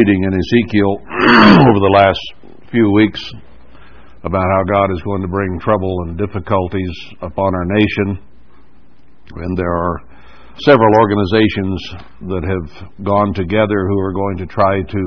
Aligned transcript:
reading 0.00 0.24
in 0.24 0.32
Ezekiel 0.32 0.96
over 1.68 1.76
the 1.76 1.92
last 1.92 2.24
few 2.70 2.90
weeks 2.92 3.20
about 4.24 4.44
how 4.48 4.62
God 4.72 4.88
is 4.94 5.02
going 5.02 5.20
to 5.20 5.28
bring 5.28 5.60
trouble 5.60 5.94
and 6.06 6.16
difficulties 6.16 6.96
upon 7.20 7.52
our 7.54 7.66
nation. 7.66 8.16
And 9.36 9.58
there 9.58 9.76
are 9.76 10.00
several 10.64 10.88
organizations 10.96 11.76
that 12.32 12.44
have 12.48 13.04
gone 13.04 13.34
together 13.34 13.76
who 13.88 13.98
are 14.00 14.14
going 14.14 14.36
to 14.38 14.46
try 14.46 14.80
to 14.80 15.04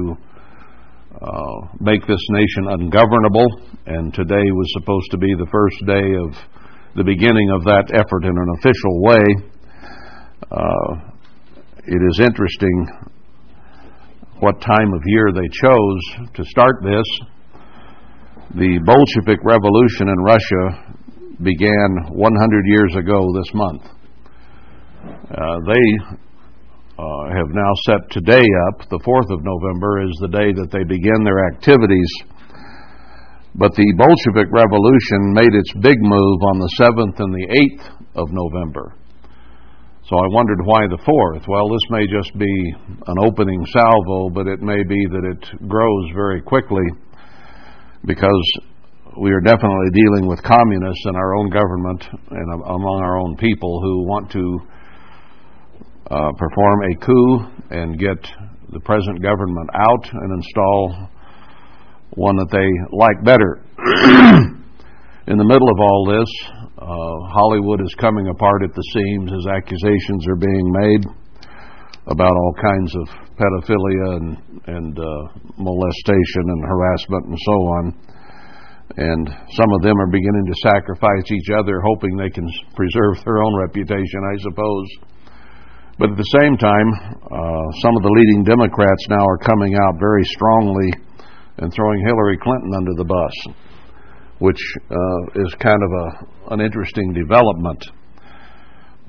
uh, 1.22 1.58
make 1.80 2.06
this 2.06 2.22
nation 2.30 2.78
ungovernable. 2.78 3.48
And 3.88 4.14
today 4.14 4.46
was 4.46 4.70
supposed 4.78 5.10
to 5.10 5.18
be 5.18 5.34
the 5.34 5.50
first 5.50 5.80
day 5.88 6.06
of 6.22 6.30
the 6.98 7.04
beginning 7.04 7.50
of 7.50 7.64
that 7.64 7.90
effort 7.98 8.26
in 8.26 8.36
an 8.38 8.50
official 8.62 9.02
way. 9.02 9.26
Uh, 10.52 11.14
it 11.82 12.02
is 12.12 12.20
interesting 12.20 13.10
what 14.44 14.60
time 14.60 14.92
of 14.92 15.02
year 15.06 15.32
they 15.32 15.48
chose 15.56 16.04
to 16.36 16.44
start 16.44 16.84
this. 16.84 17.08
The 18.60 18.76
Bolshevik 18.84 19.40
Revolution 19.40 20.12
in 20.12 20.20
Russia 20.20 20.64
began 21.40 22.12
100 22.12 22.68
years 22.68 22.94
ago 23.00 23.24
this 23.40 23.48
month. 23.56 23.84
Uh, 25.32 25.58
they 25.64 25.88
uh, 27.00 27.24
have 27.40 27.56
now 27.56 27.72
set 27.88 28.04
today 28.12 28.44
up, 28.68 28.84
the 28.92 29.00
4th 29.00 29.32
of 29.32 29.48
November, 29.48 30.04
is 30.04 30.18
the 30.20 30.28
day 30.28 30.52
that 30.52 30.76
they 30.76 30.84
begin 30.84 31.24
their 31.24 31.48
activities. 31.56 32.12
But 33.56 33.72
the 33.80 33.88
Bolshevik 33.96 34.52
Revolution 34.52 35.32
made 35.32 35.56
its 35.56 35.72
big 35.80 36.04
move 36.04 36.40
on 36.52 36.60
the 36.60 36.72
7th 36.84 37.16
and 37.16 37.32
the 37.32 37.48
8th 37.48 38.20
of 38.20 38.28
November. 38.36 38.92
So 40.10 40.18
I 40.18 40.28
wondered 40.36 40.60
why 40.66 40.84
the 40.88 40.98
4th. 40.98 41.48
Well, 41.48 41.70
this 41.70 41.88
may 41.90 42.04
just 42.12 42.38
be 42.38 42.76
an 43.08 43.16
opening 43.24 43.66
salvo, 43.72 44.30
but 44.30 44.48
it 44.48 44.60
may 44.60 44.84
be 44.84 45.00
that 45.08 45.24
it 45.24 45.68
grows 45.68 46.12
very 46.14 46.42
quickly 46.42 46.84
because 48.04 48.60
we 49.18 49.32
are 49.32 49.40
definitely 49.40 49.92
dealing 49.94 50.28
with 50.28 50.44
communists 50.44 51.06
in 51.08 51.16
our 51.16 51.36
own 51.36 51.50
government 51.50 52.04
and 52.32 52.54
among 52.54 53.00
our 53.02 53.18
own 53.18 53.38
people 53.38 53.80
who 53.82 54.04
want 54.06 54.30
to 54.32 54.60
uh, 56.12 56.32
perform 56.38 56.82
a 56.84 56.96
coup 56.98 57.40
and 57.70 57.98
get 57.98 58.20
the 58.74 58.82
present 58.82 59.22
government 59.22 59.70
out 59.74 60.10
and 60.12 60.34
install 60.34 61.10
one 62.16 62.36
that 62.36 62.52
they 62.52 62.68
like 62.92 63.24
better. 63.24 63.64
In 65.28 65.38
the 65.38 65.46
middle 65.46 65.70
of 65.70 65.80
all 65.80 66.06
this, 66.12 66.63
uh, 66.84 67.16
Hollywood 67.32 67.80
is 67.80 67.96
coming 67.96 68.28
apart 68.28 68.64
at 68.64 68.76
the 68.76 68.88
seams 68.92 69.32
as 69.32 69.48
accusations 69.56 70.28
are 70.28 70.36
being 70.36 70.68
made 70.68 71.04
about 72.12 72.36
all 72.36 72.56
kinds 72.60 72.92
of 73.00 73.08
pedophilia 73.40 74.20
and, 74.20 74.30
and 74.68 75.00
uh, 75.00 75.24
molestation 75.56 76.44
and 76.52 76.62
harassment 76.68 77.24
and 77.32 77.40
so 77.40 77.56
on. 77.80 77.84
And 78.98 79.26
some 79.56 79.72
of 79.74 79.82
them 79.82 79.96
are 79.96 80.12
beginning 80.12 80.46
to 80.52 80.70
sacrifice 80.70 81.32
each 81.32 81.50
other, 81.56 81.80
hoping 81.80 82.18
they 82.18 82.30
can 82.30 82.46
preserve 82.76 83.24
their 83.24 83.42
own 83.42 83.56
reputation, 83.64 84.20
I 84.28 84.36
suppose. 84.44 84.88
But 85.98 86.12
at 86.12 86.18
the 86.18 86.36
same 86.42 86.58
time, 86.58 86.90
uh, 87.32 87.66
some 87.80 87.96
of 87.96 88.04
the 88.04 88.12
leading 88.12 88.44
Democrats 88.44 89.08
now 89.08 89.24
are 89.24 89.38
coming 89.38 89.74
out 89.88 90.00
very 90.00 90.24
strongly 90.36 90.92
and 91.58 91.72
throwing 91.72 92.04
Hillary 92.06 92.38
Clinton 92.44 92.74
under 92.76 92.94
the 92.98 93.06
bus, 93.06 93.56
which 94.40 94.60
uh, 94.92 95.42
is 95.48 95.56
kind 95.64 95.80
of 95.80 95.92
a, 95.96 96.33
an 96.54 96.62
interesting 96.62 97.14
development. 97.14 97.84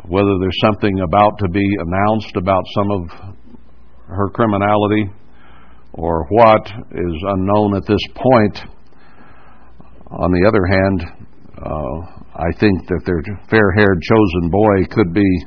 Whether 0.08 0.32
there's 0.40 0.60
something 0.64 1.00
about 1.00 1.38
to 1.38 1.48
be 1.48 1.66
announced 1.78 2.36
about 2.36 2.64
some 2.74 2.90
of 2.90 3.34
her 4.08 4.30
criminality 4.30 5.10
or 5.92 6.26
what 6.30 6.66
is 6.66 7.16
unknown 7.28 7.76
at 7.76 7.86
this 7.86 8.00
point. 8.14 8.58
On 10.10 10.30
the 10.32 10.44
other 10.46 10.64
hand, 10.66 11.28
uh, 11.56 12.14
I 12.34 12.50
think 12.58 12.86
that 12.88 13.02
their 13.06 13.22
fair 13.48 13.72
haired 13.76 14.00
chosen 14.02 14.50
boy 14.50 14.84
could 14.90 15.14
be 15.14 15.44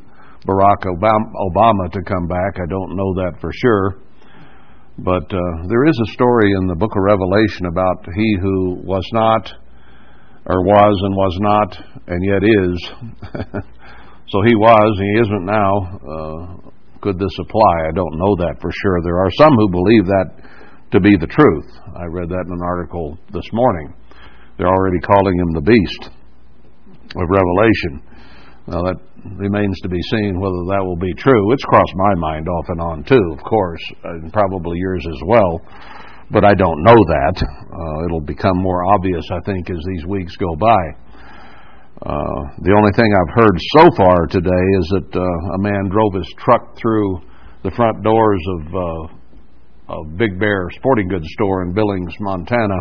Barack 0.48 0.86
Obama 0.86 1.92
to 1.92 2.02
come 2.04 2.28
back. 2.28 2.56
I 2.56 2.70
don't 2.70 2.96
know 2.96 3.14
that 3.16 3.42
for 3.42 3.52
sure. 3.54 4.00
But 5.00 5.32
uh, 5.32 5.68
there 5.68 5.86
is 5.86 6.00
a 6.00 6.14
story 6.14 6.52
in 6.60 6.68
the 6.68 6.76
book 6.76 6.92
of 6.96 7.04
Revelation 7.04 7.68
about 7.68 8.08
he 8.16 8.38
who 8.42 8.82
was 8.84 9.08
not, 9.14 9.52
or 10.48 10.64
was 10.64 10.96
and 11.04 11.16
was 11.16 11.36
not, 11.44 11.70
and 12.08 12.24
yet 12.24 12.42
is. 12.44 12.78
so 14.32 14.38
he 14.48 14.56
was, 14.56 14.92
he 14.96 15.12
isn't 15.28 15.46
now. 15.46 15.72
Uh, 16.00 16.70
could 17.02 17.20
this 17.20 17.36
apply? 17.40 17.76
I 17.88 17.94
don't 17.94 18.18
know 18.18 18.36
that 18.40 18.56
for 18.62 18.72
sure. 18.72 19.02
There 19.04 19.20
are 19.20 19.32
some 19.38 19.54
who 19.54 19.70
believe 19.70 20.06
that 20.08 20.28
to 20.92 21.00
be 21.00 21.16
the 21.20 21.28
truth. 21.28 21.68
I 21.96 22.08
read 22.08 22.30
that 22.30 22.48
in 22.48 22.54
an 22.54 22.64
article 22.64 23.20
this 23.34 23.48
morning. 23.52 23.94
They're 24.58 24.72
already 24.72 25.00
calling 25.04 25.38
him 25.38 25.54
the 25.54 25.68
beast 25.68 26.10
of 27.16 27.28
Revelation. 27.28 28.08
Now, 28.68 28.84
that 28.88 29.00
remains 29.36 29.80
to 29.84 29.90
be 29.90 30.02
seen 30.12 30.40
whether 30.40 30.64
that 30.72 30.84
will 30.84 30.98
be 30.98 31.14
true. 31.16 31.54
It's 31.54 31.64
crossed 31.66 31.96
my 31.96 32.16
mind 32.16 32.48
off 32.48 32.66
and 32.70 32.82
on, 32.82 33.04
too, 33.04 33.26
of 33.36 33.44
course, 33.44 33.84
and 34.04 34.32
probably 34.32 34.78
yours 34.80 35.06
as 35.08 35.22
well, 35.28 35.62
but 36.32 36.44
I 36.44 36.54
don't 36.54 36.84
know 36.84 36.96
that. 36.96 37.36
Uh, 37.40 38.06
it'll 38.06 38.26
become 38.26 38.58
more 38.58 38.86
obvious, 38.94 39.26
I 39.32 39.40
think, 39.46 39.70
as 39.70 39.80
these 39.88 40.06
weeks 40.06 40.36
go 40.36 40.56
by. 40.56 40.84
Uh, 41.98 42.42
the 42.62 42.76
only 42.78 42.92
thing 42.94 43.10
I've 43.10 43.34
heard 43.34 43.58
so 43.74 43.90
far 43.98 44.28
today 44.28 44.66
is 44.78 44.86
that 44.94 45.10
uh, 45.18 45.56
a 45.56 45.60
man 45.60 45.90
drove 45.90 46.14
his 46.14 46.30
truck 46.38 46.78
through 46.78 47.22
the 47.64 47.72
front 47.72 48.04
doors 48.04 48.44
of 48.60 48.62
uh, 48.76 49.18
a 49.90 50.06
Big 50.16 50.38
Bear 50.40 50.70
sporting 50.76 51.08
goods 51.08 51.28
store 51.34 51.64
in 51.64 51.74
Billings, 51.74 52.14
Montana, 52.20 52.80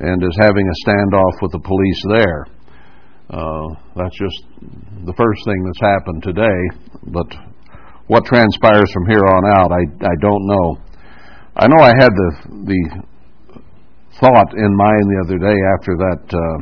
and 0.00 0.22
is 0.22 0.36
having 0.40 0.66
a 0.66 0.76
standoff 0.82 1.42
with 1.42 1.52
the 1.52 1.62
police 1.62 2.02
there. 2.08 2.46
Uh, 3.30 3.66
that's 3.94 4.16
just 4.18 4.42
the 5.04 5.14
first 5.16 5.40
thing 5.44 5.60
that's 5.64 5.80
happened 5.80 6.22
today. 6.22 6.60
But 7.12 7.26
what 8.06 8.24
transpires 8.24 8.90
from 8.92 9.06
here 9.06 9.22
on 9.22 9.42
out, 9.54 9.70
I, 9.72 9.82
I 10.02 10.14
don't 10.20 10.46
know. 10.46 10.78
I 11.58 11.68
know 11.68 11.80
I 11.80 11.92
had 11.96 12.12
the 12.12 12.30
the 12.68 12.82
thought 14.20 14.52
in 14.52 14.76
mind 14.76 15.04
the 15.08 15.20
other 15.24 15.38
day 15.40 15.56
after 15.72 15.96
that 15.96 16.24
uh, 16.28 16.58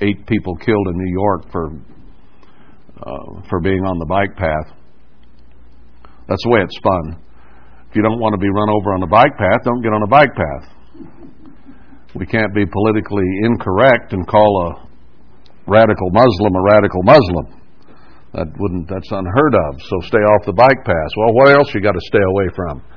eight 0.00 0.24
people 0.26 0.56
killed 0.56 0.88
in 0.88 0.96
New 0.96 1.12
York 1.12 1.52
for 1.52 1.68
uh, 2.96 3.42
for 3.50 3.60
being 3.60 3.84
on 3.84 3.98
the 3.98 4.06
bike 4.08 4.32
path. 4.40 4.72
That's 6.26 6.40
the 6.44 6.50
way 6.50 6.60
it's 6.64 6.76
spun. 6.80 7.20
If 7.90 7.96
you 7.96 8.00
don't 8.00 8.20
want 8.20 8.32
to 8.32 8.40
be 8.40 8.48
run 8.48 8.72
over 8.72 8.96
on 8.96 9.00
the 9.04 9.12
bike 9.12 9.36
path, 9.36 9.60
don't 9.68 9.82
get 9.82 9.92
on 9.92 10.00
a 10.00 10.08
bike 10.08 10.32
path. 10.32 10.64
We 12.16 12.24
can't 12.24 12.54
be 12.54 12.64
politically 12.64 13.28
incorrect 13.44 14.14
and 14.14 14.26
call 14.26 14.48
a 14.64 14.88
radical 15.68 16.08
Muslim 16.08 16.56
a 16.56 16.62
radical 16.72 17.02
Muslim. 17.04 17.46
That 18.32 18.48
wouldn't 18.56 18.88
that's 18.88 19.12
unheard 19.12 19.54
of. 19.68 19.72
So 19.76 20.08
stay 20.08 20.24
off 20.24 20.48
the 20.48 20.56
bike 20.56 20.80
path. 20.88 21.10
Well, 21.20 21.36
what 21.36 21.52
else 21.52 21.68
you 21.74 21.84
got 21.84 21.92
to 21.92 22.04
stay 22.08 22.24
away 22.24 22.48
from? 22.56 22.93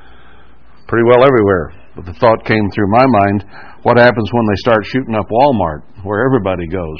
Pretty 0.88 1.04
well 1.08 1.24
everywhere. 1.24 1.74
But 1.96 2.06
the 2.06 2.14
thought 2.14 2.46
came 2.46 2.70
through 2.72 2.92
my 2.92 3.06
mind, 3.06 3.44
what 3.84 3.98
happens 3.98 4.30
when 4.32 4.46
they 4.48 4.60
start 4.64 4.86
shooting 4.86 5.16
up 5.16 5.28
Walmart 5.28 5.84
where 6.04 6.26
everybody 6.26 6.68
goes? 6.68 7.00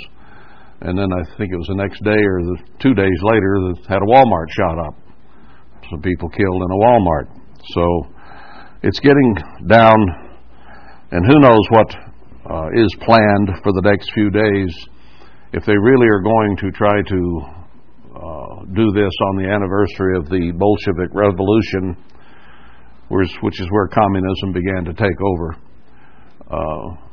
And 0.82 0.98
then 0.98 1.08
I 1.12 1.24
think 1.38 1.52
it 1.54 1.58
was 1.58 1.68
the 1.68 1.82
next 1.82 2.04
day 2.04 2.20
or 2.20 2.44
the 2.44 2.58
two 2.80 2.94
days 2.94 3.20
later 3.24 3.54
that 3.72 3.86
had 3.88 4.04
a 4.04 4.10
Walmart 4.12 4.50
shot 4.52 4.78
up. 4.78 4.96
Some 5.90 6.02
people 6.02 6.30
killed 6.30 6.62
in 6.64 6.72
a 6.72 6.80
Walmart. 6.84 7.28
So 7.74 7.84
it's 8.84 9.00
getting 9.00 9.36
down 9.68 9.96
and 11.12 11.26
who 11.26 11.40
knows 11.40 11.64
what 11.70 11.96
uh, 12.52 12.68
is 12.76 12.94
planned 13.00 13.64
for 13.64 13.72
the 13.72 13.84
next 13.84 14.12
few 14.14 14.30
days 14.30 14.76
if 15.54 15.64
they 15.66 15.78
really 15.78 16.08
are 16.08 16.22
going 16.22 16.58
to 16.58 16.72
try 16.72 17.02
to 17.02 17.22
uh, 18.12 18.66
do 18.76 18.92
this 18.92 19.14
on 19.32 19.38
the 19.40 19.48
anniversary 19.48 20.18
of 20.18 20.28
the 20.28 20.52
Bolshevik 20.52 21.16
Revolution, 21.16 21.96
which 23.10 23.60
is 23.62 23.68
where 23.72 23.88
communism 23.88 24.54
began 24.54 24.86
to 24.86 24.94
take 24.94 25.20
over, 25.22 25.56
uh, 26.52 27.08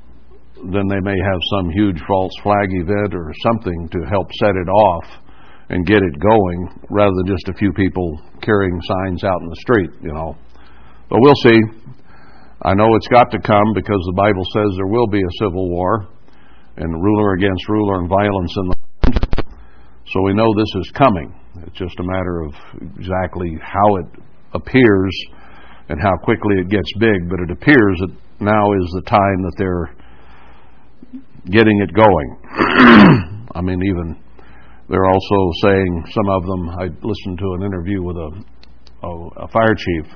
then 0.73 0.87
they 0.89 1.01
may 1.03 1.17
have 1.19 1.41
some 1.57 1.71
huge 1.71 2.01
false 2.07 2.33
flag 2.43 2.69
event 2.71 3.15
or 3.15 3.33
something 3.43 3.89
to 3.91 3.99
help 4.11 4.29
set 4.41 4.57
it 4.57 4.69
off 4.69 5.05
and 5.69 5.87
get 5.87 5.99
it 5.99 6.21
going 6.21 6.69
rather 6.91 7.13
than 7.17 7.27
just 7.27 7.49
a 7.49 7.55
few 7.55 7.73
people 7.73 8.21
carrying 8.43 8.81
signs 8.83 9.25
out 9.25 9.41
in 9.41 9.49
the 9.49 9.57
street, 9.61 9.91
you 10.03 10.13
know. 10.13 10.37
But 11.09 11.19
we'll 11.21 11.41
see. 11.43 11.59
I 12.63 12.75
know 12.75 12.95
it's 12.95 13.09
got 13.09 13.31
to 13.31 13.39
come 13.41 13.75
because 13.75 14.01
the 14.07 14.17
Bible 14.17 14.45
says 14.55 14.77
there 14.77 14.87
will 14.87 15.07
be 15.07 15.21
a 15.21 15.37
civil 15.39 15.69
war 15.71 16.09
and 16.77 17.03
ruler 17.03 17.35
against 17.35 17.69
ruler 17.69 18.01
and 18.01 18.09
violence 18.09 18.55
in 18.57 18.67
the 18.69 18.77
land. 18.77 19.47
So 20.07 20.23
we 20.23 20.35
know 20.35 20.49
this 20.57 20.73
is 20.81 20.93
coming. 20.97 21.35
It's 21.67 21.79
just 21.79 21.99
a 21.99 22.05
matter 22.05 22.43
of 22.43 22.55
exactly 22.97 23.59
how 23.63 23.97
it 23.97 24.07
appears 24.55 25.15
and 25.89 26.01
how 26.01 26.17
quickly 26.23 26.57
it 26.59 26.69
gets 26.69 26.91
big, 26.99 27.29
but 27.29 27.41
it 27.41 27.51
appears 27.51 27.99
that 28.01 28.15
now 28.41 28.73
is 28.73 28.91
the 28.95 29.03
time 29.07 29.43
that 29.43 29.55
they're 29.59 29.95
getting 31.51 31.81
it 31.81 31.93
going. 31.95 32.39
I 33.55 33.61
mean, 33.61 33.83
even 33.85 34.19
they're 34.89 35.07
also 35.07 35.51
saying, 35.63 36.05
some 36.11 36.29
of 36.29 36.43
them, 36.43 36.69
I 36.71 36.85
listened 36.85 37.39
to 37.39 37.55
an 37.59 37.63
interview 37.65 38.03
with 38.03 38.17
a, 38.17 38.45
a, 39.07 39.29
a 39.45 39.49
fire 39.49 39.75
chief, 39.75 40.13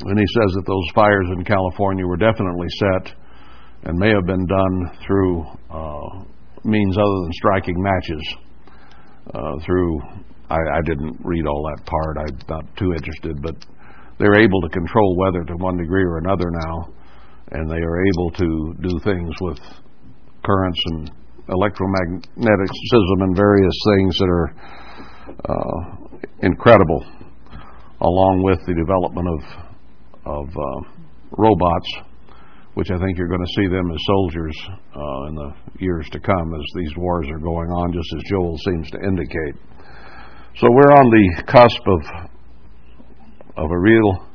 And 0.00 0.18
he 0.18 0.26
says 0.26 0.54
that 0.54 0.64
those 0.66 0.88
fires 0.94 1.26
in 1.36 1.44
California 1.44 2.06
were 2.06 2.16
definitely 2.16 2.68
set 2.78 3.14
and 3.84 3.98
may 3.98 4.10
have 4.10 4.26
been 4.26 4.46
done 4.46 4.98
through 5.06 5.44
uh, 5.70 6.24
means 6.64 6.96
other 6.96 7.18
than 7.22 7.32
striking 7.32 7.76
matches. 7.82 8.34
Uh, 9.32 9.64
through, 9.64 10.00
I, 10.50 10.56
I 10.56 10.80
didn't 10.84 11.18
read 11.24 11.46
all 11.46 11.70
that 11.74 11.86
part. 11.86 12.18
I'm 12.18 12.38
not 12.48 12.76
too 12.76 12.92
interested, 12.92 13.40
but 13.40 13.54
they're 14.18 14.40
able 14.40 14.60
to 14.62 14.68
control 14.68 15.16
weather 15.16 15.44
to 15.44 15.56
one 15.56 15.76
degree 15.76 16.04
or 16.04 16.18
another 16.18 16.50
now, 16.50 16.88
and 17.52 17.70
they 17.70 17.82
are 17.82 18.06
able 18.06 18.30
to 18.32 18.74
do 18.82 18.98
things 19.04 19.34
with 19.40 19.58
currents 20.44 20.80
and 20.86 21.10
electromagneticism 21.48 23.16
and 23.20 23.36
various 23.36 23.74
things 23.96 24.18
that 24.18 24.28
are 24.28 24.54
uh, 25.28 25.96
incredible, 26.42 27.04
along 28.00 28.42
with 28.44 28.58
the 28.66 28.74
development 28.74 29.28
of 29.28 29.64
of 30.26 30.48
uh, 30.48 30.80
robots, 31.36 31.90
which 32.74 32.90
I 32.90 32.98
think 32.98 33.18
you're 33.18 33.28
going 33.28 33.44
to 33.44 33.54
see 33.60 33.68
them 33.68 33.90
as 33.90 33.98
soldiers 34.06 34.56
uh, 34.70 35.28
in 35.28 35.34
the 35.34 35.52
years 35.78 36.08
to 36.12 36.20
come 36.20 36.54
as 36.54 36.64
these 36.76 36.96
wars 36.96 37.26
are 37.30 37.38
going 37.38 37.68
on, 37.68 37.92
just 37.92 38.08
as 38.16 38.22
Joel 38.30 38.56
seems 38.64 38.90
to 38.90 38.98
indicate. 39.04 39.56
So 40.56 40.68
we're 40.70 40.94
on 40.96 41.10
the 41.10 41.42
cusp 41.44 41.82
of 41.86 42.30
of 43.56 43.70
a 43.70 43.78
real 43.78 44.26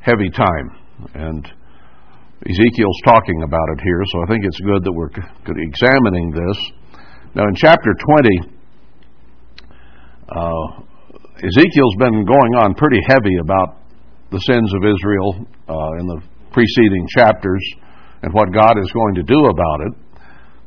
heavy 0.00 0.30
time, 0.30 0.76
and 1.14 1.44
Ezekiel's 2.46 3.00
talking 3.04 3.42
about 3.42 3.66
it 3.74 3.80
here. 3.82 4.02
So 4.12 4.22
I 4.22 4.26
think 4.26 4.44
it's 4.44 4.60
good 4.60 4.84
that 4.84 4.92
we're 4.92 5.10
examining 5.10 6.30
this. 6.30 6.58
Now, 7.34 7.44
in 7.48 7.54
chapter 7.54 7.92
20, 7.92 8.58
uh, 10.28 10.82
Ezekiel's 11.42 11.96
been 11.98 12.24
going 12.24 12.54
on 12.62 12.74
pretty 12.74 13.00
heavy 13.08 13.36
about 13.40 13.80
the 14.30 14.38
sins 14.38 14.72
of 14.74 14.84
Israel 14.84 15.46
uh, 15.68 16.00
in 16.00 16.06
the 16.06 16.20
preceding 16.52 17.06
chapters 17.16 17.62
and 18.22 18.32
what 18.34 18.52
God 18.52 18.78
is 18.78 18.90
going 18.92 19.14
to 19.14 19.22
do 19.22 19.38
about 19.46 19.80
it. 19.88 19.92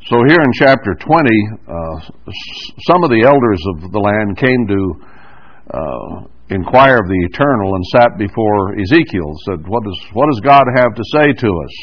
So, 0.10 0.18
here 0.28 0.42
in 0.42 0.52
chapter 0.58 0.96
20, 0.98 1.06
uh, 1.06 2.12
some 2.90 3.04
of 3.04 3.12
the 3.12 3.22
elders 3.24 3.62
of 3.76 3.92
the 3.92 4.00
land 4.00 4.38
came 4.38 4.68
to 4.68 4.82
uh, 5.70 6.28
inquire 6.52 7.00
of 7.00 7.08
the 7.08 7.22
eternal 7.32 7.76
and 7.76 7.86
sat 7.96 8.12
before 8.20 8.78
Ezekiel, 8.78 9.32
said, 9.48 9.66
what 9.68 9.84
does, 9.84 10.00
what 10.14 10.28
does 10.28 10.42
God 10.44 10.66
have 10.76 10.94
to 10.94 11.06
say 11.16 11.34
to 11.34 11.50
us? 11.50 11.76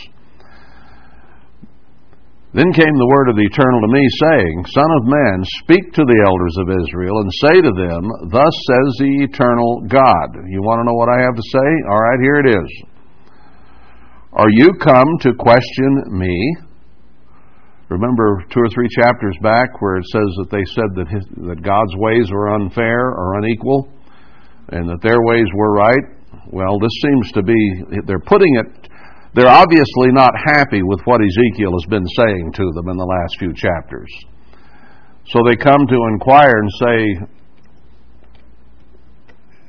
Then 2.56 2.72
came 2.72 2.96
the 2.96 3.12
word 3.12 3.28
of 3.28 3.36
the 3.36 3.44
Eternal 3.44 3.80
to 3.84 3.92
me, 3.92 4.00
saying, 4.24 4.64
Son 4.72 4.88
of 4.88 5.04
man, 5.04 5.44
speak 5.60 5.92
to 5.92 6.00
the 6.00 6.20
elders 6.24 6.56
of 6.64 6.72
Israel, 6.80 7.20
and 7.20 7.30
say 7.44 7.56
to 7.60 7.72
them, 7.76 8.02
Thus 8.32 8.54
says 8.64 8.88
the 8.96 9.28
eternal 9.28 9.84
God. 9.84 10.48
You 10.48 10.64
want 10.64 10.80
to 10.80 10.88
know 10.88 10.96
what 10.96 11.12
I 11.12 11.20
have 11.20 11.36
to 11.36 11.44
say? 11.44 11.68
All 11.92 12.00
right, 12.00 12.20
here 12.24 12.40
it 12.40 12.48
is. 12.56 12.70
Are 14.32 14.48
you 14.48 14.72
come 14.80 15.20
to 15.28 15.36
question 15.36 16.16
me? 16.16 16.34
Remember 17.90 18.40
two 18.48 18.60
or 18.64 18.68
three 18.72 18.88
chapters 18.96 19.36
back 19.42 19.80
where 19.80 19.96
it 20.00 20.08
says 20.08 20.30
that 20.40 20.48
they 20.48 20.64
said 20.72 20.90
that, 20.96 21.08
his, 21.08 21.24
that 21.52 21.60
God's 21.60 21.96
ways 22.00 22.32
were 22.32 22.56
unfair 22.56 23.12
or 23.12 23.44
unequal, 23.44 23.92
and 24.70 24.88
that 24.88 25.00
their 25.02 25.20
ways 25.22 25.46
were 25.54 25.74
right? 25.74 26.04
Well, 26.50 26.78
this 26.78 26.92
seems 27.02 27.32
to 27.32 27.42
be, 27.42 27.82
they're 28.06 28.20
putting 28.20 28.54
it 28.56 28.88
they're 29.34 29.46
obviously 29.46 30.10
not 30.10 30.32
happy 30.34 30.82
with 30.82 31.00
what 31.04 31.20
Ezekiel 31.20 31.70
has 31.70 31.86
been 31.88 32.06
saying 32.16 32.52
to 32.54 32.64
them 32.74 32.88
in 32.88 32.96
the 32.96 33.04
last 33.04 33.38
few 33.38 33.52
chapters. 33.54 34.10
So 35.26 35.40
they 35.44 35.54
come 35.54 35.86
to 35.86 36.08
inquire 36.10 36.58
and 36.58 36.70
say, 36.80 36.98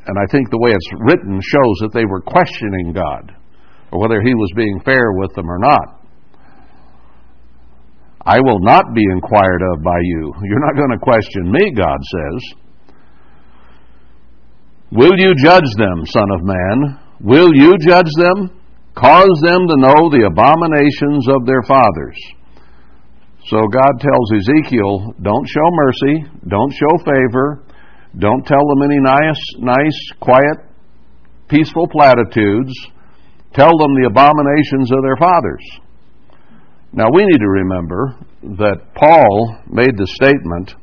and 0.07 0.17
I 0.17 0.25
think 0.31 0.49
the 0.49 0.57
way 0.57 0.71
it's 0.71 0.91
written 1.05 1.37
shows 1.37 1.77
that 1.85 1.93
they 1.93 2.05
were 2.05 2.21
questioning 2.21 2.93
God, 2.93 3.35
or 3.91 3.99
whether 3.99 4.21
He 4.21 4.33
was 4.33 4.51
being 4.55 4.79
fair 4.85 5.11
with 5.13 5.35
them 5.35 5.51
or 5.51 5.59
not. 5.59 6.01
I 8.25 8.39
will 8.39 8.59
not 8.61 8.93
be 8.95 9.03
inquired 9.11 9.61
of 9.73 9.83
by 9.83 9.99
you. 10.01 10.33
You're 10.43 10.65
not 10.65 10.77
going 10.77 10.91
to 10.91 11.03
question 11.03 11.51
me, 11.51 11.71
God 11.75 11.99
says. 11.99 12.68
Will 14.91 15.13
you 15.17 15.33
judge 15.43 15.69
them, 15.77 16.05
Son 16.05 16.29
of 16.33 16.41
Man? 16.43 16.99
Will 17.21 17.53
you 17.53 17.77
judge 17.77 18.09
them? 18.17 18.49
Cause 18.95 19.39
them 19.43 19.67
to 19.67 19.77
know 19.77 20.09
the 20.09 20.25
abominations 20.25 21.27
of 21.29 21.45
their 21.45 21.61
fathers. 21.63 22.17
So 23.45 23.61
God 23.67 23.93
tells 24.01 24.31
Ezekiel, 24.33 25.13
don't 25.21 25.47
show 25.47 25.69
mercy, 25.73 26.25
don't 26.47 26.73
show 26.73 26.97
favor, 27.05 27.63
don't 28.17 28.45
tell 28.45 28.65
them 28.65 28.83
any 28.83 28.99
nice, 28.99 29.41
nice, 29.59 29.99
quiet, 30.19 30.57
peaceful 31.47 31.87
platitudes. 31.87 32.73
Tell 33.53 33.71
them 33.77 33.93
the 34.01 34.07
abominations 34.09 34.91
of 34.91 35.01
their 35.03 35.17
fathers. 35.17 35.65
Now 36.93 37.09
we 37.13 37.23
need 37.25 37.39
to 37.39 37.49
remember 37.49 38.17
that 38.57 38.93
Paul 38.95 39.57
made 39.69 39.97
the 39.97 40.07
statement 40.07 40.73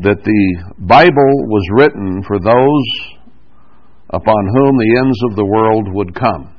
that 0.00 0.22
the 0.24 0.74
Bible 0.78 1.32
was 1.46 1.66
written 1.76 2.22
for 2.26 2.38
those 2.40 2.86
upon 4.10 4.46
whom 4.54 4.76
the 4.76 4.96
ends 4.98 5.18
of 5.30 5.36
the 5.36 5.44
world 5.44 5.86
would 5.92 6.14
come. 6.14 6.54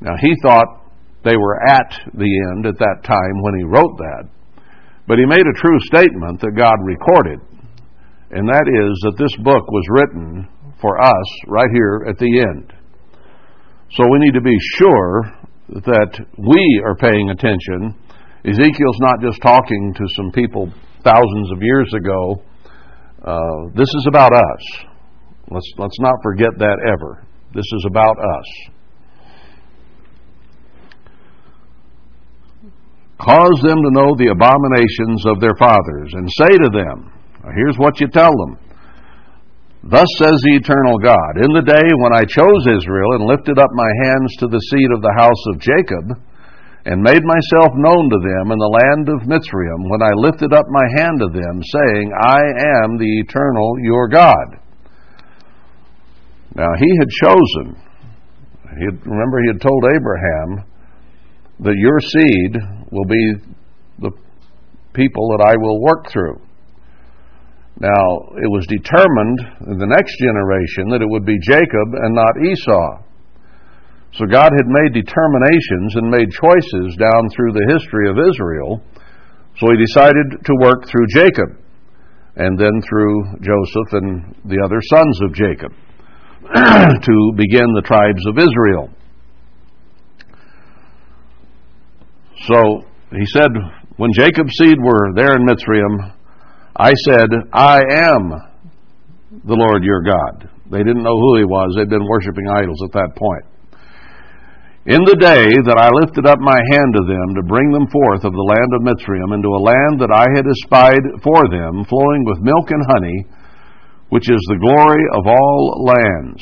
Now, 0.00 0.16
he 0.20 0.32
thought 0.42 0.84
they 1.24 1.36
were 1.36 1.60
at 1.68 1.92
the 2.14 2.32
end 2.52 2.66
at 2.66 2.78
that 2.78 3.04
time 3.04 3.42
when 3.42 3.58
he 3.58 3.64
wrote 3.64 3.96
that, 3.98 4.28
but 5.06 5.18
he 5.18 5.26
made 5.26 5.46
a 5.46 5.60
true 5.60 5.78
statement 5.80 6.40
that 6.40 6.56
God 6.56 6.76
recorded, 6.84 7.40
and 8.30 8.48
that 8.48 8.66
is 8.68 9.00
that 9.04 9.16
this 9.18 9.36
book 9.44 9.66
was 9.68 9.84
written 9.90 10.48
for 10.80 11.00
us 11.00 11.28
right 11.48 11.70
here 11.72 12.06
at 12.08 12.18
the 12.18 12.40
end. 12.40 12.72
So 13.92 14.04
we 14.10 14.18
need 14.18 14.34
to 14.34 14.40
be 14.40 14.56
sure 14.76 15.32
that 15.68 16.26
we 16.38 16.82
are 16.84 16.96
paying 16.96 17.30
attention. 17.30 17.94
Ezekiel's 18.44 19.00
not 19.00 19.20
just 19.20 19.40
talking 19.42 19.94
to 19.94 20.04
some 20.16 20.30
people 20.32 20.72
thousands 21.06 21.52
of 21.52 21.62
years 21.62 21.92
ago. 21.94 22.42
Uh, 23.22 23.70
this 23.74 23.88
is 23.88 24.06
about 24.08 24.32
us. 24.32 24.86
Let's, 25.50 25.72
let's 25.78 26.00
not 26.00 26.14
forget 26.22 26.50
that 26.58 26.78
ever. 26.82 27.22
This 27.54 27.64
is 27.64 27.86
about 27.86 28.18
us. 28.18 28.70
Cause 33.22 33.58
them 33.62 33.80
to 33.80 33.90
know 33.96 34.12
the 34.18 34.34
abominations 34.34 35.24
of 35.24 35.40
their 35.40 35.56
fathers, 35.58 36.12
and 36.12 36.28
say 36.36 36.52
to 36.52 36.70
them, 36.74 37.12
here's 37.54 37.78
what 37.78 37.98
you 38.00 38.08
tell 38.08 38.30
them. 38.30 38.58
Thus 39.88 40.10
says 40.18 40.34
the 40.42 40.58
eternal 40.58 40.98
God, 40.98 41.38
In 41.38 41.54
the 41.54 41.62
day 41.62 41.86
when 42.02 42.12
I 42.12 42.26
chose 42.26 42.82
Israel 42.82 43.14
and 43.14 43.30
lifted 43.30 43.58
up 43.58 43.70
my 43.72 43.90
hands 44.02 44.34
to 44.42 44.48
the 44.50 44.58
seed 44.58 44.90
of 44.92 45.00
the 45.00 45.14
house 45.16 45.42
of 45.54 45.62
Jacob, 45.62 46.25
and 46.86 47.02
made 47.02 47.18
myself 47.18 47.74
known 47.74 48.06
to 48.06 48.20
them 48.22 48.54
in 48.54 48.58
the 48.62 48.74
land 48.78 49.10
of 49.10 49.26
Mitzrayim, 49.26 49.90
when 49.90 50.06
I 50.06 50.14
lifted 50.14 50.54
up 50.54 50.66
my 50.70 50.86
hand 51.02 51.18
to 51.18 51.28
them, 51.34 51.58
saying, 51.58 52.12
I 52.14 52.38
am 52.78 52.96
the 52.96 53.10
eternal 53.26 53.74
your 53.82 54.06
God. 54.06 54.62
Now 56.54 56.70
he 56.78 56.86
had 57.02 57.10
chosen, 57.10 57.74
he 58.78 58.84
had, 58.86 59.04
remember 59.04 59.42
he 59.42 59.50
had 59.50 59.60
told 59.60 59.82
Abraham, 59.90 60.64
that 61.66 61.74
your 61.74 61.98
seed 61.98 62.54
will 62.92 63.04
be 63.04 63.34
the 63.98 64.12
people 64.94 65.26
that 65.34 65.44
I 65.44 65.56
will 65.58 65.82
work 65.82 66.08
through. 66.12 66.38
Now, 67.80 68.30
it 68.38 68.48
was 68.48 68.64
determined 68.68 69.38
in 69.72 69.76
the 69.76 69.90
next 69.90 70.16
generation 70.22 70.88
that 70.94 71.02
it 71.02 71.10
would 71.10 71.26
be 71.26 71.36
Jacob 71.42 71.88
and 71.92 72.14
not 72.14 72.32
Esau. 72.40 73.02
So 74.14 74.24
God 74.26 74.50
had 74.54 74.66
made 74.66 74.94
determinations 74.94 75.96
and 75.96 76.10
made 76.10 76.30
choices 76.30 76.96
down 76.96 77.28
through 77.34 77.52
the 77.52 77.66
history 77.74 78.08
of 78.08 78.16
Israel. 78.16 78.82
So 79.58 79.66
he 79.72 79.76
decided 79.76 80.44
to 80.44 80.52
work 80.60 80.86
through 80.86 81.06
Jacob 81.12 81.60
and 82.36 82.58
then 82.58 82.80
through 82.88 83.40
Joseph 83.40 83.92
and 83.92 84.34
the 84.44 84.60
other 84.64 84.80
sons 84.84 85.20
of 85.22 85.34
Jacob 85.34 85.72
to 86.52 87.32
begin 87.36 87.72
the 87.74 87.82
tribes 87.84 88.22
of 88.28 88.38
Israel. 88.38 88.90
So 92.46 92.84
he 93.10 93.24
said, 93.26 93.50
when 93.96 94.12
Jacob's 94.12 94.52
seed 94.58 94.76
were 94.78 95.12
there 95.14 95.34
in 95.34 95.46
Mitzrayim, 95.46 96.12
I 96.76 96.92
said, 97.08 97.28
I 97.52 97.78
am 97.78 98.30
the 99.44 99.56
Lord 99.56 99.82
your 99.82 100.02
God. 100.02 100.50
They 100.70 100.78
didn't 100.78 101.02
know 101.02 101.16
who 101.16 101.38
he 101.38 101.44
was. 101.44 101.74
They'd 101.76 101.88
been 101.88 102.06
worshiping 102.06 102.48
idols 102.48 102.82
at 102.84 102.92
that 102.92 103.16
point. 103.16 103.55
In 104.86 105.02
the 105.02 105.18
day 105.18 105.50
that 105.66 105.82
I 105.82 105.90
lifted 105.98 106.30
up 106.30 106.38
my 106.38 106.54
hand 106.54 106.94
to 106.94 107.02
them 107.10 107.34
to 107.34 107.50
bring 107.50 107.74
them 107.74 107.90
forth 107.90 108.22
of 108.22 108.30
the 108.30 108.48
land 108.54 108.70
of 108.70 108.86
Mitzrayim 108.86 109.34
into 109.34 109.50
a 109.50 109.66
land 109.66 109.98
that 109.98 110.14
I 110.14 110.30
had 110.30 110.46
espied 110.46 111.02
for 111.26 111.42
them, 111.50 111.82
flowing 111.90 112.22
with 112.22 112.46
milk 112.46 112.70
and 112.70 112.86
honey, 112.94 113.18
which 114.14 114.30
is 114.30 114.38
the 114.46 114.62
glory 114.62 115.02
of 115.18 115.26
all 115.26 115.90
lands. 115.90 116.38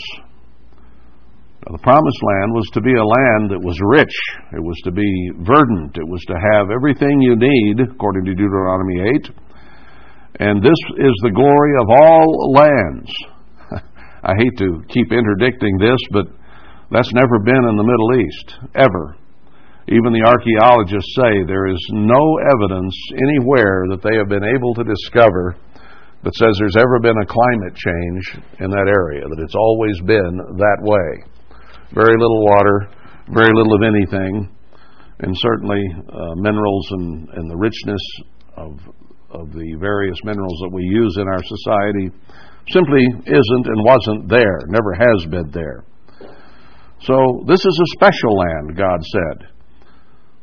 Now, 1.65 1.73
the 1.73 1.89
promised 1.89 2.21
land 2.21 2.53
was 2.53 2.69
to 2.77 2.85
be 2.85 2.93
a 2.93 3.09
land 3.25 3.49
that 3.49 3.65
was 3.65 3.81
rich. 3.81 4.13
It 4.53 4.61
was 4.61 4.77
to 4.85 4.93
be 4.93 5.09
verdant. 5.41 5.97
It 5.97 6.05
was 6.05 6.21
to 6.29 6.37
have 6.37 6.69
everything 6.69 7.25
you 7.25 7.41
need, 7.41 7.81
according 7.81 8.29
to 8.29 8.37
Deuteronomy 8.37 9.09
8. 9.25 10.45
And 10.45 10.61
this 10.61 10.77
is 11.01 11.17
the 11.25 11.33
glory 11.33 11.73
of 11.81 11.89
all 11.89 12.29
lands. 12.53 13.09
I 14.21 14.37
hate 14.37 14.61
to 14.61 14.85
keep 14.93 15.17
interdicting 15.17 15.81
this, 15.81 15.97
but 16.13 16.29
that's 16.95 17.13
never 17.13 17.43
been 17.43 17.65
in 17.67 17.77
the 17.77 17.83
Middle 17.83 18.23
East, 18.23 18.49
ever. 18.79 19.19
Even 19.91 20.15
the 20.15 20.23
archaeologists 20.23 21.11
say 21.19 21.43
there 21.43 21.67
is 21.67 21.83
no 21.91 22.23
evidence 22.55 22.95
anywhere 23.19 23.91
that 23.91 24.01
they 24.01 24.15
have 24.15 24.31
been 24.31 24.47
able 24.47 24.73
to 24.79 24.87
discover 24.87 25.59
that 26.23 26.39
says 26.39 26.57
there's 26.57 26.81
ever 26.81 27.03
been 27.03 27.19
a 27.19 27.27
climate 27.27 27.75
change 27.77 28.23
in 28.63 28.71
that 28.71 28.89
area, 28.89 29.27
that 29.29 29.43
it's 29.43 29.59
always 29.59 29.99
been 30.07 30.39
that 30.57 30.81
way. 30.81 31.11
Very 31.93 32.17
little 32.17 32.47
water, 32.47 32.89
very 33.29 33.53
little 33.53 33.75
of 33.77 33.85
anything, 33.85 34.49
and 35.21 35.35
certainly 35.37 35.83
uh, 35.99 36.35
minerals 36.39 36.87
and, 36.97 37.29
and 37.35 37.51
the 37.51 37.59
richness 37.59 38.05
of, 38.57 38.79
of 39.35 39.53
the 39.53 39.77
various 39.83 40.17
minerals 40.25 40.59
that 40.63 40.73
we 40.73 40.83
use 40.87 41.19
in 41.19 41.29
our 41.29 41.43
society 41.43 42.09
simply 42.73 43.05
isn't 43.27 43.67
and 43.67 43.85
wasn't 43.85 44.31
there, 44.31 44.63
never 44.71 44.95
has 44.95 45.27
been 45.27 45.51
there. 45.51 45.85
So 47.05 47.45
this 47.47 47.61
is 47.61 47.81
a 47.81 47.93
special 47.99 48.37
land, 48.37 48.77
God 48.77 49.01
said. 49.03 49.49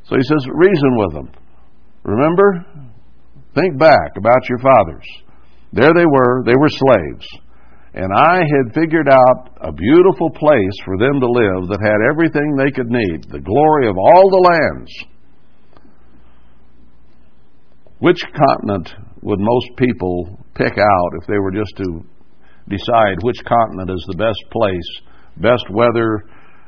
So 0.03 0.15
he 0.15 0.23
says, 0.23 0.45
reason 0.53 0.97
with 0.97 1.13
them. 1.13 1.31
Remember? 2.03 2.65
Think 3.55 3.79
back 3.79 4.17
about 4.17 4.47
your 4.47 4.59
fathers. 4.59 5.05
There 5.73 5.93
they 5.93 6.05
were, 6.05 6.43
they 6.45 6.55
were 6.55 6.69
slaves. 6.69 7.27
And 7.93 8.13
I 8.13 8.37
had 8.37 8.73
figured 8.73 9.09
out 9.09 9.57
a 9.61 9.71
beautiful 9.71 10.29
place 10.29 10.77
for 10.85 10.97
them 10.97 11.19
to 11.19 11.27
live 11.27 11.67
that 11.67 11.81
had 11.81 12.09
everything 12.11 12.55
they 12.55 12.71
could 12.71 12.89
need 12.89 13.23
the 13.29 13.41
glory 13.41 13.89
of 13.89 13.97
all 13.97 14.29
the 14.29 14.49
lands. 14.49 14.91
Which 17.99 18.23
continent 18.33 18.93
would 19.21 19.39
most 19.39 19.67
people 19.77 20.39
pick 20.55 20.77
out 20.77 21.11
if 21.21 21.27
they 21.27 21.37
were 21.37 21.51
just 21.51 21.75
to 21.77 22.05
decide 22.69 23.21
which 23.21 23.43
continent 23.45 23.89
is 23.89 24.05
the 24.07 24.17
best 24.17 24.39
place, 24.51 25.01
best 25.37 25.65
weather, 25.69 26.23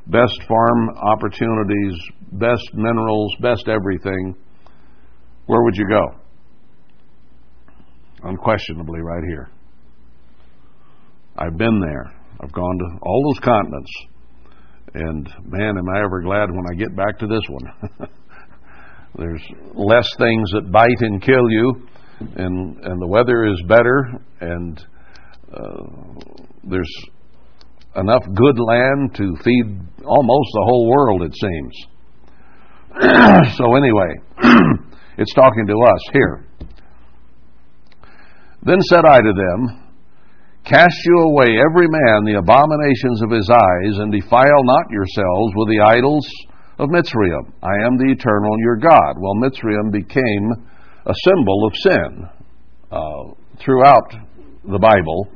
best 0.08 0.42
farm 0.48 0.90
opportunities, 1.02 1.96
best 2.34 2.74
minerals, 2.74 3.36
best 3.42 3.68
everything? 3.68 4.36
Where 5.46 5.64
would 5.64 5.76
you 5.76 5.88
go? 5.90 6.08
Unquestionably, 8.24 9.02
right 9.02 9.24
here. 9.28 9.50
I've 11.38 11.58
been 11.58 11.80
there. 11.80 12.14
I've 12.42 12.52
gone 12.52 12.78
to 12.78 13.00
all 13.02 13.34
those 13.34 13.44
continents. 13.44 13.92
And 14.94 15.28
man, 15.46 15.78
am 15.78 15.90
I 15.96 16.04
ever 16.04 16.22
glad 16.22 16.50
when 16.52 16.66
I 16.72 16.76
get 16.76 16.96
back 16.96 17.18
to 17.20 17.28
this 17.28 17.42
one. 17.50 18.10
There's 19.16 19.44
less 19.76 20.10
things 20.18 20.50
that 20.54 20.72
bite 20.72 21.02
and 21.02 21.22
kill 21.22 21.50
you, 21.50 21.88
and 22.20 22.78
and 22.84 23.00
the 23.02 23.08
weather 23.08 23.46
is 23.46 23.62
better, 23.68 24.06
and 24.42 24.86
uh, 25.54 25.84
there's 26.64 26.92
enough 27.96 28.24
good 28.34 28.60
land 28.60 29.16
to 29.16 29.36
feed 29.44 29.66
almost 30.06 30.50
the 30.54 30.66
whole 30.66 30.90
world, 30.90 31.22
it 31.24 31.34
seems. 31.36 31.88
so 33.58 33.76
anyway, 33.76 34.14
it's 35.18 35.34
talking 35.34 35.68
to 35.68 35.74
us 35.74 36.02
here. 36.14 36.46
Then 38.64 38.80
said 38.82 39.06
I 39.06 39.20
to 39.20 39.34
them, 39.34 39.84
Cast 40.66 40.96
you 41.06 41.18
away 41.20 41.60
every 41.60 41.88
man 41.90 42.24
the 42.24 42.40
abominations 42.40 43.22
of 43.22 43.32
his 43.32 43.50
eyes, 43.50 43.98
and 44.00 44.12
defile 44.12 44.64
not 44.64 44.90
yourselves 44.90 45.54
with 45.56 45.68
the 45.68 45.84
idols 45.84 46.26
of 46.80 46.88
Mitzrayim. 46.88 47.52
I 47.62 47.86
am 47.86 47.98
the 47.98 48.12
eternal 48.12 48.56
your 48.60 48.78
God. 48.78 49.20
Well, 49.20 49.36
Mitzrayim 49.36 49.92
became 49.92 50.52
a 51.06 51.14
symbol 51.28 51.68
of 51.68 51.76
sin 51.76 52.30
uh, 52.92 53.34
throughout 53.60 54.14
the 54.64 54.80
Bible. 54.80 55.28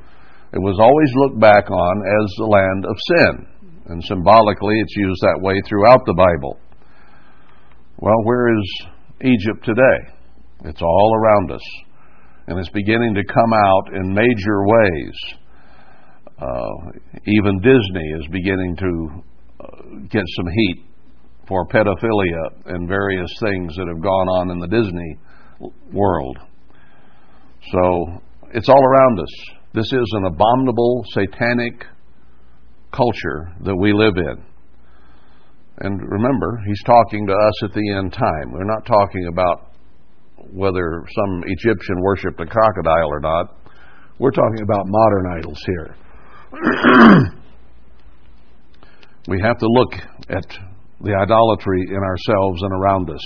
It 0.53 0.59
was 0.59 0.79
always 0.79 1.11
looked 1.15 1.39
back 1.39 1.69
on 1.69 1.95
as 2.01 2.33
the 2.37 2.45
land 2.45 2.85
of 2.85 2.95
sin, 3.07 3.47
and 3.87 4.03
symbolically 4.03 4.79
it's 4.79 4.95
used 4.95 5.21
that 5.21 5.39
way 5.41 5.61
throughout 5.67 6.05
the 6.05 6.13
Bible. 6.13 6.59
Well, 7.99 8.23
where 8.23 8.55
is 8.57 8.81
Egypt 9.21 9.65
today? 9.65 10.13
It's 10.65 10.81
all 10.81 11.11
around 11.15 11.51
us 11.51 11.61
and 12.47 12.57
it's 12.59 12.69
beginning 12.69 13.13
to 13.13 13.23
come 13.25 13.53
out 13.53 13.93
in 13.93 14.13
major 14.13 14.65
ways. 14.65 15.13
Uh, 16.39 16.91
even 17.25 17.59
Disney 17.59 18.09
is 18.19 18.27
beginning 18.31 18.75
to 18.77 19.23
uh, 19.59 19.67
get 20.09 20.23
some 20.35 20.47
heat 20.53 20.85
for 21.47 21.67
pedophilia 21.67 22.73
and 22.73 22.87
various 22.87 23.31
things 23.41 23.75
that 23.75 23.87
have 23.87 24.01
gone 24.01 24.27
on 24.29 24.51
in 24.51 24.59
the 24.59 24.67
Disney 24.67 25.17
world. 25.91 26.37
So 27.71 28.21
it's 28.53 28.69
all 28.69 28.83
around 28.83 29.19
us. 29.19 29.56
This 29.77 29.93
is 29.93 30.11
an 30.13 30.25
abominable, 30.25 31.03
satanic 31.09 31.85
culture 32.91 33.53
that 33.61 33.75
we 33.75 33.93
live 33.93 34.17
in. 34.17 34.43
And 35.81 36.01
remember, 36.01 36.59
he's 36.65 36.81
talking 36.83 37.27
to 37.27 37.33
us 37.33 37.63
at 37.63 37.73
the 37.73 37.93
end 37.95 38.11
time. 38.11 38.53
We're 38.53 38.63
not 38.63 38.87
talking 38.87 39.27
about 39.27 39.73
whether 40.51 41.05
some 41.13 41.43
Egyptian 41.45 42.01
worshipped 42.01 42.41
a 42.41 42.47
crocodile 42.47 43.07
or 43.07 43.19
not. 43.19 43.55
We're 44.17 44.31
talking 44.31 44.63
about 44.63 44.87
modern 44.87 45.25
idols 45.37 45.63
here. 45.67 45.95
we 49.27 49.39
have 49.41 49.59
to 49.59 49.67
look 49.67 49.93
at 50.29 50.57
the 51.01 51.13
idolatry 51.21 51.83
in 51.87 52.01
ourselves 52.03 52.63
and 52.63 52.73
around 52.73 53.11
us. 53.11 53.21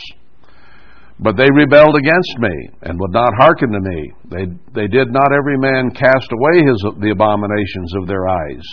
But 1.22 1.38
they 1.38 1.46
rebelled 1.54 1.96
against 1.96 2.36
me 2.40 2.70
and 2.82 3.00
would 3.00 3.14
not 3.14 3.38
hearken 3.38 3.70
to 3.72 3.80
me. 3.80 4.12
They, 4.26 4.46
they 4.74 4.88
did 4.88 5.14
not 5.14 5.30
every 5.38 5.58
man 5.58 5.92
cast 5.94 6.26
away 6.34 6.66
his, 6.66 6.82
the 6.98 7.14
abominations 7.14 7.94
of 8.02 8.08
their 8.08 8.28
eyes. 8.28 8.66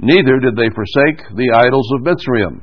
Neither 0.00 0.42
did 0.42 0.56
they 0.58 0.74
forsake 0.74 1.22
the 1.38 1.54
idols 1.54 1.88
of 1.94 2.02
Mitzrayim. 2.02 2.62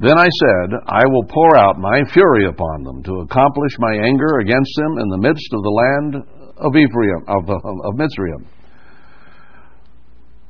Then 0.00 0.16
I 0.16 0.28
said, 0.28 0.68
I 0.88 1.04
will 1.06 1.24
pour 1.28 1.56
out 1.56 1.78
my 1.78 2.02
fury 2.12 2.46
upon 2.48 2.82
them 2.84 3.02
to 3.04 3.20
accomplish 3.20 3.76
my 3.78 3.92
anger 3.92 4.40
against 4.40 4.72
them 4.76 4.98
in 4.98 5.08
the 5.08 5.20
midst 5.20 5.52
of 5.52 5.62
the 5.62 5.76
land 5.76 6.16
of 6.56 6.72
Ephraim, 6.74 7.24
of, 7.28 7.48
of, 7.48 7.94
Mitzrayim. 8.00 8.48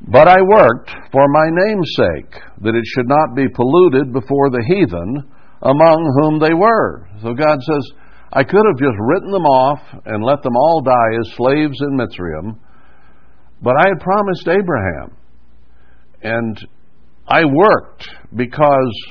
But 0.07 0.29
I 0.29 0.41
worked 0.41 0.91
for 1.11 1.27
my 1.29 1.51
name's 1.51 1.91
sake, 1.97 2.43
that 2.62 2.75
it 2.75 2.87
should 2.95 3.09
not 3.09 3.35
be 3.35 3.49
polluted 3.49 4.12
before 4.12 4.51
the 4.51 4.65
heathen 4.67 5.32
among 5.62 6.19
whom 6.21 6.38
they 6.38 6.54
were. 6.54 7.09
So 7.23 7.35
God 7.35 7.59
says, 7.62 7.92
I 8.33 8.45
could 8.45 8.64
have 8.66 8.78
just 8.78 8.97
written 8.99 9.31
them 9.31 9.47
off 9.47 9.81
and 10.04 10.25
let 10.25 10.42
them 10.42 10.57
all 10.57 10.83
die 10.83 11.19
as 11.21 11.37
slaves 11.37 11.78
in 11.81 11.97
Mitzrayim, 11.97 12.59
but 13.62 13.75
I 13.78 13.88
had 13.88 14.00
promised 14.00 14.49
Abraham. 14.49 15.16
And 16.23 16.69
I 17.28 17.45
worked 17.45 18.09
because 18.35 19.04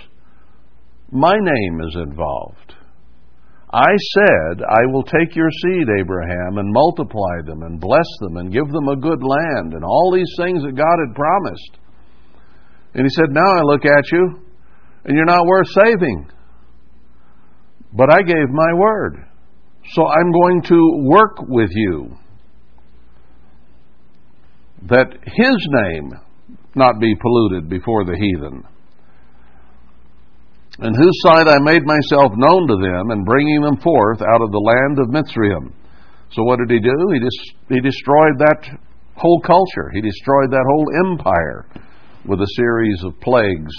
my 1.12 1.36
name 1.36 1.82
is 1.82 1.96
involved. 1.96 2.76
I 3.74 3.92
said, 4.14 4.64
I 4.68 4.86
will 4.92 5.04
take 5.04 5.36
your 5.36 5.50
seed, 5.64 5.88
Abraham, 6.00 6.58
and 6.58 6.74
multiply 6.74 7.42
them 7.46 7.64
and 7.64 7.80
bless 7.80 8.08
them 8.20 8.36
and 8.38 8.52
give 8.52 8.68
them 8.68 8.90
a 8.90 8.98
good 8.98 9.24
land 9.24 9.74
and 9.74 9.86
all 9.86 10.12
these 10.14 10.34
things 10.38 10.64
that 10.64 10.76
God 10.76 10.98
had 11.08 11.16
promised. 11.16 11.78
And 12.94 13.04
he 13.04 13.10
said, 13.10 13.32
Now 13.32 13.48
I 13.48 13.62
look 13.62 13.86
at 13.86 14.12
you 14.12 14.42
and 15.06 15.16
you're 15.16 15.26
not 15.26 15.46
worth 15.46 15.68
saving. 15.68 16.30
But 17.94 18.12
I 18.12 18.22
gave 18.22 18.50
my 18.50 18.74
word. 18.74 19.26
So 19.94 20.08
I'm 20.08 20.32
going 20.32 20.62
to 20.64 21.04
work 21.04 21.38
with 21.48 21.70
you 21.74 22.18
that 24.90 25.08
his 25.24 25.68
name 25.84 26.14
not 26.76 27.00
be 27.00 27.16
polluted 27.16 27.70
before 27.70 28.06
the 28.06 28.16
heathen 28.16 28.64
in 30.82 30.96
whose 30.96 31.22
sight 31.22 31.48
I 31.48 31.60
made 31.62 31.86
myself 31.86 32.32
known 32.36 32.68
to 32.68 32.76
them, 32.76 33.12
and 33.12 33.26
bringing 33.26 33.62
them 33.62 33.78
forth 33.78 34.22
out 34.22 34.42
of 34.42 34.52
the 34.52 34.58
land 34.58 34.98
of 35.00 35.14
Mitzrayim. 35.14 35.74
So 36.32 36.44
what 36.44 36.60
did 36.60 36.72
he 36.72 36.80
do? 36.80 36.98
He, 37.14 37.20
dis- 37.20 37.54
he 37.70 37.80
destroyed 37.82 38.40
that 38.40 38.80
whole 39.16 39.42
culture. 39.42 39.92
He 39.94 40.02
destroyed 40.02 40.50
that 40.50 40.66
whole 40.66 40.88
empire 41.06 41.68
with 42.26 42.40
a 42.40 42.48
series 42.56 43.04
of 43.04 43.20
plagues 43.20 43.74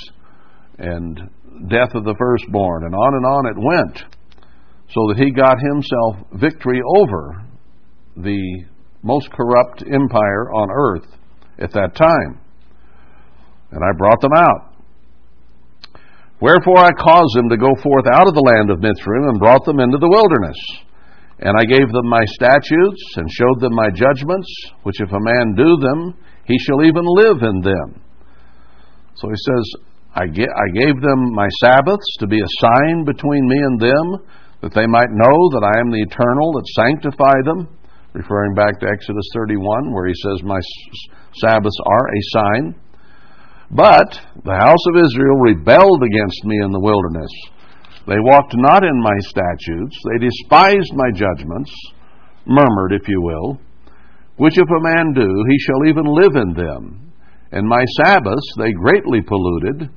and 0.79 1.31
death 1.69 1.95
of 1.95 2.05
the 2.05 2.15
firstborn, 2.19 2.85
and 2.85 2.95
on 2.95 3.15
and 3.15 3.27
on 3.27 3.47
it 3.47 3.57
went, 3.57 3.99
so 4.89 5.01
that 5.09 5.19
he 5.19 5.31
got 5.31 5.59
himself 5.59 6.17
victory 6.41 6.81
over 6.97 7.45
the 8.17 8.65
most 9.03 9.31
corrupt 9.33 9.83
empire 9.83 10.53
on 10.53 10.69
earth 10.71 11.07
at 11.59 11.73
that 11.73 11.95
time. 11.95 12.41
And 13.71 13.83
I 13.83 13.97
brought 13.97 14.21
them 14.21 14.33
out. 14.37 14.75
Wherefore 16.41 16.79
I 16.79 16.91
caused 16.99 17.37
them 17.37 17.49
to 17.51 17.57
go 17.57 17.71
forth 17.83 18.07
out 18.13 18.27
of 18.27 18.35
the 18.35 18.43
land 18.43 18.71
of 18.71 18.83
Mitzrayim 18.83 19.31
and 19.31 19.39
brought 19.39 19.65
them 19.65 19.79
into 19.79 19.99
the 19.99 20.11
wilderness. 20.11 20.59
And 21.39 21.55
I 21.59 21.65
gave 21.65 21.91
them 21.91 22.07
my 22.07 22.25
statutes 22.35 23.03
and 23.17 23.31
showed 23.31 23.61
them 23.61 23.75
my 23.75 23.91
judgments, 23.95 24.51
which 24.83 25.01
if 25.01 25.11
a 25.11 25.23
man 25.23 25.55
do 25.57 25.79
them, 25.79 26.19
he 26.45 26.59
shall 26.59 26.85
even 26.85 27.05
live 27.07 27.43
in 27.43 27.61
them. 27.63 28.03
So 29.15 29.29
he 29.29 29.39
says, 29.39 29.65
I 30.15 30.27
gave 30.27 31.01
them 31.01 31.33
my 31.33 31.49
Sabbaths 31.65 32.17
to 32.21 32.27
be 32.27 32.41
a 32.41 32.57
sign 32.61 33.05
between 33.05 33.49
me 33.49 33.57
and 33.57 33.81
them, 33.81 34.27
that 34.61 34.75
they 34.75 34.87
might 34.87 35.09
know 35.09 35.39
that 35.57 35.65
I 35.65 35.81
am 35.81 35.91
the 35.91 36.05
eternal 36.05 36.53
that 36.53 36.77
sanctify 36.77 37.41
them. 37.45 37.69
referring 38.13 38.53
back 38.53 38.79
to 38.79 38.87
Exodus 38.93 39.25
31, 39.35 39.91
where 39.91 40.07
he 40.07 40.13
says, 40.13 40.45
My 40.45 40.61
Sabbaths 41.41 41.81
are 41.87 42.07
a 42.09 42.29
sign. 42.37 42.75
But 43.71 44.21
the 44.45 44.61
house 44.61 44.85
of 44.93 45.01
Israel 45.01 45.41
rebelled 45.41 46.03
against 46.05 46.45
me 46.45 46.61
in 46.61 46.73
the 46.73 46.85
wilderness. 46.85 47.33
They 48.07 48.21
walked 48.21 48.53
not 48.55 48.85
in 48.85 49.01
my 49.01 49.17
statutes, 49.21 49.97
they 50.13 50.29
despised 50.29 50.93
my 50.93 51.09
judgments, 51.15 51.73
murmured, 52.45 52.93
if 52.93 53.09
you 53.09 53.23
will, 53.23 53.59
which 54.37 54.59
if 54.59 54.69
a 54.69 54.83
man 54.83 55.15
do, 55.15 55.25
he 55.49 55.59
shall 55.59 55.89
even 55.89 56.05
live 56.05 56.37
in 56.37 56.53
them. 56.53 57.13
And 57.53 57.67
my 57.67 57.85
Sabbaths 58.05 58.55
they 58.59 58.73
greatly 58.73 59.23
polluted. 59.23 59.89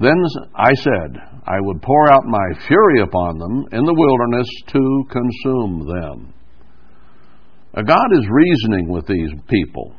Then 0.00 0.16
I 0.54 0.72
said, 0.72 1.20
I 1.46 1.60
would 1.60 1.82
pour 1.82 2.12
out 2.12 2.24
my 2.24 2.66
fury 2.66 3.02
upon 3.02 3.38
them 3.38 3.66
in 3.72 3.84
the 3.84 3.94
wilderness 3.94 4.48
to 4.68 5.04
consume 5.10 5.86
them. 5.86 6.34
Now, 7.76 7.82
God 7.82 8.08
is 8.12 8.26
reasoning 8.30 8.88
with 8.88 9.06
these 9.06 9.30
people. 9.48 9.94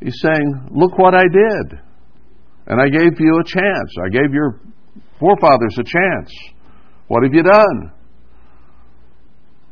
He's 0.00 0.18
saying, 0.22 0.68
Look 0.70 0.96
what 0.98 1.14
I 1.14 1.22
did. 1.22 1.78
And 2.66 2.80
I 2.80 2.88
gave 2.88 3.20
you 3.20 3.38
a 3.38 3.44
chance. 3.44 3.94
I 4.02 4.08
gave 4.08 4.32
your 4.32 4.60
forefathers 5.20 5.76
a 5.78 5.84
chance. 5.84 6.32
What 7.08 7.22
have 7.22 7.34
you 7.34 7.42
done? 7.42 7.92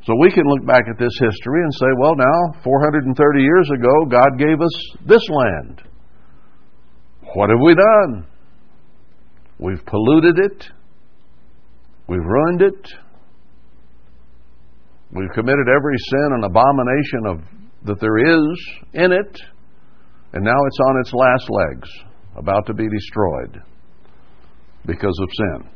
So 0.05 0.15
we 0.21 0.31
can 0.33 0.45
look 0.45 0.67
back 0.67 0.83
at 0.91 0.99
this 0.99 1.17
history 1.19 1.63
and 1.63 1.73
say, 1.75 1.87
well, 1.99 2.17
now, 2.17 2.61
430 2.65 3.41
years 3.41 3.71
ago, 3.73 4.05
God 4.11 4.37
gave 4.37 4.61
us 4.61 4.97
this 5.07 5.23
land. 5.31 5.83
What 7.35 7.51
have 7.51 7.61
we 7.65 7.75
done? 7.75 8.27
We've 9.63 9.85
polluted 9.87 10.39
it. 10.39 10.65
We've 12.09 12.25
ruined 12.25 12.63
it. 12.63 12.93
We've 15.13 15.31
committed 15.35 15.67
every 15.69 15.97
sin 16.11 16.29
and 16.33 16.45
abomination 16.45 17.27
of, 17.29 17.41
that 17.85 18.01
there 18.01 18.19
is 18.19 18.67
in 18.95 19.13
it. 19.13 19.41
And 20.33 20.45
now 20.45 20.57
it's 20.67 20.79
on 20.81 21.01
its 21.01 21.13
last 21.13 21.49
legs, 21.49 21.89
about 22.37 22.67
to 22.67 22.75
be 22.75 22.89
destroyed 22.89 23.63
because 24.85 25.17
of 25.23 25.29
sin. 25.33 25.71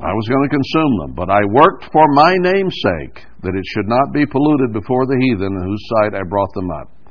I 0.00 0.12
was 0.12 0.28
going 0.28 0.48
to 0.48 0.56
consume 0.56 0.98
them, 1.00 1.14
but 1.14 1.28
I 1.28 1.40
worked 1.52 1.92
for 1.92 2.06
my 2.14 2.34
name's 2.40 2.74
sake, 2.74 3.26
that 3.42 3.54
it 3.54 3.64
should 3.74 3.86
not 3.86 4.14
be 4.14 4.24
polluted 4.24 4.72
before 4.72 5.04
the 5.06 5.18
heathen 5.20 5.52
in 5.52 5.62
whose 5.62 5.88
sight 5.88 6.14
I 6.18 6.22
brought 6.26 6.52
them 6.54 6.70
up. 6.70 7.03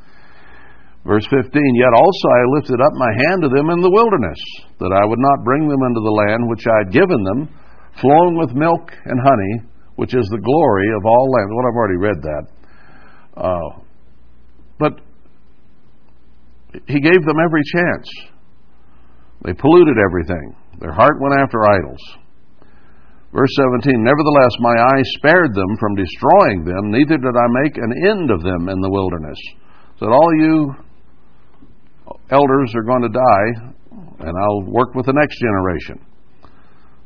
Verse 1.05 1.27
15 1.27 1.43
Yet 1.51 1.93
also 1.93 2.27
I 2.31 2.55
lifted 2.55 2.79
up 2.79 2.93
my 2.95 3.11
hand 3.27 3.43
to 3.43 3.49
them 3.51 3.69
in 3.69 3.83
the 3.83 3.91
wilderness, 3.91 4.39
that 4.79 4.95
I 4.95 5.03
would 5.05 5.19
not 5.19 5.43
bring 5.43 5.67
them 5.67 5.83
into 5.83 5.99
the 5.99 6.17
land 6.27 6.47
which 6.47 6.63
I 6.63 6.77
had 6.87 6.95
given 6.95 7.23
them, 7.23 7.51
flowing 7.99 8.39
with 8.39 8.55
milk 8.55 8.91
and 9.05 9.19
honey, 9.19 9.67
which 9.95 10.15
is 10.15 10.25
the 10.31 10.39
glory 10.39 10.87
of 10.95 11.05
all 11.05 11.27
lands. 11.27 11.51
Well, 11.51 11.67
I've 11.67 11.79
already 11.79 11.99
read 11.99 12.19
that. 12.23 12.43
Uh, 13.35 13.69
but 14.79 14.93
he 16.87 16.99
gave 16.99 17.21
them 17.25 17.39
every 17.43 17.63
chance. 17.75 18.07
They 19.43 19.53
polluted 19.53 19.97
everything. 19.99 20.55
Their 20.79 20.93
heart 20.93 21.19
went 21.19 21.35
after 21.39 21.59
idols. 21.67 22.01
Verse 23.33 23.51
17 23.83 23.91
Nevertheless, 23.99 24.55
my 24.59 24.75
eye 24.77 25.03
spared 25.17 25.53
them 25.53 25.77
from 25.79 25.95
destroying 25.95 26.63
them, 26.63 26.91
neither 26.91 27.17
did 27.17 27.35
I 27.35 27.47
make 27.63 27.75
an 27.77 27.93
end 28.07 28.31
of 28.31 28.41
them 28.41 28.69
in 28.69 28.79
the 28.79 28.89
wilderness. 28.89 29.37
So 29.99 30.05
that 30.05 30.13
all 30.13 30.31
you 30.37 30.73
elders 32.33 32.73
are 32.75 32.83
going 32.83 33.05
to 33.05 33.13
die, 33.13 33.47
and 34.25 34.33
I'll 34.33 34.65
work 34.65 34.95
with 34.95 35.05
the 35.05 35.13
next 35.13 35.37
generation. 35.39 36.01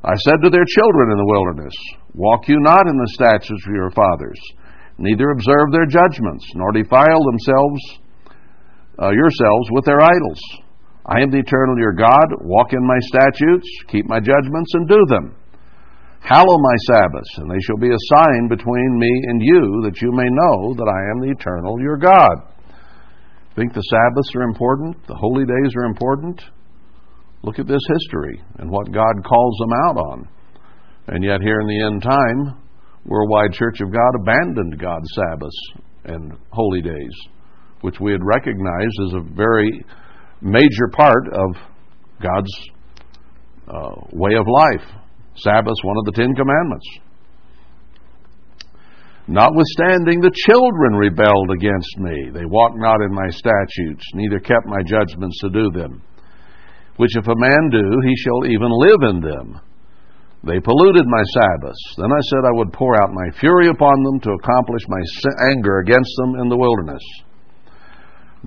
I 0.04 0.16
said 0.24 0.40
to 0.44 0.50
their 0.50 0.66
children 0.66 1.12
in 1.12 1.20
the 1.20 1.32
wilderness, 1.32 1.76
Walk 2.16 2.48
you 2.48 2.58
not 2.62 2.88
in 2.88 2.96
the 2.96 3.14
statutes 3.14 3.66
of 3.68 3.76
your 3.76 3.92
fathers, 3.92 4.40
neither 4.98 5.30
observe 5.30 5.70
their 5.72 5.86
judgments, 5.86 6.48
nor 6.56 6.72
defile 6.72 7.22
themselves 7.28 7.82
uh, 9.02 9.12
yourselves 9.12 9.68
with 9.72 9.86
their 9.86 10.02
idols. 10.02 10.42
I 11.06 11.22
am 11.22 11.32
the 11.32 11.40
eternal 11.40 11.78
your 11.78 11.94
God. 11.94 12.28
Walk 12.42 12.74
in 12.74 12.84
my 12.86 13.00
statutes, 13.12 13.68
keep 13.88 14.08
my 14.08 14.20
judgments, 14.20 14.72
and 14.74 14.88
do 14.88 15.02
them. 15.08 15.36
Hallow 16.20 16.58
my 16.58 16.78
Sabbaths, 16.92 17.38
and 17.38 17.50
they 17.50 17.62
shall 17.64 17.78
be 17.78 17.88
a 17.88 18.08
sign 18.16 18.50
between 18.50 19.00
me 19.00 19.12
and 19.28 19.40
you, 19.42 19.82
that 19.86 20.02
you 20.02 20.12
may 20.12 20.28
know 20.28 20.74
that 20.76 20.90
I 20.90 21.02
am 21.12 21.22
the 21.22 21.32
eternal 21.32 21.80
your 21.80 21.98
God. 21.98 22.57
Think 23.58 23.74
the 23.74 23.82
Sabbaths 23.82 24.36
are 24.36 24.44
important? 24.44 24.96
The 25.08 25.16
holy 25.16 25.44
days 25.44 25.74
are 25.76 25.86
important? 25.86 26.40
Look 27.42 27.58
at 27.58 27.66
this 27.66 27.82
history 27.90 28.40
and 28.60 28.70
what 28.70 28.92
God 28.92 29.26
calls 29.26 29.58
them 29.58 29.74
out 29.88 29.98
on. 29.98 30.30
And 31.08 31.24
yet, 31.24 31.42
here 31.42 31.60
in 31.62 31.68
the 31.68 31.84
end 31.84 32.04
time, 32.04 32.62
Worldwide 33.06 33.54
Church 33.54 33.82
of 33.82 33.92
God 33.92 34.12
abandoned 34.22 34.80
God's 34.80 35.10
Sabbaths 35.16 35.62
and 36.06 36.34
holy 36.52 36.84
days, 36.84 37.16
which 37.82 38.00
we 38.00 38.12
had 38.12 38.24
recognized 38.24 39.00
as 39.08 39.14
a 39.16 39.34
very 39.36 39.84
major 40.42 40.88
part 40.92 41.28
of 41.34 41.56
God's 42.22 42.54
uh, 43.68 44.02
way 44.14 44.36
of 44.36 44.46
life. 44.48 44.88
Sabbath's 45.36 45.84
one 45.84 45.98
of 45.98 46.06
the 46.06 46.22
Ten 46.22 46.36
Commandments. 46.36 46.86
Notwithstanding, 49.28 50.24
the 50.24 50.32
children 50.48 50.96
rebelled 50.96 51.52
against 51.52 52.00
me. 52.00 52.32
They 52.32 52.48
walked 52.48 52.80
not 52.80 53.04
in 53.04 53.12
my 53.12 53.28
statutes, 53.28 54.08
neither 54.16 54.40
kept 54.40 54.66
my 54.66 54.80
judgments 54.88 55.40
to 55.42 55.50
do 55.50 55.70
them. 55.72 56.02
Which 56.96 57.16
if 57.16 57.28
a 57.28 57.36
man 57.36 57.70
do, 57.70 57.84
he 58.08 58.16
shall 58.16 58.48
even 58.48 58.72
live 58.72 59.04
in 59.12 59.20
them. 59.20 59.60
They 60.48 60.64
polluted 60.64 61.04
my 61.06 61.24
Sabbaths. 61.36 61.84
Then 61.98 62.08
I 62.08 62.22
said 62.32 62.48
I 62.48 62.56
would 62.56 62.72
pour 62.72 62.96
out 63.04 63.12
my 63.12 63.30
fury 63.38 63.68
upon 63.68 64.02
them 64.04 64.20
to 64.22 64.32
accomplish 64.32 64.84
my 64.88 65.02
anger 65.52 65.80
against 65.80 66.12
them 66.18 66.40
in 66.40 66.48
the 66.48 66.58
wilderness. 66.58 67.04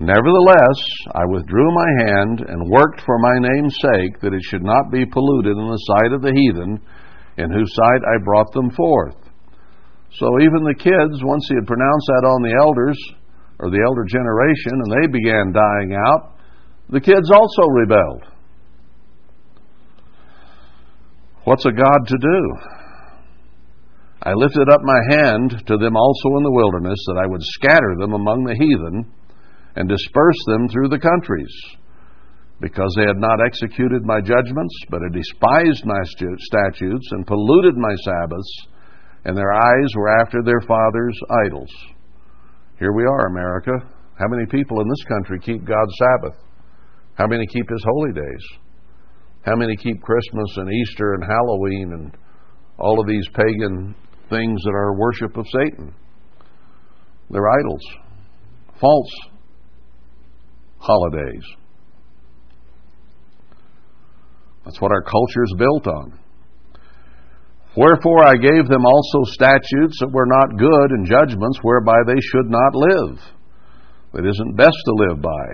Nevertheless, 0.00 0.80
I 1.12 1.28
withdrew 1.28 1.70
my 1.74 1.90
hand 2.08 2.40
and 2.40 2.70
worked 2.70 3.02
for 3.04 3.18
my 3.18 3.36
name's 3.36 3.76
sake, 3.76 4.20
that 4.22 4.32
it 4.32 4.42
should 4.48 4.64
not 4.64 4.90
be 4.90 5.04
polluted 5.04 5.58
in 5.58 5.68
the 5.68 5.84
sight 5.92 6.12
of 6.14 6.22
the 6.22 6.32
heathen, 6.32 6.80
in 7.36 7.52
whose 7.52 7.74
sight 7.74 8.00
I 8.00 8.24
brought 8.24 8.50
them 8.54 8.70
forth. 8.70 9.29
So 10.18 10.26
even 10.40 10.64
the 10.64 10.74
kids, 10.74 11.22
once 11.22 11.46
he 11.48 11.54
had 11.54 11.66
pronounced 11.66 12.06
that 12.06 12.26
on 12.26 12.42
the 12.42 12.56
elders, 12.58 12.98
or 13.60 13.70
the 13.70 13.82
elder 13.84 14.04
generation, 14.08 14.72
and 14.82 14.90
they 14.90 15.06
began 15.06 15.52
dying 15.52 15.94
out, 15.94 16.34
the 16.88 17.00
kids 17.00 17.30
also 17.30 17.62
rebelled. 17.68 18.24
What's 21.44 21.66
a 21.66 21.72
God 21.72 22.00
to 22.06 22.18
do? 22.18 22.40
I 24.22 24.34
lifted 24.34 24.68
up 24.68 24.82
my 24.82 25.00
hand 25.16 25.62
to 25.66 25.78
them 25.78 25.96
also 25.96 26.28
in 26.36 26.42
the 26.42 26.52
wilderness, 26.52 26.98
that 27.06 27.22
I 27.22 27.26
would 27.26 27.40
scatter 27.42 27.96
them 27.98 28.12
among 28.12 28.44
the 28.44 28.58
heathen 28.58 29.10
and 29.76 29.88
disperse 29.88 30.40
them 30.46 30.68
through 30.68 30.88
the 30.88 30.98
countries, 30.98 31.54
because 32.60 32.92
they 32.96 33.06
had 33.06 33.16
not 33.16 33.40
executed 33.40 34.04
my 34.04 34.20
judgments, 34.20 34.74
but 34.90 35.00
had 35.00 35.16
despised 35.16 35.86
my 35.86 36.02
statutes 36.04 37.08
and 37.12 37.26
polluted 37.26 37.76
my 37.78 37.94
Sabbaths, 38.04 38.66
and 39.24 39.36
their 39.36 39.52
eyes 39.52 39.94
were 39.96 40.20
after 40.20 40.42
their 40.42 40.60
fathers' 40.66 41.18
idols. 41.46 41.70
Here 42.78 42.92
we 42.92 43.04
are, 43.04 43.26
America. 43.26 43.72
How 44.18 44.26
many 44.28 44.46
people 44.46 44.80
in 44.80 44.88
this 44.88 45.04
country 45.04 45.38
keep 45.40 45.64
God's 45.64 45.92
Sabbath? 45.98 46.38
How 47.14 47.26
many 47.26 47.46
keep 47.46 47.68
His 47.68 47.84
holy 47.84 48.12
days? 48.12 48.44
How 49.44 49.56
many 49.56 49.76
keep 49.76 50.00
Christmas 50.02 50.56
and 50.56 50.72
Easter 50.72 51.14
and 51.14 51.24
Halloween 51.24 51.92
and 51.92 52.16
all 52.78 53.00
of 53.00 53.06
these 53.06 53.26
pagan 53.34 53.94
things 54.28 54.62
that 54.64 54.74
are 54.74 54.98
worship 54.98 55.36
of 55.36 55.46
Satan? 55.52 55.94
They're 57.30 57.50
idols, 57.50 57.82
false 58.80 59.12
holidays. 60.78 61.44
That's 64.64 64.80
what 64.80 64.92
our 64.92 65.02
culture 65.02 65.42
is 65.44 65.54
built 65.58 65.86
on. 65.86 66.19
Wherefore 67.80 68.26
I 68.26 68.36
gave 68.36 68.68
them 68.68 68.84
also 68.84 69.24
statutes 69.32 69.96
that 70.00 70.12
were 70.12 70.28
not 70.28 70.58
good 70.58 70.90
and 70.92 71.06
judgments 71.06 71.60
whereby 71.62 71.96
they 72.04 72.20
should 72.20 72.50
not 72.52 72.74
live. 72.74 73.16
That 74.12 74.28
isn't 74.28 74.56
best 74.56 74.76
to 74.84 74.92
live 75.08 75.22
by. 75.22 75.46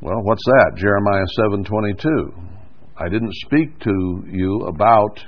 Well, 0.00 0.22
what's 0.22 0.44
that? 0.46 0.76
Jeremiah 0.76 1.26
7:22. 1.36 2.32
I 2.96 3.10
didn't 3.10 3.34
speak 3.44 3.78
to 3.80 4.24
you 4.30 4.60
about 4.72 5.20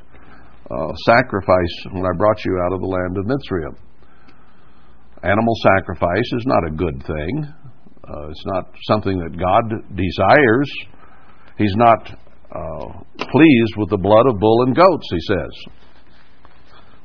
uh, 0.70 0.94
sacrifice 1.04 1.76
when 1.92 2.07
I 2.07 2.16
brought 2.16 2.42
you 2.46 2.59
out 2.64 2.72
of 2.72 2.81
the 2.81 2.87
land 2.87 3.18
of 3.18 3.26
Mitzrayim. 3.26 3.76
Animal 5.22 5.54
sacrifice 5.76 6.33
is 6.33 6.46
not 6.46 6.66
a 6.66 6.76
good 6.76 7.04
thing. 7.04 7.44
Uh, 8.09 8.28
it's 8.31 8.46
not 8.46 8.70
something 8.85 9.18
that 9.18 9.37
God 9.37 9.68
desires. 9.94 10.70
He's 11.59 11.76
not 11.76 12.16
uh, 12.54 12.87
pleased 13.16 13.74
with 13.76 13.90
the 13.90 14.00
blood 14.00 14.26
of 14.26 14.40
bull 14.40 14.64
and 14.64 14.74
goats, 14.74 15.08
he 15.11 15.20
says. 15.20 15.52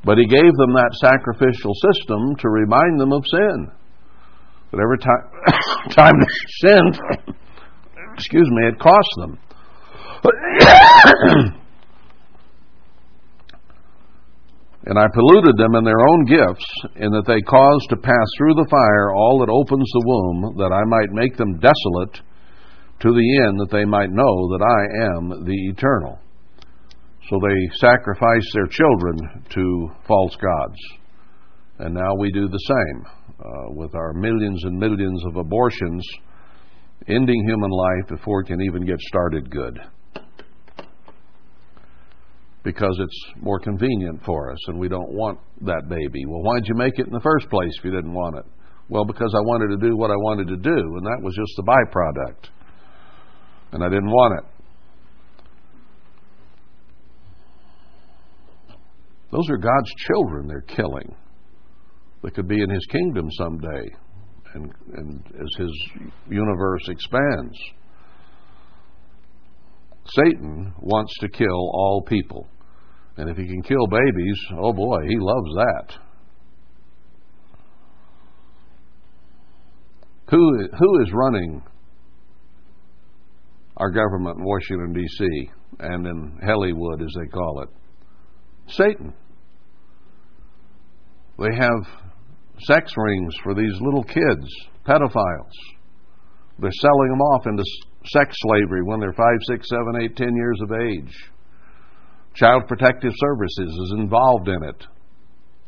But 0.04 0.18
he 0.18 0.26
gave 0.26 0.52
them 0.56 0.72
that 0.74 0.92
sacrificial 1.00 1.72
system 1.92 2.36
to 2.36 2.48
remind 2.48 3.00
them 3.00 3.12
of 3.12 3.24
sin. 3.30 3.70
That 4.72 4.80
every 4.80 4.98
time, 4.98 5.24
time 5.90 6.14
they 6.20 6.26
sinned, 6.68 7.00
excuse 8.14 8.48
me, 8.50 8.68
it 8.68 8.78
cost 8.78 9.08
them. 9.18 9.38
And 14.86 14.98
I 14.98 15.08
polluted 15.14 15.56
them 15.56 15.74
in 15.76 15.84
their 15.84 16.00
own 16.00 16.24
gifts, 16.26 16.66
in 16.96 17.10
that 17.12 17.24
they 17.26 17.40
caused 17.40 17.88
to 17.88 17.96
pass 17.96 18.28
through 18.36 18.54
the 18.54 18.68
fire 18.68 19.14
all 19.14 19.40
that 19.40 19.48
opens 19.48 19.88
the 19.92 20.04
womb, 20.04 20.56
that 20.58 20.72
I 20.72 20.84
might 20.84 21.10
make 21.10 21.36
them 21.38 21.56
desolate 21.56 22.20
to 23.00 23.08
the 23.12 23.46
end 23.46 23.60
that 23.60 23.70
they 23.70 23.84
might 23.84 24.10
know 24.10 24.48
that 24.52 24.62
I 24.62 25.16
am 25.16 25.44
the 25.44 25.68
eternal. 25.68 26.18
So 27.28 27.38
they 27.42 27.76
sacrificed 27.78 28.48
their 28.52 28.66
children 28.66 29.44
to 29.50 29.90
false 30.06 30.36
gods. 30.36 30.78
And 31.78 31.94
now 31.94 32.14
we 32.18 32.30
do 32.30 32.48
the 32.48 32.58
same 32.58 33.06
uh, 33.40 33.72
with 33.72 33.94
our 33.94 34.12
millions 34.12 34.62
and 34.64 34.78
millions 34.78 35.24
of 35.26 35.36
abortions, 35.36 36.06
ending 37.08 37.44
human 37.46 37.70
life 37.70 38.08
before 38.08 38.42
it 38.42 38.46
can 38.46 38.60
even 38.62 38.86
get 38.86 39.00
started 39.00 39.50
good 39.50 39.80
because 42.64 42.96
it's 42.98 43.42
more 43.42 43.60
convenient 43.60 44.24
for 44.24 44.50
us 44.50 44.58
and 44.68 44.78
we 44.78 44.88
don't 44.88 45.12
want 45.12 45.38
that 45.60 45.86
baby. 45.88 46.24
Well, 46.26 46.42
why'd 46.42 46.66
you 46.66 46.74
make 46.74 46.98
it 46.98 47.06
in 47.06 47.12
the 47.12 47.20
first 47.20 47.48
place 47.50 47.70
if 47.78 47.84
you 47.84 47.90
didn't 47.90 48.14
want 48.14 48.36
it? 48.38 48.44
Well, 48.88 49.04
because 49.04 49.32
I 49.36 49.40
wanted 49.40 49.68
to 49.78 49.88
do 49.88 49.96
what 49.96 50.10
I 50.10 50.16
wanted 50.16 50.48
to 50.48 50.56
do, 50.56 50.76
and 50.96 51.06
that 51.06 51.20
was 51.22 51.34
just 51.34 51.52
the 51.56 51.62
byproduct. 51.62 52.48
And 53.74 53.82
I 53.82 53.88
didn't 53.88 54.10
want 54.10 54.38
it. 54.38 54.50
Those 59.32 59.50
are 59.50 59.56
God's 59.56 59.92
children 60.06 60.46
they're 60.46 60.60
killing 60.60 61.16
that 62.22 62.34
could 62.34 62.46
be 62.46 62.62
in 62.62 62.70
His 62.70 62.86
kingdom 62.86 63.28
someday 63.32 63.84
and, 64.54 64.72
and 64.96 65.26
as 65.26 65.58
His 65.58 65.72
universe 66.28 66.88
expands. 66.88 67.58
Satan 70.06 70.72
wants 70.78 71.12
to 71.18 71.28
kill 71.28 71.48
all 71.50 72.04
people. 72.06 72.46
And 73.16 73.28
if 73.28 73.36
he 73.36 73.46
can 73.46 73.62
kill 73.62 73.86
babies, 73.88 74.38
oh 74.56 74.72
boy, 74.72 74.98
he 75.08 75.16
loves 75.18 75.54
that. 75.56 75.98
Who, 80.30 80.68
who 80.78 81.02
is 81.02 81.12
running 81.12 81.62
our 83.76 83.90
government 83.90 84.38
in 84.38 84.44
Washington, 84.44 84.92
D.C., 84.92 85.50
and 85.80 86.06
in 86.06 86.38
Hollywood, 86.44 87.02
as 87.02 87.12
they 87.18 87.28
call 87.28 87.62
it? 87.62 87.68
Satan. 88.68 89.12
They 91.38 91.54
have 91.56 91.86
sex 92.60 92.92
rings 92.96 93.34
for 93.42 93.54
these 93.54 93.74
little 93.80 94.04
kids, 94.04 94.46
pedophiles. 94.86 95.50
They're 96.60 96.70
selling 96.70 97.08
them 97.10 97.20
off 97.20 97.46
into 97.46 97.64
sex 98.06 98.36
slavery 98.38 98.82
when 98.84 99.00
they're 99.00 99.12
five, 99.12 99.38
six, 99.48 99.68
seven, 99.68 100.00
eight, 100.00 100.16
ten 100.16 100.34
years 100.36 100.60
of 100.62 100.70
age. 100.70 101.32
Child 102.34 102.68
Protective 102.68 103.12
Services 103.16 103.72
is 103.72 103.94
involved 103.98 104.48
in 104.48 104.62
it, 104.62 104.86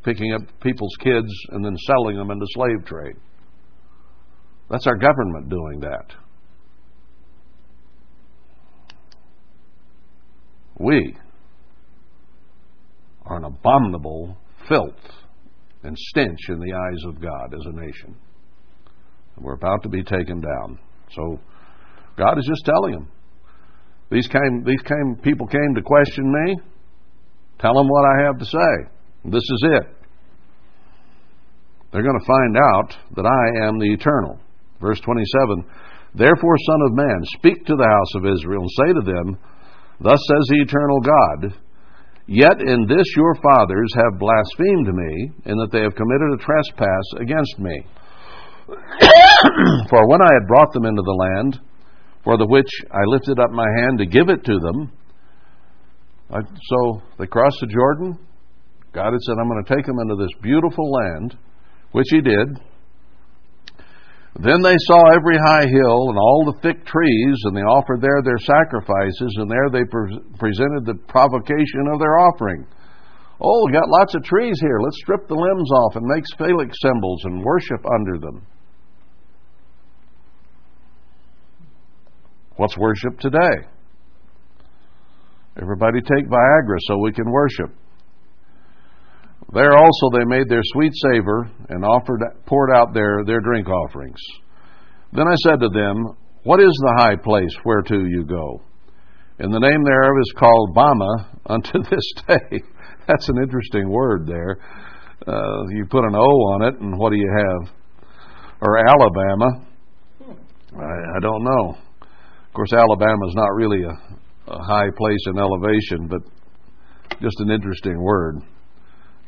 picking 0.04 0.32
up 0.32 0.42
people's 0.60 0.94
kids 1.00 1.32
and 1.50 1.64
then 1.64 1.76
selling 1.86 2.16
them 2.16 2.30
into 2.30 2.46
slave 2.50 2.84
trade. 2.84 3.16
That's 4.70 4.86
our 4.86 4.96
government 4.96 5.48
doing 5.48 5.80
that. 5.80 6.12
We 10.78 11.16
are 13.24 13.38
an 13.38 13.44
abominable 13.44 14.36
filth 14.68 14.94
and 15.82 15.96
stench 15.96 16.38
in 16.48 16.60
the 16.60 16.72
eyes 16.72 17.04
of 17.06 17.20
God 17.20 17.54
as 17.54 17.64
a 17.66 17.72
nation. 17.72 18.16
We're 19.38 19.54
about 19.54 19.82
to 19.82 19.88
be 19.88 20.02
taken 20.02 20.40
down. 20.40 20.78
So 21.14 21.38
God 22.16 22.38
is 22.38 22.46
just 22.46 22.64
telling 22.64 22.92
them 22.92 23.08
these 24.10 24.28
came, 24.28 24.64
these 24.64 24.82
came, 24.82 25.16
people 25.22 25.46
came 25.46 25.74
to 25.74 25.82
question 25.82 26.32
me. 26.32 26.58
Tell 27.58 27.74
them 27.74 27.88
what 27.88 28.04
I 28.04 28.24
have 28.24 28.38
to 28.38 28.44
say. 28.44 28.90
This 29.24 29.42
is 29.42 29.64
it. 29.72 29.96
They're 31.92 32.02
going 32.02 32.20
to 32.20 32.26
find 32.26 32.56
out 32.56 32.96
that 33.16 33.26
I 33.26 33.66
am 33.66 33.78
the 33.78 33.92
eternal. 33.92 34.38
Verse 34.80 35.00
27 35.00 35.64
Therefore, 36.14 36.56
Son 36.58 36.80
of 36.86 36.92
Man, 36.94 37.20
speak 37.38 37.66
to 37.66 37.76
the 37.76 37.88
house 37.88 38.14
of 38.16 38.26
Israel 38.26 38.62
and 38.62 38.70
say 38.70 38.92
to 38.92 39.12
them, 39.12 39.38
Thus 40.00 40.18
says 40.28 40.44
the 40.48 40.62
eternal 40.62 41.00
God, 41.00 41.60
Yet 42.26 42.60
in 42.60 42.86
this 42.88 43.06
your 43.16 43.34
fathers 43.36 43.92
have 43.94 44.18
blasphemed 44.18 44.88
me, 44.92 45.30
in 45.46 45.56
that 45.58 45.70
they 45.72 45.82
have 45.82 45.94
committed 45.94 46.34
a 46.34 46.42
trespass 46.42 47.04
against 47.20 47.58
me. 47.58 47.86
For 49.88 50.08
when 50.08 50.20
I 50.20 50.32
had 50.34 50.48
brought 50.48 50.72
them 50.72 50.86
into 50.86 51.02
the 51.02 51.12
land, 51.12 51.60
for 52.24 52.36
the 52.36 52.46
which 52.46 52.68
I 52.90 53.04
lifted 53.06 53.38
up 53.38 53.50
my 53.52 53.66
hand 53.82 53.98
to 53.98 54.06
give 54.06 54.28
it 54.28 54.44
to 54.44 54.58
them. 54.58 54.92
I, 56.28 56.40
so 56.40 57.00
they 57.20 57.26
crossed 57.26 57.58
the 57.60 57.68
Jordan. 57.68 58.18
God 58.92 59.12
had 59.12 59.22
said, 59.22 59.36
I'm 59.40 59.48
going 59.48 59.64
to 59.64 59.74
take 59.76 59.86
them 59.86 60.00
into 60.00 60.16
this 60.16 60.34
beautiful 60.42 60.90
land, 60.90 61.36
which 61.92 62.08
He 62.10 62.20
did. 62.20 62.58
Then 64.38 64.60
they 64.60 64.76
saw 64.84 65.00
every 65.14 65.38
high 65.38 65.64
hill 65.64 66.10
and 66.10 66.18
all 66.18 66.44
the 66.44 66.60
thick 66.60 66.84
trees, 66.84 67.36
and 67.44 67.56
they 67.56 67.62
offered 67.62 68.02
there 68.02 68.20
their 68.22 68.38
sacrifices, 68.38 69.32
and 69.36 69.50
there 69.50 69.70
they 69.72 69.84
pre- 69.88 70.20
presented 70.38 70.84
the 70.84 71.00
provocation 71.08 71.88
of 71.92 71.98
their 71.98 72.18
offering. 72.18 72.66
Oh, 73.40 73.66
we 73.66 73.72
got 73.72 73.88
lots 73.88 74.14
of 74.14 74.24
trees 74.24 74.58
here. 74.60 74.78
Let's 74.82 74.98
strip 74.98 75.26
the 75.28 75.34
limbs 75.34 75.70
off 75.72 75.96
and 75.96 76.04
make 76.04 76.24
phallic 76.36 76.70
symbols 76.74 77.24
and 77.24 77.42
worship 77.42 77.80
under 77.86 78.18
them. 78.18 78.46
What's 82.56 82.76
worship 82.76 83.18
today? 83.20 83.68
Everybody 85.60 86.00
take 86.00 86.28
Viagra 86.28 86.76
so 86.88 86.98
we 86.98 87.12
can 87.12 87.30
worship. 87.30 87.74
There 89.52 89.76
also 89.76 90.10
they 90.12 90.24
made 90.24 90.48
their 90.48 90.62
sweet 90.64 90.92
savor 90.94 91.48
and 91.68 91.84
offered, 91.84 92.20
poured 92.46 92.70
out 92.74 92.92
their, 92.92 93.24
their 93.24 93.40
drink 93.40 93.68
offerings. 93.68 94.20
Then 95.12 95.28
I 95.28 95.34
said 95.36 95.60
to 95.60 95.68
them, 95.68 96.16
What 96.42 96.60
is 96.60 96.72
the 96.72 96.94
high 96.98 97.16
place 97.16 97.54
whereto 97.64 97.96
you 97.96 98.24
go? 98.24 98.60
And 99.38 99.52
the 99.52 99.60
name 99.60 99.84
thereof 99.84 100.14
is 100.20 100.34
called 100.36 100.74
Bama 100.74 101.26
unto 101.46 101.82
this 101.82 102.12
day. 102.26 102.62
That's 103.06 103.28
an 103.28 103.38
interesting 103.40 103.88
word 103.88 104.26
there. 104.26 104.58
Uh, 105.26 105.62
you 105.70 105.86
put 105.88 106.04
an 106.04 106.14
O 106.14 106.18
on 106.18 106.62
it, 106.62 106.80
and 106.80 106.98
what 106.98 107.10
do 107.10 107.16
you 107.16 107.30
have? 107.38 107.72
Or 108.60 108.78
Alabama. 108.78 109.64
I, 110.76 111.16
I 111.16 111.20
don't 111.20 111.44
know 111.44 111.76
Of 112.00 112.52
course, 112.52 112.72
Alabama 112.72 113.26
is 113.28 113.34
not 113.34 113.54
really 113.54 113.82
a, 113.82 114.52
a 114.52 114.62
high 114.64 114.90
place 114.96 115.24
in 115.26 115.38
elevation, 115.38 116.08
but 116.08 116.20
just 117.20 117.40
an 117.40 117.50
interesting 117.50 118.02
word 118.02 118.42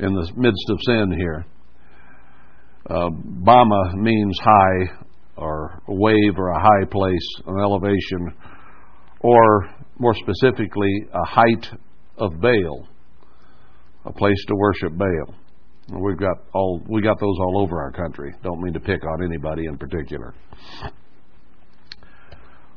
in 0.00 0.14
the 0.14 0.32
midst 0.36 0.70
of 0.70 0.78
sin 0.86 1.14
here. 1.16 1.46
Uh, 2.88 3.10
Bama 3.10 3.94
means 3.94 4.38
high 4.42 5.06
or 5.36 5.82
a 5.88 5.94
wave 5.94 6.36
or 6.36 6.48
a 6.48 6.60
high 6.60 6.84
place, 6.90 7.42
an 7.46 7.60
elevation, 7.60 8.34
or 9.20 9.68
more 9.98 10.14
specifically, 10.14 11.06
a 11.12 11.24
height 11.24 11.66
of 12.16 12.40
Baal, 12.40 12.88
a 14.04 14.12
place 14.12 14.44
to 14.48 14.54
worship 14.54 14.96
Baal. 14.96 15.34
We've 16.00 16.18
got 16.18 16.36
all 16.54 16.82
we 16.88 17.00
got 17.00 17.18
those 17.18 17.36
all 17.40 17.62
over 17.62 17.80
our 17.80 17.92
country. 17.92 18.34
Don't 18.42 18.60
mean 18.60 18.74
to 18.74 18.80
pick 18.80 19.02
on 19.04 19.24
anybody 19.24 19.64
in 19.66 19.78
particular. 19.78 20.34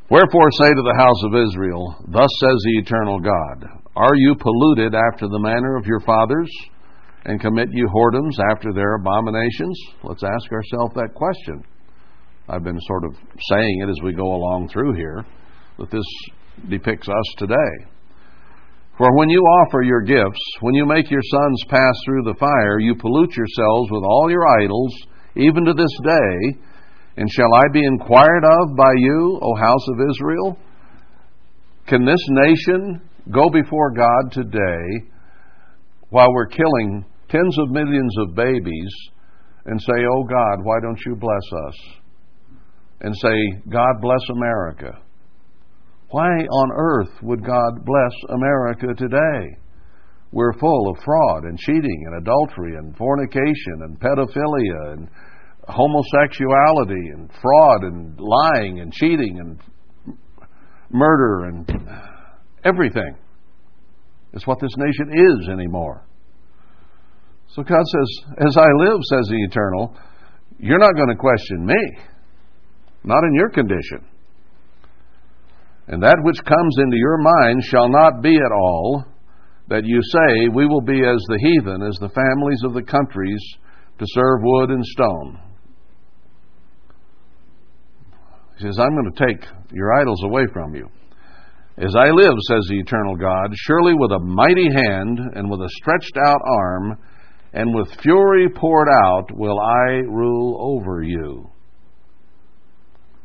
Wherefore 0.10 0.52
say 0.52 0.68
to 0.68 0.84
the 0.84 0.98
house 0.98 1.24
of 1.24 1.48
Israel, 1.48 1.96
Thus 2.08 2.28
says 2.40 2.58
the 2.66 2.80
eternal 2.80 3.20
God, 3.20 3.66
Are 3.96 4.16
you 4.16 4.36
polluted 4.36 4.94
after 4.94 5.28
the 5.28 5.40
manner 5.40 5.78
of 5.78 5.86
your 5.86 6.02
fathers, 6.02 6.50
and 7.26 7.40
commit 7.40 7.70
you 7.72 7.88
whoredoms 7.88 8.40
after 8.52 8.74
their 8.74 8.96
abominations? 8.96 9.80
Let's 10.04 10.24
ask 10.24 10.52
ourselves 10.52 10.94
that 10.96 11.14
question. 11.14 11.64
I've 12.50 12.64
been 12.64 12.80
sort 12.82 13.06
of 13.06 13.16
saying 13.50 13.82
it 13.84 13.90
as 13.90 14.04
we 14.04 14.14
go 14.14 14.34
along 14.34 14.70
through 14.70 14.96
here, 14.96 15.26
that 15.78 15.92
this 15.92 16.06
depicts 16.70 17.08
us 17.08 17.36
today. 17.38 17.86
For 18.98 19.16
when 19.18 19.30
you 19.30 19.40
offer 19.40 19.82
your 19.84 20.02
gifts, 20.02 20.42
when 20.60 20.74
you 20.74 20.86
make 20.86 21.10
your 21.10 21.22
sons 21.24 21.64
pass 21.70 21.94
through 22.06 22.24
the 22.24 22.36
fire, 22.40 22.80
you 22.80 22.96
pollute 22.96 23.36
yourselves 23.36 23.90
with 23.92 24.04
all 24.04 24.30
your 24.30 24.46
idols, 24.62 24.94
even 25.36 25.66
to 25.66 25.74
this 25.74 25.98
day, 26.04 26.60
and 27.18 27.30
shall 27.30 27.54
I 27.56 27.64
be 27.72 27.86
inquired 27.86 28.44
of 28.44 28.76
by 28.76 28.92
you, 28.98 29.40
O 29.42 29.56
house 29.56 29.88
of 29.90 30.10
Israel? 30.10 30.58
Can 31.88 32.06
this 32.06 32.26
nation 32.30 33.02
go 33.32 33.50
before 33.50 33.92
God 33.92 34.32
today 34.32 35.08
while 36.10 36.32
we're 36.34 36.48
killing 36.48 37.06
tens 37.32 37.58
of 37.60 37.72
millions 37.72 38.16
of 38.20 38.36
babies 38.36 38.94
and 39.66 39.80
say, 39.82 40.06
Oh 40.10 40.24
God, 40.24 40.64
why 40.64 40.80
don't 40.82 41.00
you 41.06 41.16
bless 41.16 41.66
us? 41.68 41.76
And 43.02 43.16
say, 43.16 43.62
God 43.70 44.02
bless 44.02 44.22
America. 44.30 45.02
Why 46.10 46.28
on 46.28 46.72
earth 46.76 47.14
would 47.24 47.44
God 47.44 47.86
bless 47.86 48.12
America 48.30 48.88
today? 48.98 49.58
We're 50.34 50.54
full 50.60 50.92
of 50.92 51.04
fraud 51.04 51.44
and 51.44 51.58
cheating 51.58 52.04
and 52.06 52.22
adultery 52.22 52.76
and 52.76 52.96
fornication 52.98 53.82
and 53.82 54.00
pedophilia 54.00 54.94
and 54.94 55.10
homosexuality 55.68 57.10
and 57.14 57.30
fraud 57.42 57.84
and 57.84 58.20
lying 58.20 58.80
and 58.80 58.92
cheating 58.94 59.40
and 59.40 59.60
murder 60.90 61.46
and 61.46 61.70
everything. 62.64 63.16
It's 64.34 64.48
what 64.48 64.60
this 64.60 64.76
nation 64.78 65.12
is 65.14 65.50
anymore. 65.50 66.06
So 67.56 67.64
God 67.64 67.84
says, 67.84 68.10
As 68.48 68.58
I 68.58 68.68
live, 68.78 69.00
says 69.10 69.28
the 69.28 69.44
Eternal, 69.44 69.96
you're 70.58 70.80
not 70.80 70.96
going 70.96 71.10
to 71.10 71.16
question 71.16 71.66
me. 71.66 71.98
Not 73.04 73.24
in 73.24 73.34
your 73.34 73.50
condition. 73.50 74.06
And 75.88 76.02
that 76.04 76.18
which 76.24 76.38
comes 76.46 76.78
into 76.78 76.96
your 76.96 77.18
mind 77.18 77.64
shall 77.64 77.90
not 77.90 78.22
be 78.22 78.36
at 78.36 78.52
all 78.54 79.06
that 79.68 79.84
you 79.84 80.00
say, 80.02 80.48
We 80.54 80.66
will 80.66 80.82
be 80.82 81.00
as 81.00 81.22
the 81.28 81.40
heathen, 81.42 81.82
as 81.82 81.98
the 82.00 82.10
families 82.10 82.62
of 82.64 82.74
the 82.74 82.84
countries, 82.84 83.42
to 84.00 84.06
serve 84.08 84.40
wood 84.44 84.70
and 84.70 84.86
stone. 84.86 85.40
He 88.58 88.66
says, 88.66 88.78
I'm 88.80 88.96
going 88.96 89.12
to 89.12 89.26
take 89.26 89.46
your 89.74 90.00
idols 90.00 90.24
away 90.24 90.46
from 90.54 90.76
you. 90.76 90.88
As 91.78 91.96
I 91.96 92.12
live, 92.12 92.34
says 92.48 92.68
the 92.70 92.80
eternal 92.80 93.16
God, 93.16 93.52
surely 93.56 93.94
with 93.94 94.12
a 94.12 94.20
mighty 94.20 94.70
hand 94.72 95.20
and 95.36 95.50
with 95.50 95.62
a 95.62 95.70
stretched 95.70 96.16
out 96.24 96.40
arm 96.46 96.98
and 97.54 97.74
with 97.74 98.00
fury 98.02 98.48
poured 98.50 98.88
out 99.06 99.28
will 99.34 99.60
I 99.60 99.92
rule 100.08 100.58
over 100.60 101.02
you. 101.02 101.50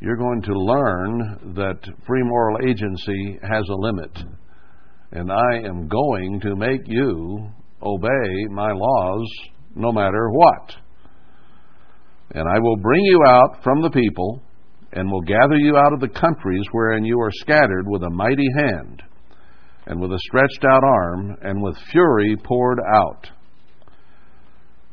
You're 0.00 0.16
going 0.16 0.42
to 0.42 0.52
learn 0.52 1.54
that 1.54 1.78
free 2.06 2.22
moral 2.22 2.58
agency 2.68 3.38
has 3.42 3.64
a 3.68 3.74
limit. 3.74 4.18
And 5.12 5.32
I 5.32 5.66
am 5.66 5.88
going 5.88 6.40
to 6.40 6.56
make 6.56 6.82
you 6.86 7.48
obey 7.82 8.46
my 8.50 8.72
laws 8.72 9.26
no 9.74 9.92
matter 9.92 10.28
what. 10.30 10.74
And 12.32 12.48
I 12.48 12.58
will 12.58 12.76
bring 12.76 13.04
you 13.04 13.22
out 13.26 13.62
from 13.62 13.80
the 13.82 13.90
people 13.90 14.42
and 14.92 15.10
will 15.10 15.22
gather 15.22 15.56
you 15.56 15.76
out 15.76 15.92
of 15.92 16.00
the 16.00 16.08
countries 16.08 16.64
wherein 16.72 17.04
you 17.04 17.18
are 17.20 17.30
scattered 17.32 17.86
with 17.86 18.02
a 18.02 18.10
mighty 18.10 18.48
hand, 18.56 19.02
and 19.86 20.00
with 20.00 20.10
a 20.10 20.18
stretched 20.20 20.64
out 20.64 20.82
arm, 20.82 21.36
and 21.42 21.62
with 21.62 21.76
fury 21.90 22.36
poured 22.42 22.78
out. 22.94 23.28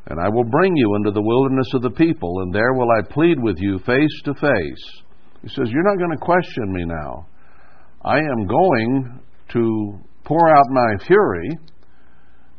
And 0.07 0.19
I 0.19 0.27
will 0.29 0.43
bring 0.43 0.75
you 0.75 0.95
into 0.95 1.11
the 1.11 1.21
wilderness 1.21 1.67
of 1.73 1.81
the 1.81 1.91
people, 1.91 2.41
and 2.41 2.53
there 2.53 2.73
will 2.73 2.89
I 2.91 3.13
plead 3.13 3.41
with 3.41 3.57
you 3.59 3.79
face 3.79 4.21
to 4.25 4.33
face. 4.33 5.03
He 5.41 5.47
says, 5.49 5.69
You're 5.69 5.83
not 5.83 5.97
going 5.97 6.11
to 6.11 6.25
question 6.25 6.73
me 6.73 6.85
now. 6.85 7.27
I 8.03 8.17
am 8.17 8.45
going 8.45 9.21
to 9.53 9.99
pour 10.25 10.49
out 10.49 10.65
my 10.69 11.05
fury, 11.05 11.49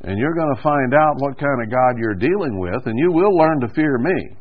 and 0.03 0.19
you're 0.19 0.35
going 0.35 0.55
to 0.57 0.63
find 0.63 0.95
out 0.95 1.17
what 1.19 1.39
kind 1.39 1.63
of 1.63 1.71
God 1.71 1.99
you're 1.99 2.15
dealing 2.15 2.59
with, 2.59 2.87
and 2.87 2.99
you 2.99 3.13
will 3.13 3.37
learn 3.37 3.61
to 3.61 3.75
fear 3.75 3.99
me. 3.99 4.37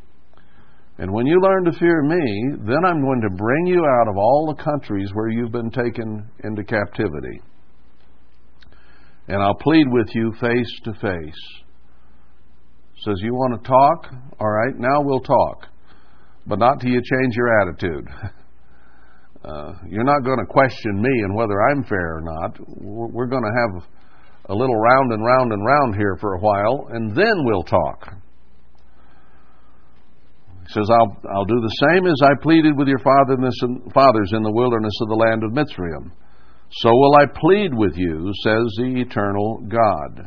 And 0.96 1.12
when 1.12 1.26
you 1.26 1.40
learn 1.40 1.64
to 1.64 1.78
fear 1.78 2.02
me, 2.02 2.56
then 2.64 2.84
I'm 2.86 3.02
going 3.02 3.20
to 3.22 3.36
bring 3.36 3.66
you 3.66 3.84
out 3.84 4.08
of 4.08 4.16
all 4.16 4.46
the 4.46 4.62
countries 4.62 5.10
where 5.12 5.28
you've 5.28 5.52
been 5.52 5.70
taken 5.70 6.30
into 6.44 6.62
captivity. 6.62 7.40
And 9.26 9.42
I'll 9.42 9.56
plead 9.56 9.86
with 9.90 10.08
you 10.14 10.32
face 10.40 10.80
to 10.84 10.92
face. 10.94 11.63
Says, 13.04 13.20
You 13.20 13.34
want 13.34 13.62
to 13.62 13.68
talk? 13.68 14.14
All 14.40 14.48
right, 14.48 14.74
now 14.78 15.02
we'll 15.02 15.20
talk. 15.20 15.66
But 16.46 16.58
not 16.58 16.80
till 16.80 16.90
you 16.90 17.00
change 17.00 17.36
your 17.36 17.60
attitude. 17.60 18.08
Uh, 19.44 19.74
you're 19.86 20.04
not 20.04 20.24
going 20.24 20.38
to 20.38 20.46
question 20.46 21.02
me 21.02 21.10
and 21.22 21.36
whether 21.36 21.60
I'm 21.68 21.84
fair 21.84 22.16
or 22.16 22.22
not. 22.22 22.56
We're, 22.80 23.26
going 23.26 23.42
to 23.42 23.60
have 23.60 23.84
a 24.46 24.54
little 24.54 24.74
round 24.74 25.12
and 25.12 25.22
round 25.22 25.52
and 25.52 25.62
round 25.62 25.96
here 25.96 26.16
for 26.18 26.32
a 26.32 26.40
while, 26.40 26.88
and 26.92 27.14
then 27.14 27.44
we'll 27.44 27.62
talk. 27.62 28.14
He 30.66 30.72
says, 30.72 30.88
I'll, 30.90 31.20
I'll 31.36 31.44
do 31.44 31.60
the 31.60 31.76
same 31.90 32.06
as 32.06 32.16
I 32.22 32.40
pleaded 32.40 32.72
with 32.78 32.88
your 32.88 33.00
fathers 33.00 34.32
in 34.32 34.42
the 34.42 34.50
wilderness 34.50 34.94
of 35.02 35.08
the 35.08 35.14
land 35.14 35.44
of 35.44 35.50
Mitzrayim. 35.50 36.10
So 36.70 36.88
will 36.88 37.16
I 37.16 37.26
plead 37.26 37.74
with 37.74 37.98
you, 37.98 38.32
says 38.42 38.64
the 38.78 38.94
eternal 38.96 39.60
God. 39.68 40.26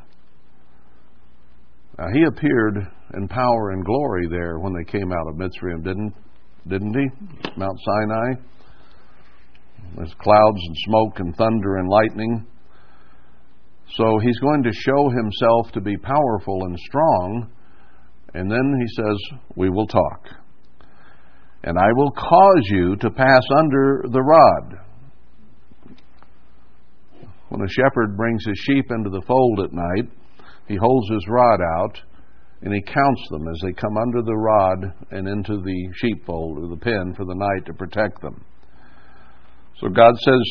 Now, 1.98 2.06
he 2.14 2.24
appeared 2.24 2.78
in 3.16 3.28
power 3.28 3.72
and 3.72 3.84
glory 3.84 4.28
there 4.30 4.60
when 4.60 4.74
they 4.74 4.84
came 4.84 5.12
out 5.12 5.28
of 5.28 5.36
Mitzrayim, 5.36 5.84
didn't, 5.84 6.14
didn't 6.68 6.94
he? 6.94 7.50
Mount 7.58 7.80
Sinai. 7.86 8.34
There's 9.96 10.14
clouds 10.20 10.60
and 10.68 10.76
smoke 10.86 11.20
and 11.20 11.36
thunder 11.36 11.78
and 11.78 11.90
lightning. 11.90 12.46
So 13.96 14.20
he's 14.20 14.40
going 14.40 14.64
to 14.64 14.72
show 14.74 15.10
himself 15.10 15.72
to 15.74 15.82
be 15.82 15.98
powerful 15.98 16.66
and 16.66 16.78
strong 16.78 17.50
and 18.38 18.52
then 18.52 18.80
he 18.80 18.88
says, 18.96 19.40
We 19.56 19.70
will 19.70 19.88
talk. 19.88 20.28
And 21.64 21.78
I 21.78 21.92
will 21.96 22.12
cause 22.12 22.64
you 22.66 22.96
to 22.98 23.10
pass 23.10 23.42
under 23.58 24.04
the 24.12 24.22
rod. 24.22 24.80
When 27.50 27.62
a 27.62 27.70
shepherd 27.70 28.16
brings 28.16 28.46
his 28.46 28.58
sheep 28.60 28.86
into 28.92 29.10
the 29.10 29.24
fold 29.26 29.62
at 29.62 29.74
night, 29.74 30.12
he 30.68 30.76
holds 30.76 31.10
his 31.10 31.26
rod 31.28 31.60
out 31.80 32.02
and 32.62 32.74
he 32.74 32.82
counts 32.82 33.22
them 33.30 33.48
as 33.48 33.60
they 33.64 33.74
come 33.74 33.98
under 33.98 34.22
the 34.22 34.36
rod 34.36 34.94
and 35.12 35.28
into 35.28 35.62
the 35.62 35.90
sheepfold 35.96 36.58
or 36.58 36.68
the 36.70 36.82
pen 36.82 37.14
for 37.16 37.26
the 37.26 37.36
night 37.36 37.66
to 37.66 37.74
protect 37.74 38.22
them. 38.22 38.44
So 39.80 39.90
God 39.90 40.14
says, 40.18 40.42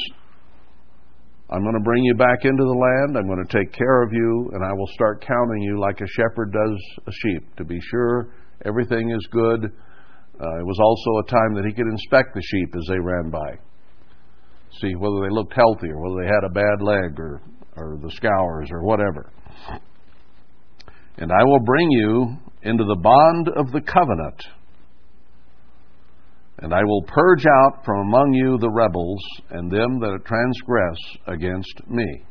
I'm 1.51 1.63
going 1.63 1.75
to 1.75 1.85
bring 1.85 2.05
you 2.05 2.15
back 2.15 2.45
into 2.45 2.63
the 2.63 2.79
land. 2.79 3.19
I'm 3.19 3.27
going 3.27 3.45
to 3.45 3.59
take 3.59 3.73
care 3.73 4.03
of 4.03 4.13
you, 4.13 4.51
and 4.55 4.65
I 4.65 4.73
will 4.73 4.89
start 4.95 5.25
counting 5.27 5.63
you 5.63 5.81
like 5.81 6.01
a 6.01 6.07
shepherd 6.07 6.53
does 6.53 6.81
a 7.07 7.13
sheep 7.13 7.57
to 7.57 7.65
be 7.65 7.79
sure 7.91 8.33
everything 8.65 9.11
is 9.11 9.29
good. 9.31 9.65
Uh, 9.65 10.59
it 10.59 10.67
was 10.67 10.79
also 10.81 11.27
a 11.27 11.31
time 11.31 11.55
that 11.55 11.65
he 11.67 11.73
could 11.73 11.87
inspect 11.91 12.35
the 12.35 12.43
sheep 12.43 12.75
as 12.77 12.85
they 12.89 12.99
ran 12.99 13.31
by, 13.31 13.59
see 14.81 14.95
whether 14.95 15.23
they 15.23 15.31
looked 15.31 15.55
healthy 15.55 15.89
or 15.89 16.01
whether 16.01 16.23
they 16.23 16.29
had 16.29 16.45
a 16.45 16.53
bad 16.53 16.83
leg 16.83 17.19
or, 17.19 17.41
or 17.77 17.99
the 18.03 18.11
scours 18.11 18.69
or 18.71 18.83
whatever. 18.85 19.33
And 21.19 21.33
I 21.33 21.45
will 21.45 21.61
bring 21.61 21.91
you 21.91 22.37
into 22.63 22.85
the 22.85 22.97
bond 22.97 23.49
of 23.57 23.73
the 23.73 23.81
covenant 23.81 24.43
and 26.59 26.73
I 26.73 26.83
will 26.85 27.03
purge 27.07 27.45
out 27.47 27.85
from 27.85 28.01
among 28.01 28.33
you 28.33 28.59
the 28.59 28.71
rebels 28.71 29.21
and 29.51 29.71
them 29.71 30.01
that 30.01 30.25
transgress 30.25 30.97
against 31.27 31.83
me. 31.89 32.23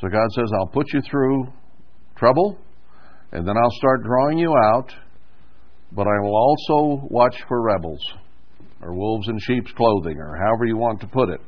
So 0.00 0.08
God 0.08 0.28
says, 0.34 0.50
I'll 0.58 0.66
put 0.66 0.92
you 0.92 1.00
through 1.08 1.46
trouble, 2.16 2.58
and 3.32 3.46
then 3.46 3.54
I'll 3.56 3.78
start 3.78 4.02
drawing 4.02 4.38
you 4.38 4.52
out, 4.56 4.92
but 5.92 6.06
I 6.06 6.20
will 6.20 6.36
also 6.36 7.06
watch 7.08 7.36
for 7.48 7.62
rebels, 7.62 8.00
or 8.82 8.94
wolves 8.94 9.28
in 9.28 9.38
sheep's 9.38 9.72
clothing, 9.72 10.18
or 10.18 10.36
however 10.36 10.66
you 10.66 10.76
want 10.76 11.00
to 11.00 11.06
put 11.06 11.28
it. 11.28 11.40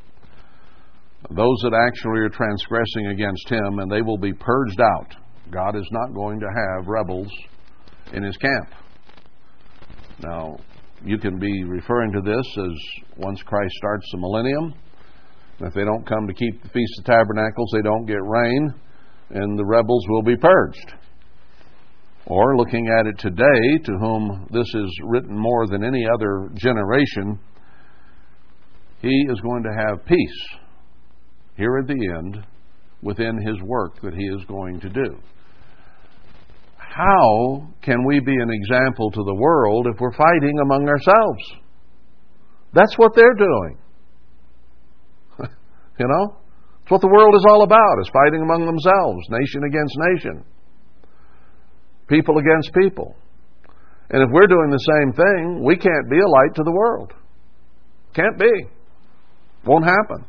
Those 1.30 1.58
that 1.64 1.74
actually 1.74 2.20
are 2.20 2.28
transgressing 2.28 3.08
against 3.08 3.50
Him, 3.50 3.80
and 3.80 3.90
they 3.90 4.02
will 4.02 4.16
be 4.16 4.32
purged 4.32 4.80
out. 4.80 5.14
God 5.50 5.76
is 5.76 5.88
not 5.90 6.14
going 6.14 6.40
to 6.40 6.46
have 6.46 6.86
rebels 6.86 7.28
in 8.12 8.22
His 8.22 8.36
camp. 8.36 8.68
Now, 10.20 10.58
you 11.04 11.18
can 11.18 11.38
be 11.38 11.64
referring 11.64 12.12
to 12.12 12.20
this 12.20 12.46
as 12.58 13.06
once 13.16 13.42
Christ 13.42 13.72
starts 13.76 14.06
the 14.12 14.18
millennium. 14.18 14.74
If 15.60 15.74
they 15.74 15.84
don't 15.84 16.06
come 16.06 16.26
to 16.26 16.34
keep 16.34 16.62
the 16.62 16.68
Feast 16.68 16.98
of 17.00 17.04
Tabernacles, 17.04 17.70
they 17.72 17.82
don't 17.82 18.06
get 18.06 18.22
rain, 18.22 18.74
and 19.30 19.58
the 19.58 19.64
rebels 19.64 20.04
will 20.08 20.22
be 20.22 20.36
purged. 20.36 20.94
Or 22.26 22.56
looking 22.56 22.88
at 22.98 23.06
it 23.06 23.18
today, 23.18 23.78
to 23.84 23.92
whom 23.98 24.46
this 24.50 24.68
is 24.74 25.00
written 25.04 25.36
more 25.36 25.66
than 25.66 25.82
any 25.82 26.04
other 26.06 26.48
generation, 26.54 27.38
he 29.00 29.26
is 29.30 29.40
going 29.40 29.62
to 29.62 29.86
have 29.86 30.04
peace 30.04 30.48
here 31.56 31.78
at 31.78 31.86
the 31.86 32.14
end 32.18 32.44
within 33.02 33.40
his 33.46 33.56
work 33.62 34.00
that 34.02 34.14
he 34.14 34.24
is 34.24 34.44
going 34.46 34.80
to 34.80 34.88
do 34.88 35.16
how 36.98 37.68
can 37.80 38.04
we 38.04 38.18
be 38.18 38.34
an 38.34 38.50
example 38.50 39.12
to 39.12 39.22
the 39.22 39.34
world 39.34 39.86
if 39.86 40.00
we're 40.00 40.16
fighting 40.16 40.58
among 40.60 40.88
ourselves? 40.88 41.44
That's 42.72 42.98
what 42.98 43.14
they're 43.14 43.38
doing. 43.38 43.78
you 46.00 46.06
know? 46.08 46.36
It's 46.82 46.90
what 46.90 47.00
the 47.00 47.06
world 47.06 47.34
is 47.36 47.44
all 47.48 47.62
about, 47.62 48.00
is 48.00 48.10
fighting 48.12 48.42
among 48.42 48.66
themselves, 48.66 49.22
nation 49.30 49.62
against 49.62 49.94
nation, 50.10 50.44
people 52.08 52.38
against 52.38 52.74
people. 52.74 53.14
And 54.10 54.22
if 54.22 54.30
we're 54.32 54.48
doing 54.48 54.70
the 54.70 54.78
same 54.98 55.12
thing, 55.12 55.62
we 55.64 55.76
can't 55.76 56.10
be 56.10 56.18
a 56.18 56.26
light 56.26 56.56
to 56.56 56.64
the 56.64 56.72
world. 56.72 57.12
Can't 58.12 58.38
be. 58.38 58.50
Won't 59.64 59.84
happen. 59.84 60.24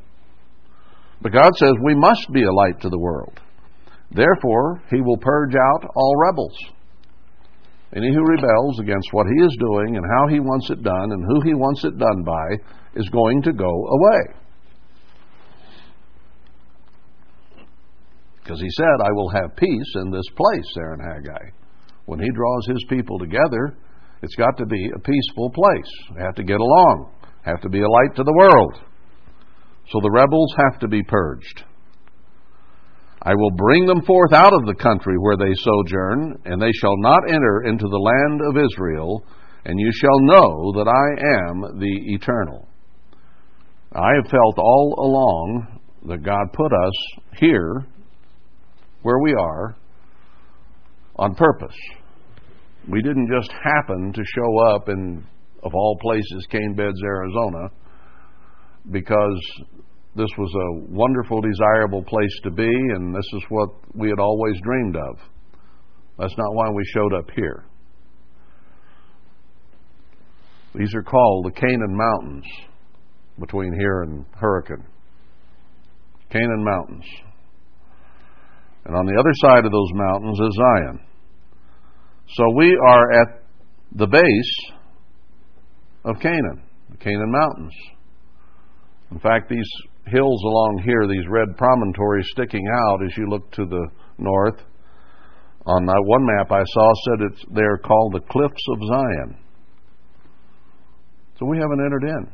But 1.21 1.31
God 1.31 1.51
says 1.55 1.71
we 1.83 1.95
must 1.95 2.27
be 2.31 2.43
a 2.43 2.53
light 2.53 2.81
to 2.81 2.89
the 2.89 2.99
world. 2.99 3.39
Therefore, 4.11 4.81
he 4.89 5.01
will 5.01 5.17
purge 5.17 5.55
out 5.55 5.89
all 5.95 6.15
rebels. 6.17 6.57
Any 7.95 8.13
who 8.13 8.23
rebels 8.23 8.79
against 8.79 9.09
what 9.11 9.25
he 9.27 9.45
is 9.45 9.57
doing 9.59 9.97
and 9.97 10.05
how 10.17 10.27
he 10.27 10.39
wants 10.39 10.69
it 10.69 10.83
done 10.83 11.11
and 11.11 11.25
who 11.25 11.41
he 11.41 11.53
wants 11.53 11.83
it 11.83 11.97
done 11.97 12.23
by 12.23 12.47
is 12.95 13.09
going 13.09 13.41
to 13.43 13.53
go 13.53 13.87
away. 13.87 14.39
Because 18.37 18.61
he 18.61 18.69
said, 18.71 19.05
I 19.05 19.11
will 19.11 19.29
have 19.29 19.55
peace 19.55 19.93
in 19.95 20.11
this 20.11 20.25
place, 20.35 20.73
there 20.75 20.93
in 20.93 20.99
Haggai. 20.99 21.49
When 22.05 22.19
he 22.19 22.29
draws 22.31 22.67
his 22.67 22.83
people 22.89 23.19
together, 23.19 23.77
it's 24.23 24.35
got 24.35 24.57
to 24.57 24.65
be 24.65 24.89
a 24.95 24.99
peaceful 24.99 25.51
place. 25.51 26.15
They 26.15 26.23
have 26.23 26.35
to 26.35 26.43
get 26.43 26.59
along, 26.59 27.11
have 27.43 27.61
to 27.61 27.69
be 27.69 27.81
a 27.81 27.89
light 27.89 28.15
to 28.15 28.23
the 28.23 28.33
world. 28.33 28.73
So 29.91 29.99
the 30.01 30.11
rebels 30.11 30.53
have 30.57 30.79
to 30.79 30.87
be 30.87 31.03
purged. 31.03 31.63
I 33.21 33.33
will 33.35 33.51
bring 33.51 33.85
them 33.85 34.01
forth 34.03 34.31
out 34.33 34.53
of 34.53 34.65
the 34.65 34.75
country 34.75 35.15
where 35.17 35.35
they 35.35 35.53
sojourn, 35.53 36.41
and 36.45 36.61
they 36.61 36.71
shall 36.71 36.95
not 36.97 37.29
enter 37.29 37.63
into 37.65 37.85
the 37.87 37.97
land 37.97 38.41
of 38.49 38.63
Israel, 38.63 39.25
and 39.65 39.77
you 39.77 39.91
shall 39.93 40.19
know 40.21 40.71
that 40.73 40.87
I 40.87 41.41
am 41.43 41.79
the 41.79 42.13
eternal. 42.13 42.67
I 43.91 44.11
have 44.15 44.31
felt 44.31 44.57
all 44.57 44.95
along 44.99 45.79
that 46.07 46.23
God 46.23 46.53
put 46.53 46.71
us 46.71 46.93
here, 47.37 47.85
where 49.01 49.19
we 49.19 49.33
are, 49.33 49.75
on 51.17 51.35
purpose. 51.35 51.75
We 52.87 53.01
didn't 53.01 53.29
just 53.29 53.51
happen 53.51 54.13
to 54.13 54.23
show 54.23 54.59
up 54.73 54.87
in, 54.87 55.25
of 55.63 55.73
all 55.73 55.97
places, 56.01 56.47
Cane 56.49 56.75
Beds, 56.75 57.01
Arizona, 57.03 57.69
because 58.89 59.41
this 60.15 60.29
was 60.37 60.53
a 60.55 60.93
wonderful, 60.93 61.41
desirable 61.41 62.03
place 62.03 62.39
to 62.43 62.51
be, 62.51 62.63
and 62.65 63.13
this 63.13 63.27
is 63.33 63.43
what 63.49 63.69
we 63.93 64.09
had 64.09 64.19
always 64.19 64.55
dreamed 64.63 64.95
of. 64.95 65.17
That's 66.17 66.37
not 66.37 66.53
why 66.53 66.69
we 66.69 66.83
showed 66.93 67.13
up 67.13 67.29
here. 67.35 67.65
These 70.75 70.93
are 70.95 71.03
called 71.03 71.45
the 71.45 71.51
Canaan 71.51 71.95
Mountains 71.95 72.45
between 73.39 73.73
here 73.73 74.01
and 74.03 74.25
Hurricane. 74.35 74.85
Canaan 76.31 76.63
Mountains. 76.63 77.05
And 78.85 78.95
on 78.95 79.05
the 79.05 79.17
other 79.19 79.33
side 79.33 79.65
of 79.65 79.71
those 79.71 79.91
mountains 79.93 80.39
is 80.39 80.57
Zion. 80.57 80.99
So 82.35 82.43
we 82.55 82.77
are 82.87 83.11
at 83.21 83.43
the 83.93 84.07
base 84.07 84.71
of 86.05 86.19
Canaan, 86.19 86.63
the 86.91 86.97
Canaan 86.97 87.31
Mountains. 87.31 87.73
In 89.11 89.19
fact, 89.19 89.49
these 89.49 89.69
hills 90.11 90.43
along 90.43 90.81
here, 90.83 91.07
these 91.07 91.27
red 91.29 91.55
promontories 91.57 92.27
sticking 92.31 92.65
out 92.67 93.03
as 93.05 93.17
you 93.17 93.27
look 93.29 93.51
to 93.51 93.65
the 93.65 93.87
north, 94.17 94.59
on 95.65 95.85
that 95.85 96.03
one 96.05 96.25
map 96.25 96.51
I 96.51 96.63
saw 96.65 96.93
said 97.05 97.31
it's, 97.31 97.45
they're 97.53 97.77
called 97.77 98.13
the 98.13 98.25
Cliffs 98.31 98.63
of 98.71 98.79
Zion. 98.87 99.37
So 101.37 101.45
we 101.45 101.57
haven't 101.57 101.85
entered 101.85 102.03
in. 102.03 102.31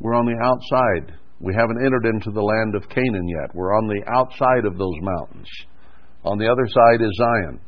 We're 0.00 0.14
on 0.14 0.26
the 0.26 0.38
outside. 0.42 1.18
We 1.40 1.54
haven't 1.54 1.84
entered 1.84 2.06
into 2.06 2.30
the 2.30 2.42
land 2.42 2.74
of 2.74 2.88
Canaan 2.88 3.28
yet. 3.28 3.54
We're 3.54 3.76
on 3.76 3.88
the 3.88 4.02
outside 4.10 4.64
of 4.64 4.78
those 4.78 4.96
mountains. 5.00 5.48
On 6.24 6.38
the 6.38 6.46
other 6.46 6.66
side 6.66 7.02
is 7.02 7.16
Zion. 7.16 7.60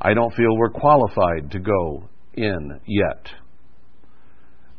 I 0.00 0.14
don't 0.14 0.34
feel 0.34 0.56
we're 0.56 0.70
qualified 0.70 1.50
to 1.50 1.58
go 1.58 2.08
in 2.34 2.80
yet. 2.86 3.26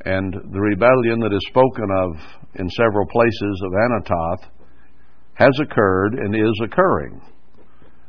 And 0.05 0.33
the 0.33 0.59
rebellion 0.59 1.19
that 1.19 1.33
is 1.33 1.45
spoken 1.49 1.89
of 2.03 2.15
in 2.55 2.69
several 2.69 3.07
places 3.07 3.61
of 3.65 3.71
Anatoth 3.73 4.49
has 5.33 5.59
occurred 5.59 6.13
and 6.13 6.35
is 6.35 6.61
occurring. 6.63 7.21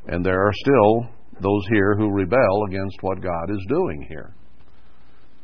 And 0.06 0.24
there 0.24 0.46
are 0.46 0.52
still 0.52 1.08
those 1.40 1.66
here 1.70 1.96
who 1.96 2.10
rebel 2.12 2.64
against 2.68 3.02
what 3.02 3.22
God 3.22 3.50
is 3.50 3.64
doing 3.68 4.06
here. 4.08 4.34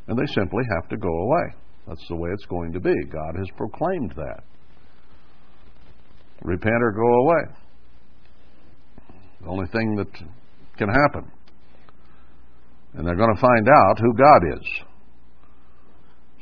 And 0.06 0.18
they 0.18 0.26
simply 0.34 0.62
have 0.76 0.88
to 0.90 0.96
go 0.96 1.08
away. 1.08 1.54
That's 1.88 2.06
the 2.08 2.16
way 2.16 2.30
it's 2.32 2.46
going 2.46 2.72
to 2.72 2.80
be. 2.80 2.94
God 3.10 3.34
has 3.36 3.48
proclaimed 3.56 4.12
that. 4.16 4.44
Repent 6.42 6.82
or 6.82 6.92
go 6.92 7.14
away. 7.24 7.56
The 9.40 9.48
only 9.48 9.66
thing 9.68 9.96
that 9.96 10.12
can 10.76 10.88
happen. 10.88 11.30
And 12.94 13.06
they're 13.06 13.16
going 13.16 13.34
to 13.34 13.40
find 13.40 13.68
out 13.68 13.98
who 13.98 14.14
God 14.14 14.58
is. 14.58 14.91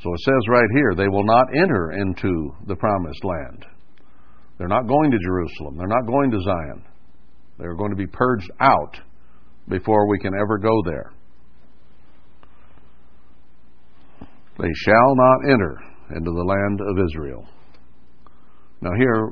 So 0.02 0.14
it 0.14 0.20
says 0.20 0.48
right 0.48 0.68
here, 0.74 0.94
they 0.96 1.08
will 1.08 1.26
not 1.26 1.46
enter 1.54 1.92
into 1.92 2.54
the 2.66 2.76
promised 2.76 3.22
land. 3.22 3.66
They're 4.56 4.68
not 4.68 4.86
going 4.86 5.10
to 5.10 5.18
Jerusalem. 5.18 5.76
They're 5.76 5.86
not 5.86 6.06
going 6.06 6.30
to 6.30 6.40
Zion. 6.40 6.84
They're 7.58 7.74
going 7.74 7.90
to 7.90 7.96
be 7.96 8.06
purged 8.06 8.50
out 8.60 8.98
before 9.68 10.08
we 10.08 10.18
can 10.18 10.32
ever 10.34 10.58
go 10.58 10.82
there. 10.84 11.12
They 14.58 14.72
shall 14.84 15.14
not 15.16 15.50
enter 15.52 15.78
into 16.16 16.30
the 16.30 16.44
land 16.44 16.80
of 16.80 17.06
Israel. 17.06 17.46
Now, 18.80 18.90
here, 18.98 19.28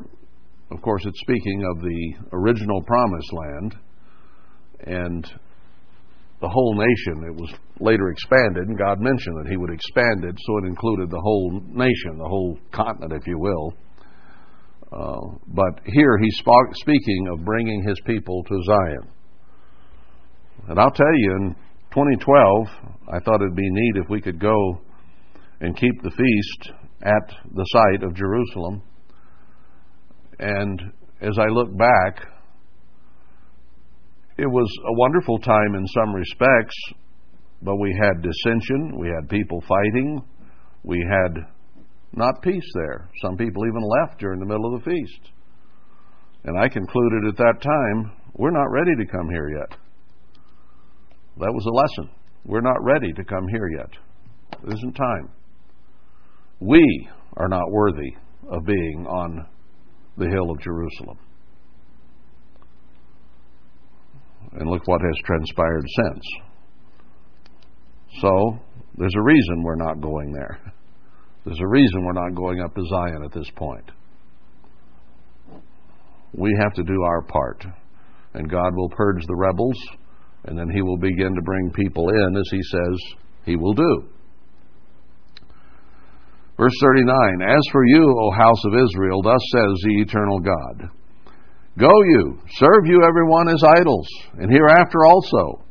of 0.70 0.82
course, 0.82 1.04
it's 1.06 1.20
speaking 1.20 1.64
of 1.64 1.82
the 1.82 2.14
original 2.32 2.82
promised 2.82 3.32
land, 3.32 3.76
and 4.80 5.40
the 6.40 6.48
whole 6.48 6.74
nation. 6.74 7.24
It 7.26 7.34
was 7.34 7.52
later 7.80 8.10
expanded, 8.10 8.68
and 8.68 8.78
God 8.78 9.00
mentioned 9.00 9.36
that 9.38 9.50
He 9.50 9.56
would 9.56 9.70
expand 9.70 10.24
it, 10.24 10.36
so 10.38 10.58
it 10.58 10.66
included 10.66 11.10
the 11.10 11.20
whole 11.20 11.60
nation, 11.66 12.18
the 12.18 12.28
whole 12.28 12.58
continent, 12.72 13.12
if 13.12 13.26
you 13.26 13.38
will. 13.38 13.74
Uh, 14.92 15.36
but 15.48 15.80
here 15.84 16.18
He's 16.18 16.40
speaking 16.74 17.28
of 17.32 17.44
bringing 17.44 17.82
His 17.82 18.00
people 18.06 18.42
to 18.44 18.62
Zion. 18.66 19.12
And 20.68 20.78
I'll 20.78 20.90
tell 20.90 21.14
you, 21.14 21.32
in 21.32 21.56
2012, 21.92 22.66
I 23.12 23.20
thought 23.20 23.40
it'd 23.40 23.54
be 23.54 23.70
neat 23.70 24.02
if 24.02 24.10
we 24.10 24.20
could 24.20 24.38
go 24.38 24.80
and 25.60 25.76
keep 25.76 26.02
the 26.02 26.10
feast 26.10 26.72
at 27.02 27.34
the 27.54 27.64
site 27.72 28.02
of 28.02 28.14
Jerusalem. 28.14 28.82
And 30.38 30.80
as 31.20 31.36
I 31.38 31.46
look 31.46 31.76
back, 31.76 32.26
it 34.38 34.46
was 34.46 34.72
a 34.86 34.94
wonderful 34.94 35.38
time 35.40 35.74
in 35.74 35.86
some 35.88 36.14
respects, 36.14 36.76
but 37.60 37.76
we 37.76 37.92
had 38.00 38.22
dissension, 38.22 38.96
we 38.96 39.08
had 39.08 39.28
people 39.28 39.60
fighting, 39.62 40.22
we 40.84 41.04
had 41.10 41.44
not 42.14 42.40
peace 42.42 42.70
there. 42.74 43.10
Some 43.20 43.36
people 43.36 43.66
even 43.66 43.82
left 43.82 44.20
during 44.20 44.38
the 44.38 44.46
middle 44.46 44.74
of 44.74 44.82
the 44.82 44.90
feast. 44.90 45.32
And 46.44 46.56
I 46.56 46.68
concluded 46.68 47.28
at 47.28 47.36
that 47.36 47.60
time, 47.60 48.12
we're 48.34 48.52
not 48.52 48.70
ready 48.70 48.94
to 48.96 49.10
come 49.10 49.28
here 49.28 49.50
yet. 49.50 49.76
That 51.38 51.52
was 51.52 51.66
a 51.66 51.74
lesson. 51.74 52.14
We're 52.44 52.60
not 52.60 52.82
ready 52.82 53.12
to 53.12 53.24
come 53.24 53.48
here 53.50 53.68
yet. 53.76 53.90
It 54.62 54.72
isn't 54.72 54.94
time. 54.94 55.30
We 56.60 57.08
are 57.36 57.48
not 57.48 57.70
worthy 57.70 58.14
of 58.50 58.64
being 58.64 59.06
on 59.08 59.46
the 60.16 60.28
hill 60.28 60.50
of 60.50 60.60
Jerusalem. 60.60 61.18
And 64.52 64.68
look 64.68 64.86
what 64.86 65.00
has 65.00 65.24
transpired 65.24 65.84
since. 65.96 66.24
So, 68.20 68.58
there's 68.96 69.14
a 69.16 69.22
reason 69.22 69.62
we're 69.62 69.76
not 69.76 70.00
going 70.00 70.32
there. 70.32 70.60
There's 71.44 71.60
a 71.60 71.68
reason 71.68 72.04
we're 72.04 72.12
not 72.12 72.34
going 72.34 72.60
up 72.60 72.74
to 72.74 72.82
Zion 72.90 73.22
at 73.24 73.32
this 73.32 73.50
point. 73.56 73.90
We 76.32 76.54
have 76.60 76.74
to 76.74 76.82
do 76.82 77.02
our 77.02 77.22
part. 77.22 77.64
And 78.34 78.50
God 78.50 78.74
will 78.74 78.90
purge 78.90 79.24
the 79.26 79.34
rebels, 79.34 79.78
and 80.44 80.58
then 80.58 80.68
He 80.70 80.82
will 80.82 80.98
begin 80.98 81.34
to 81.34 81.42
bring 81.42 81.70
people 81.72 82.08
in 82.08 82.36
as 82.36 82.48
He 82.50 82.60
says 82.62 83.16
He 83.44 83.56
will 83.56 83.74
do. 83.74 84.08
Verse 86.58 86.74
39 86.82 87.42
As 87.42 87.62
for 87.70 87.86
you, 87.86 88.14
O 88.20 88.30
house 88.32 88.64
of 88.66 88.74
Israel, 88.74 89.22
thus 89.22 89.40
says 89.52 89.82
the 89.84 90.00
eternal 90.02 90.40
God 90.40 90.90
Go 91.78 91.90
you, 91.90 92.40
serve 92.58 92.86
you 92.86 93.02
everyone 93.06 93.48
as 93.48 93.62
idols, 93.78 94.08
and 94.38 94.50
hereafter 94.50 95.06
also. 95.06 95.64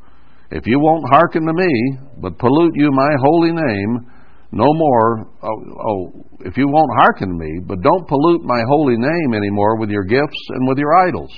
If 0.51 0.65
you 0.65 0.79
won't 0.79 1.03
hearken 1.11 1.45
to 1.45 1.53
me, 1.53 1.97
but 2.21 2.39
pollute 2.39 2.71
you 2.75 2.89
my 2.91 3.11
holy 3.21 3.51
name, 3.51 4.09
no 4.53 4.65
more. 4.73 5.27
Oh, 5.43 5.59
oh, 5.85 6.25
if 6.45 6.55
you 6.55 6.67
won't 6.69 6.91
hearken 6.97 7.27
to 7.27 7.35
me, 7.35 7.59
but 7.67 7.81
don't 7.81 8.07
pollute 8.07 8.43
my 8.45 8.61
holy 8.69 8.95
name 8.95 9.33
anymore 9.33 9.77
with 9.77 9.89
your 9.89 10.05
gifts 10.05 10.41
and 10.49 10.67
with 10.69 10.77
your 10.77 10.95
idols. 10.95 11.33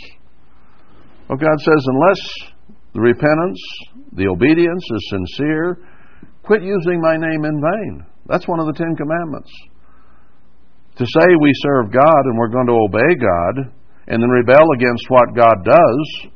Well, 1.28 1.40
God 1.40 1.60
says, 1.60 1.86
unless 1.88 2.22
the 2.94 3.02
repentance, 3.02 3.62
the 4.14 4.28
obedience 4.28 4.84
is 4.96 5.10
sincere, 5.10 5.80
quit 6.44 6.62
using 6.62 7.02
my 7.02 7.18
name 7.18 7.46
in 7.46 7.60
vain. 7.60 8.06
That's 8.28 8.48
one 8.48 8.60
of 8.60 8.68
the 8.68 8.74
Ten 8.74 8.96
Commandments. 8.96 9.52
To 10.98 11.06
say 11.06 11.26
we 11.42 11.52
serve 11.56 11.92
God 11.92 12.22
and 12.26 12.38
we're 12.38 12.50
going 12.50 12.68
to 12.68 12.74
obey 12.74 13.16
God 13.16 13.74
and 14.10 14.22
then 14.22 14.30
rebel 14.30 14.66
against 14.76 15.06
what 15.08 15.36
God 15.36 15.64
does 15.64 16.32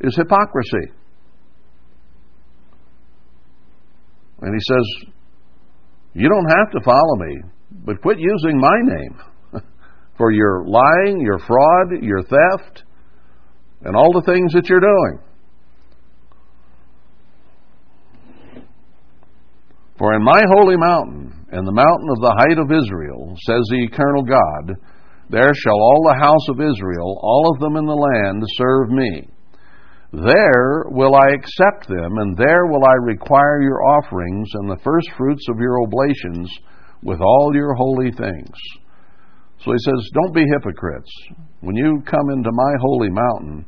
is 0.00 0.16
hypocrisy. 0.16 0.92
And 4.42 4.54
he 4.54 4.60
says, 4.60 5.10
You 6.14 6.28
don't 6.28 6.48
have 6.48 6.70
to 6.72 6.80
follow 6.84 7.16
me, 7.16 7.40
but 7.84 8.00
quit 8.00 8.18
using 8.18 8.60
my 8.60 8.78
name 8.82 9.20
for 10.16 10.30
your 10.30 10.64
lying, 10.66 11.20
your 11.20 11.40
fraud, 11.40 12.02
your 12.02 12.22
theft, 12.22 12.84
and 13.82 13.96
all 13.96 14.12
the 14.12 14.22
things 14.32 14.52
that 14.52 14.68
you're 14.68 14.80
doing. 14.80 15.18
For 19.98 20.14
in 20.14 20.22
my 20.22 20.42
holy 20.54 20.76
mountain, 20.76 21.46
and 21.50 21.66
the 21.66 21.72
mountain 21.72 22.08
of 22.10 22.20
the 22.20 22.34
height 22.38 22.58
of 22.58 22.70
Israel, 22.70 23.34
says 23.46 23.62
the 23.70 23.84
eternal 23.84 24.22
God, 24.22 24.76
there 25.28 25.52
shall 25.54 25.74
all 25.74 26.06
the 26.06 26.20
house 26.20 26.48
of 26.48 26.60
Israel, 26.60 27.18
all 27.22 27.50
of 27.52 27.60
them 27.60 27.76
in 27.76 27.86
the 27.86 27.92
land, 27.92 28.42
serve 28.56 28.90
me. 28.90 29.28
There 30.12 30.84
will 30.86 31.14
I 31.14 31.34
accept 31.34 31.88
them, 31.88 32.18
and 32.18 32.36
there 32.36 32.66
will 32.66 32.84
I 32.84 32.94
require 33.02 33.60
your 33.60 33.82
offerings 33.98 34.48
and 34.54 34.70
the 34.70 34.80
first 34.84 35.10
fruits 35.16 35.44
of 35.50 35.58
your 35.58 35.82
oblations 35.82 36.50
with 37.02 37.20
all 37.20 37.50
your 37.54 37.74
holy 37.74 38.12
things. 38.12 38.54
So 39.64 39.72
he 39.72 39.78
says, 39.78 40.10
Don't 40.14 40.34
be 40.34 40.44
hypocrites. 40.52 41.10
When 41.60 41.74
you 41.74 42.02
come 42.06 42.30
into 42.30 42.52
my 42.52 42.72
holy 42.80 43.10
mountain, 43.10 43.66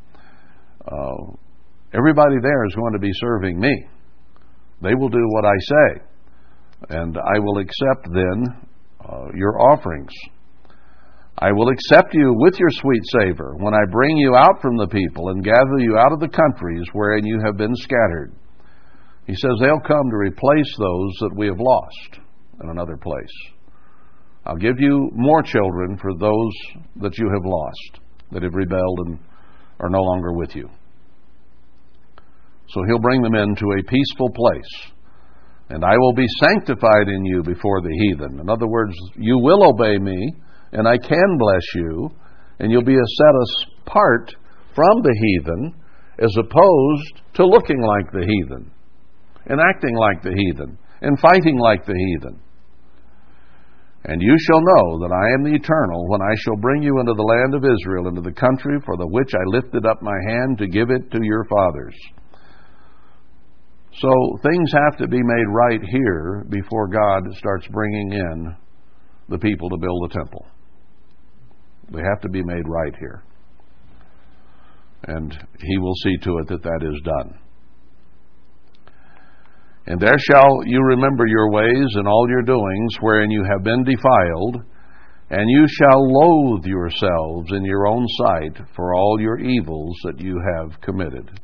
uh, 0.87 1.33
everybody 1.93 2.37
there 2.41 2.65
is 2.67 2.75
going 2.77 2.93
to 2.93 3.01
be 3.01 3.11
serving 3.15 3.59
me. 3.59 3.87
They 4.81 4.95
will 4.95 5.09
do 5.09 5.27
what 5.31 5.45
I 5.45 5.57
say, 5.59 6.03
and 6.91 7.17
I 7.19 7.39
will 7.41 7.59
accept 7.59 8.15
then 8.15 8.47
uh, 9.05 9.27
your 9.35 9.61
offerings. 9.73 10.13
I 11.41 11.53
will 11.53 11.69
accept 11.69 12.15
you 12.15 12.35
with 12.37 12.59
your 12.59 12.71
sweet 12.71 13.03
savor 13.21 13.55
when 13.59 13.73
I 13.73 13.91
bring 13.93 14.17
you 14.17 14.35
out 14.35 14.61
from 14.61 14.77
the 14.77 14.89
people 14.89 15.29
and 15.29 15.45
gather 15.45 15.79
you 15.79 15.97
out 15.97 16.13
of 16.13 16.19
the 16.19 16.29
countries 16.29 16.85
wherein 16.93 17.25
you 17.25 17.41
have 17.45 17.57
been 17.57 17.77
scattered. 17.77 18.35
He 19.25 19.35
says 19.35 19.53
they'll 19.61 19.79
come 19.81 20.11
to 20.11 20.17
replace 20.17 20.75
those 20.79 21.13
that 21.21 21.37
we 21.37 21.47
have 21.47 21.61
lost 21.61 22.19
in 22.61 22.71
another 22.71 22.97
place. 22.97 23.53
I'll 24.47 24.57
give 24.57 24.81
you 24.81 25.11
more 25.15 25.43
children 25.43 25.97
for 25.99 26.13
those 26.19 26.83
that 27.03 27.17
you 27.19 27.31
have 27.33 27.45
lost, 27.45 28.01
that 28.33 28.43
have 28.43 28.55
rebelled 28.55 29.01
and 29.07 29.19
are 29.79 29.91
no 29.91 30.01
longer 30.01 30.33
with 30.33 30.57
you. 30.57 30.69
So 32.71 32.83
he'll 32.89 32.99
bring 32.99 33.23
them 33.23 33.35
into 33.35 33.67
a 33.79 33.85
peaceful 33.85 34.31
place. 34.31 34.93
And 35.71 35.85
I 35.85 35.97
will 35.99 36.15
be 36.15 36.27
sanctified 36.41 37.09
in 37.09 37.25
you 37.25 37.43
before 37.43 37.81
the 37.83 37.93
heathen. 37.93 38.41
In 38.41 38.51
other 38.51 38.67
words, 38.67 38.95
you 39.17 39.39
will 39.39 39.69
obey 39.69 39.99
me 39.99 40.33
and 40.73 40.87
I 40.87 40.97
can 40.99 41.39
bless 41.39 41.63
you, 41.75 42.11
and 42.59 42.71
you'll 42.71 42.85
be 42.85 42.95
set 42.95 43.35
apart 43.87 44.35
from 44.75 45.03
the 45.03 45.17
heathen 45.21 45.75
as 46.21 46.35
opposed 46.37 47.23
to 47.35 47.47
looking 47.47 47.81
like 47.81 48.11
the 48.13 48.27
heathen 48.27 48.71
and 49.47 49.61
acting 49.61 49.97
like 49.97 50.23
the 50.23 50.35
heathen 50.35 50.77
and 51.01 51.19
fighting 51.21 51.59
like 51.59 51.87
the 51.87 51.95
heathen. 51.95 52.41
And 54.05 54.23
you 54.23 54.37
shall 54.39 54.61
know 54.61 54.99
that 55.01 55.13
I 55.13 55.35
am 55.35 55.45
the 55.45 55.57
eternal 55.57 56.09
when 56.09 56.23
I 56.23 56.35
shall 56.39 56.57
bring 56.57 56.83
you 56.83 56.99
into 57.01 57.15
the 57.15 57.23
land 57.23 57.55
of 57.55 57.65
Israel, 57.65 58.09
into 58.09 58.21
the 58.21 58.33
country 58.33 58.79
for 58.85 58.97
the 58.97 59.07
which 59.07 59.31
I 59.35 59.43
lifted 59.47 59.87
up 59.87 60.01
my 60.03 60.17
hand 60.29 60.59
to 60.59 60.67
give 60.67 60.91
it 60.91 61.11
to 61.11 61.19
your 61.23 61.45
fathers. 61.45 61.95
So 64.01 64.11
things 64.43 64.73
have 64.73 64.99
to 64.99 65.09
be 65.09 65.19
made 65.19 65.49
right 65.51 65.81
here 65.91 66.47
before 66.49 66.89
God 66.89 67.23
starts 67.37 67.67
bringing 67.69 68.13
in 68.13 68.57
the 69.29 69.39
people 69.39 69.69
to 69.71 69.77
build 69.77 70.11
the 70.11 70.15
temple. 70.15 70.47
They 71.91 72.03
have 72.03 72.21
to 72.23 72.29
be 72.29 72.43
made 72.43 72.69
right 72.69 72.95
here. 72.99 73.23
And 75.05 75.33
he 75.61 75.79
will 75.79 75.95
see 76.03 76.17
to 76.25 76.39
it 76.39 76.49
that 76.49 76.63
that 76.63 76.81
is 76.83 77.01
done. 77.03 77.39
And 79.87 79.99
there 79.99 80.19
shall 80.19 80.61
you 80.67 80.83
remember 80.83 81.27
your 81.27 81.51
ways 81.51 81.89
and 81.95 82.07
all 82.07 82.27
your 82.29 82.43
doings 82.43 82.97
wherein 83.01 83.31
you 83.31 83.43
have 83.45 83.65
been 83.65 83.85
defiled, 83.85 84.57
and 85.31 85.49
you 85.49 85.67
shall 85.67 86.13
loathe 86.13 86.67
yourselves 86.67 87.53
in 87.53 87.65
your 87.65 87.87
own 87.87 88.07
sight 88.19 88.59
for 88.77 88.95
all 88.95 89.19
your 89.19 89.39
evils 89.39 89.97
that 90.05 90.21
you 90.21 90.39
have 90.57 90.79
committed. 90.83 91.41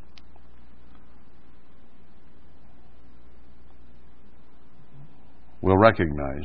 We'll 5.62 5.78
recognize 5.78 6.44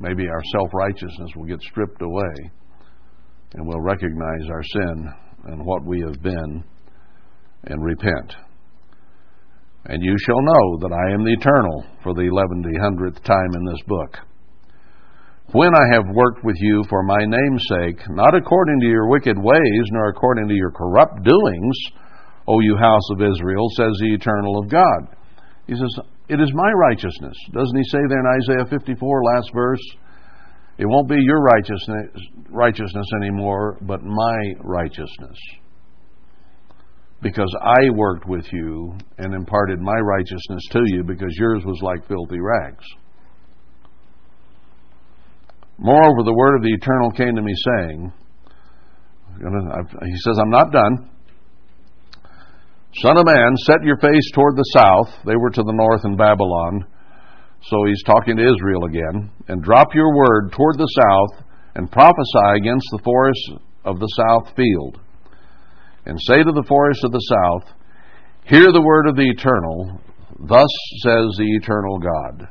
maybe 0.00 0.24
our 0.26 0.42
self 0.52 0.74
righteousness 0.74 1.30
will 1.36 1.44
get 1.44 1.60
stripped 1.62 2.02
away 2.02 2.50
and 3.54 3.66
we'll 3.66 3.80
recognize 3.80 4.48
our 4.50 4.62
sin 4.62 5.12
and 5.46 5.64
what 5.64 5.84
we 5.84 6.00
have 6.00 6.22
been 6.22 6.64
and 7.64 7.84
repent. 7.84 8.34
And 9.86 10.02
you 10.02 10.16
shall 10.26 10.42
know 10.42 10.78
that 10.80 10.92
I 10.92 11.14
am 11.14 11.24
the 11.24 11.32
eternal 11.32 11.84
for 12.02 12.12
the 12.14 12.26
eleven 12.26 12.64
hundredth 12.80 13.22
time 13.22 13.54
in 13.54 13.64
this 13.64 13.82
book. 13.86 14.18
When 15.52 15.70
I 15.72 15.94
have 15.94 16.04
worked 16.12 16.42
with 16.42 16.56
you 16.58 16.82
for 16.88 17.04
my 17.04 17.22
name's 17.24 17.64
sake, 17.68 18.02
not 18.10 18.34
according 18.34 18.80
to 18.80 18.86
your 18.86 19.08
wicked 19.08 19.38
ways, 19.38 19.84
nor 19.92 20.08
according 20.08 20.48
to 20.48 20.54
your 20.54 20.72
corrupt 20.72 21.22
doings, 21.22 21.78
O 22.48 22.58
you 22.60 22.76
house 22.76 23.08
of 23.12 23.22
Israel, 23.22 23.68
says 23.76 23.92
the 24.00 24.14
eternal 24.14 24.58
of 24.58 24.68
God. 24.68 25.14
He 25.68 25.74
says, 25.74 26.04
It 26.28 26.40
is 26.40 26.50
my 26.52 26.72
righteousness. 26.72 27.36
Doesn't 27.52 27.76
he 27.76 27.84
say 27.90 27.98
there 28.08 28.18
in 28.18 28.42
Isaiah 28.42 28.66
54, 28.70 29.22
last 29.22 29.50
verse? 29.54 29.82
It 30.78 30.86
won't 30.86 31.08
be 31.08 31.16
your 31.18 31.40
righteousness, 31.40 32.10
righteousness 32.50 33.06
anymore, 33.22 33.78
but 33.80 34.02
my 34.02 34.38
righteousness. 34.60 35.38
Because 37.22 37.54
I 37.62 37.90
worked 37.94 38.28
with 38.28 38.44
you 38.52 38.94
and 39.16 39.34
imparted 39.34 39.80
my 39.80 39.98
righteousness 39.98 40.62
to 40.72 40.82
you 40.86 41.02
because 41.02 41.34
yours 41.38 41.62
was 41.64 41.80
like 41.82 42.06
filthy 42.06 42.40
rags. 42.40 42.84
Moreover, 45.78 46.22
the 46.24 46.34
word 46.34 46.56
of 46.56 46.62
the 46.62 46.72
Eternal 46.72 47.10
came 47.12 47.34
to 47.36 47.42
me, 47.42 47.52
saying, 47.78 48.12
He 49.38 50.16
says, 50.24 50.38
I'm 50.40 50.50
not 50.50 50.72
done. 50.72 51.10
Son 53.02 53.18
of 53.18 53.26
man, 53.26 53.56
set 53.66 53.82
your 53.82 53.98
face 53.98 54.30
toward 54.34 54.56
the 54.56 54.72
south. 54.74 55.08
They 55.26 55.36
were 55.36 55.50
to 55.50 55.62
the 55.62 55.74
north 55.74 56.04
in 56.04 56.16
Babylon 56.16 56.86
so 57.68 57.84
he's 57.86 58.02
talking 58.04 58.36
to 58.36 58.42
Israel 58.42 58.84
again. 58.84 59.30
And 59.48 59.62
drop 59.62 59.94
your 59.94 60.14
word 60.14 60.52
toward 60.52 60.78
the 60.78 60.86
south 60.86 61.44
and 61.74 61.90
prophesy 61.90 62.56
against 62.56 62.86
the 62.92 63.00
forest 63.02 63.52
of 63.84 63.98
the 63.98 64.08
south 64.16 64.54
field. 64.56 65.00
And 66.04 66.18
say 66.20 66.36
to 66.36 66.52
the 66.52 66.64
forest 66.68 67.02
of 67.02 67.10
the 67.12 67.18
south, 67.18 67.74
Hear 68.44 68.70
the 68.72 68.82
word 68.82 69.08
of 69.08 69.16
the 69.16 69.28
eternal. 69.28 70.00
Thus 70.38 70.68
says 71.02 71.34
the 71.36 71.56
eternal 71.60 71.98
God. 71.98 72.48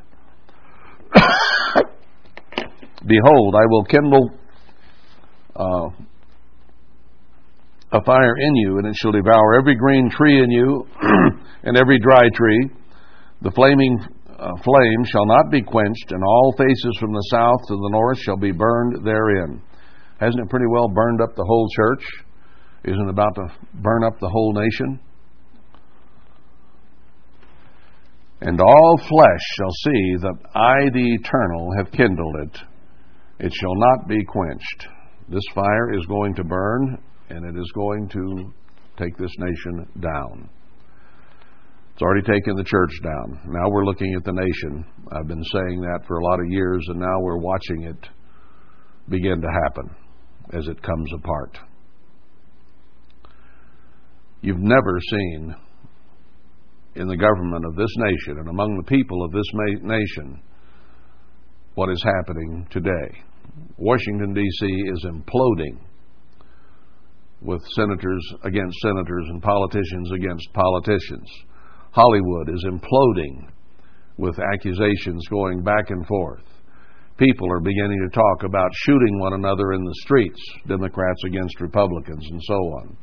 Behold, 3.06 3.54
I 3.54 3.64
will 3.68 3.84
kindle 3.84 4.30
uh, 5.54 5.88
a 7.92 8.04
fire 8.04 8.36
in 8.36 8.56
you, 8.56 8.78
and 8.78 8.86
it 8.86 8.96
shall 8.96 9.12
devour 9.12 9.54
every 9.58 9.76
green 9.76 10.10
tree 10.10 10.42
in 10.42 10.50
you, 10.50 10.86
and 11.62 11.78
every 11.78 11.98
dry 11.98 12.28
tree. 12.34 12.70
The 13.40 13.52
flaming 13.52 13.98
Uh, 14.38 14.52
flame 14.62 15.04
shall 15.06 15.24
not 15.24 15.50
be 15.50 15.62
quenched, 15.62 16.10
and 16.10 16.22
all 16.22 16.54
faces 16.58 16.96
from 17.00 17.12
the 17.12 17.28
south 17.30 17.60
to 17.68 17.74
the 17.74 17.88
north 17.90 18.18
shall 18.18 18.36
be 18.36 18.52
burned 18.52 19.02
therein. 19.04 19.62
Hasn't 20.20 20.42
it 20.42 20.50
pretty 20.50 20.66
well 20.70 20.88
burned 20.88 21.22
up 21.22 21.34
the 21.34 21.44
whole 21.44 21.68
church? 21.74 22.04
Isn't 22.84 23.08
it 23.08 23.10
about 23.10 23.34
to 23.36 23.48
burn 23.74 24.04
up 24.04 24.18
the 24.20 24.28
whole 24.28 24.52
nation? 24.52 25.00
And 28.42 28.60
all 28.60 28.98
flesh 29.08 29.40
shall 29.56 29.72
see 29.84 30.16
that 30.20 30.36
I, 30.54 30.90
the 30.92 31.14
Eternal, 31.14 31.70
have 31.78 31.90
kindled 31.90 32.36
it. 32.42 32.58
It 33.38 33.52
shall 33.54 33.74
not 33.74 34.06
be 34.06 34.22
quenched. 34.22 34.88
This 35.30 35.42
fire 35.54 35.94
is 35.94 36.04
going 36.06 36.34
to 36.34 36.44
burn, 36.44 36.98
and 37.30 37.44
it 37.44 37.58
is 37.58 37.72
going 37.74 38.08
to 38.10 38.52
take 38.98 39.16
this 39.16 39.32
nation 39.38 39.88
down. 40.00 40.50
It's 41.96 42.02
already 42.02 42.26
taken 42.26 42.56
the 42.56 42.64
church 42.64 42.90
down. 43.02 43.40
Now 43.46 43.70
we're 43.70 43.86
looking 43.86 44.12
at 44.18 44.22
the 44.22 44.32
nation. 44.32 44.84
I've 45.12 45.26
been 45.26 45.42
saying 45.42 45.80
that 45.80 46.00
for 46.06 46.18
a 46.18 46.24
lot 46.26 46.40
of 46.40 46.46
years, 46.50 46.84
and 46.88 47.00
now 47.00 47.20
we're 47.22 47.38
watching 47.38 47.84
it 47.84 47.96
begin 49.08 49.40
to 49.40 49.48
happen 49.64 49.96
as 50.52 50.68
it 50.68 50.82
comes 50.82 51.10
apart. 51.14 51.58
You've 54.42 54.60
never 54.60 55.00
seen 55.10 55.54
in 56.96 57.08
the 57.08 57.16
government 57.16 57.64
of 57.64 57.76
this 57.76 57.94
nation 57.96 58.40
and 58.40 58.48
among 58.50 58.76
the 58.76 58.90
people 58.90 59.24
of 59.24 59.32
this 59.32 59.50
nation 59.80 60.42
what 61.76 61.88
is 61.88 62.04
happening 62.04 62.66
today. 62.70 63.22
Washington, 63.78 64.34
D.C. 64.34 64.66
is 64.66 65.06
imploding 65.06 65.78
with 67.40 67.62
senators 67.74 68.34
against 68.44 68.76
senators 68.80 69.24
and 69.30 69.42
politicians 69.42 70.12
against 70.12 70.52
politicians. 70.52 71.30
Hollywood 71.96 72.50
is 72.50 72.62
imploding 72.68 73.48
with 74.18 74.38
accusations 74.38 75.26
going 75.30 75.62
back 75.62 75.88
and 75.88 76.06
forth. 76.06 76.42
People 77.16 77.50
are 77.50 77.60
beginning 77.60 78.06
to 78.06 78.14
talk 78.14 78.42
about 78.44 78.70
shooting 78.84 79.18
one 79.18 79.32
another 79.32 79.72
in 79.72 79.82
the 79.82 79.94
streets, 80.02 80.38
Democrats 80.66 81.24
against 81.24 81.58
Republicans, 81.58 82.22
and 82.30 82.42
so 82.42 82.54
on. 82.54 82.96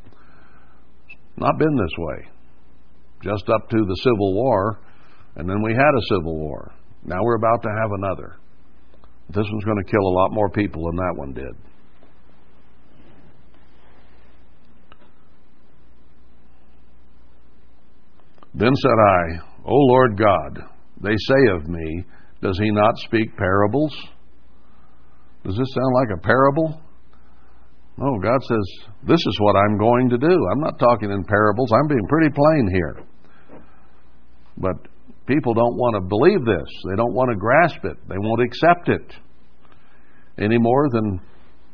Not 1.38 1.58
been 1.58 1.76
this 1.76 1.98
way. 1.98 2.30
Just 3.24 3.50
up 3.50 3.68
to 3.72 3.78
the 3.78 4.00
Civil 4.04 4.36
War, 4.36 4.80
and 5.38 5.50
then 5.50 5.64
we 5.64 5.72
had 5.72 5.80
a 5.80 6.08
Civil 6.10 6.38
War. 6.38 6.72
Now 7.04 7.18
we're 7.24 7.38
about 7.38 7.64
to 7.64 7.70
have 7.70 7.90
another. 7.98 8.36
This 9.30 9.48
one's 9.52 9.66
going 9.66 9.84
to 9.84 9.92
kill 9.92 10.06
a 10.06 10.18
lot 10.20 10.34
more 10.34 10.50
people 10.52 10.86
than 10.86 10.98
that 10.98 11.14
one 11.16 11.34
did. 11.34 11.56
Then 18.56 18.72
said 18.76 19.00
I, 19.00 19.22
O 19.66 19.74
Lord 19.74 20.18
God, 20.18 20.60
they 21.02 21.16
say 21.28 21.56
of 21.56 21.68
me, 21.68 22.06
Does 22.42 22.58
he 22.60 22.72
not 22.72 22.98
speak 22.98 23.36
parables? 23.36 23.96
Does 25.44 25.58
this 25.58 25.74
sound 25.74 25.94
like 25.94 26.18
a 26.18 26.22
parable? 26.22 26.82
No, 27.98 28.18
God 28.22 28.42
says, 28.44 28.88
This 29.08 29.20
is 29.20 29.38
what 29.40 29.56
I'm 29.56 29.78
going 29.78 30.10
to 30.10 30.18
do. 30.18 30.48
I'm 30.52 30.62
not 30.62 30.80
talking 30.80 31.12
in 31.12 31.24
parables. 31.24 31.72
I'm 31.72 31.88
being 31.88 32.08
pretty 32.08 32.34
plain 32.34 32.70
here. 32.72 33.06
But 34.58 34.76
people 35.28 35.54
don't 35.54 35.78
want 35.78 35.96
to 35.96 36.08
believe 36.08 36.46
this. 36.46 36.70
They 36.90 36.96
don't 36.96 37.14
want 37.14 37.30
to 37.32 37.38
grasp 37.38 37.84
it. 37.84 37.98
They 38.08 38.18
won't 38.18 38.42
accept 38.42 38.90
it 38.90 39.14
any 40.38 40.58
more 40.58 40.90
than 40.90 41.22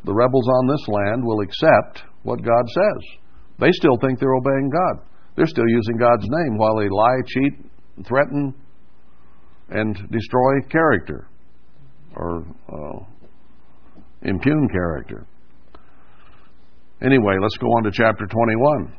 the 0.05 0.13
rebels 0.13 0.47
on 0.47 0.67
this 0.67 0.88
land 0.88 1.23
will 1.23 1.41
accept 1.41 2.03
what 2.23 2.43
God 2.43 2.65
says. 2.67 3.19
They 3.59 3.71
still 3.71 3.97
think 4.01 4.19
they're 4.19 4.34
obeying 4.34 4.69
God. 4.69 5.05
They're 5.36 5.47
still 5.47 5.67
using 5.67 5.97
God's 5.97 6.27
name 6.27 6.57
while 6.57 6.75
they 6.77 6.89
lie, 6.89 7.21
cheat, 7.25 7.53
threaten, 8.05 8.53
and 9.69 9.95
destroy 10.11 10.61
character 10.69 11.27
or 12.15 12.45
uh, 12.67 13.03
impugn 14.23 14.67
character. 14.71 15.25
Anyway, 17.01 17.36
let's 17.41 17.57
go 17.57 17.67
on 17.67 17.84
to 17.84 17.91
chapter 17.93 18.25
21. 18.25 18.93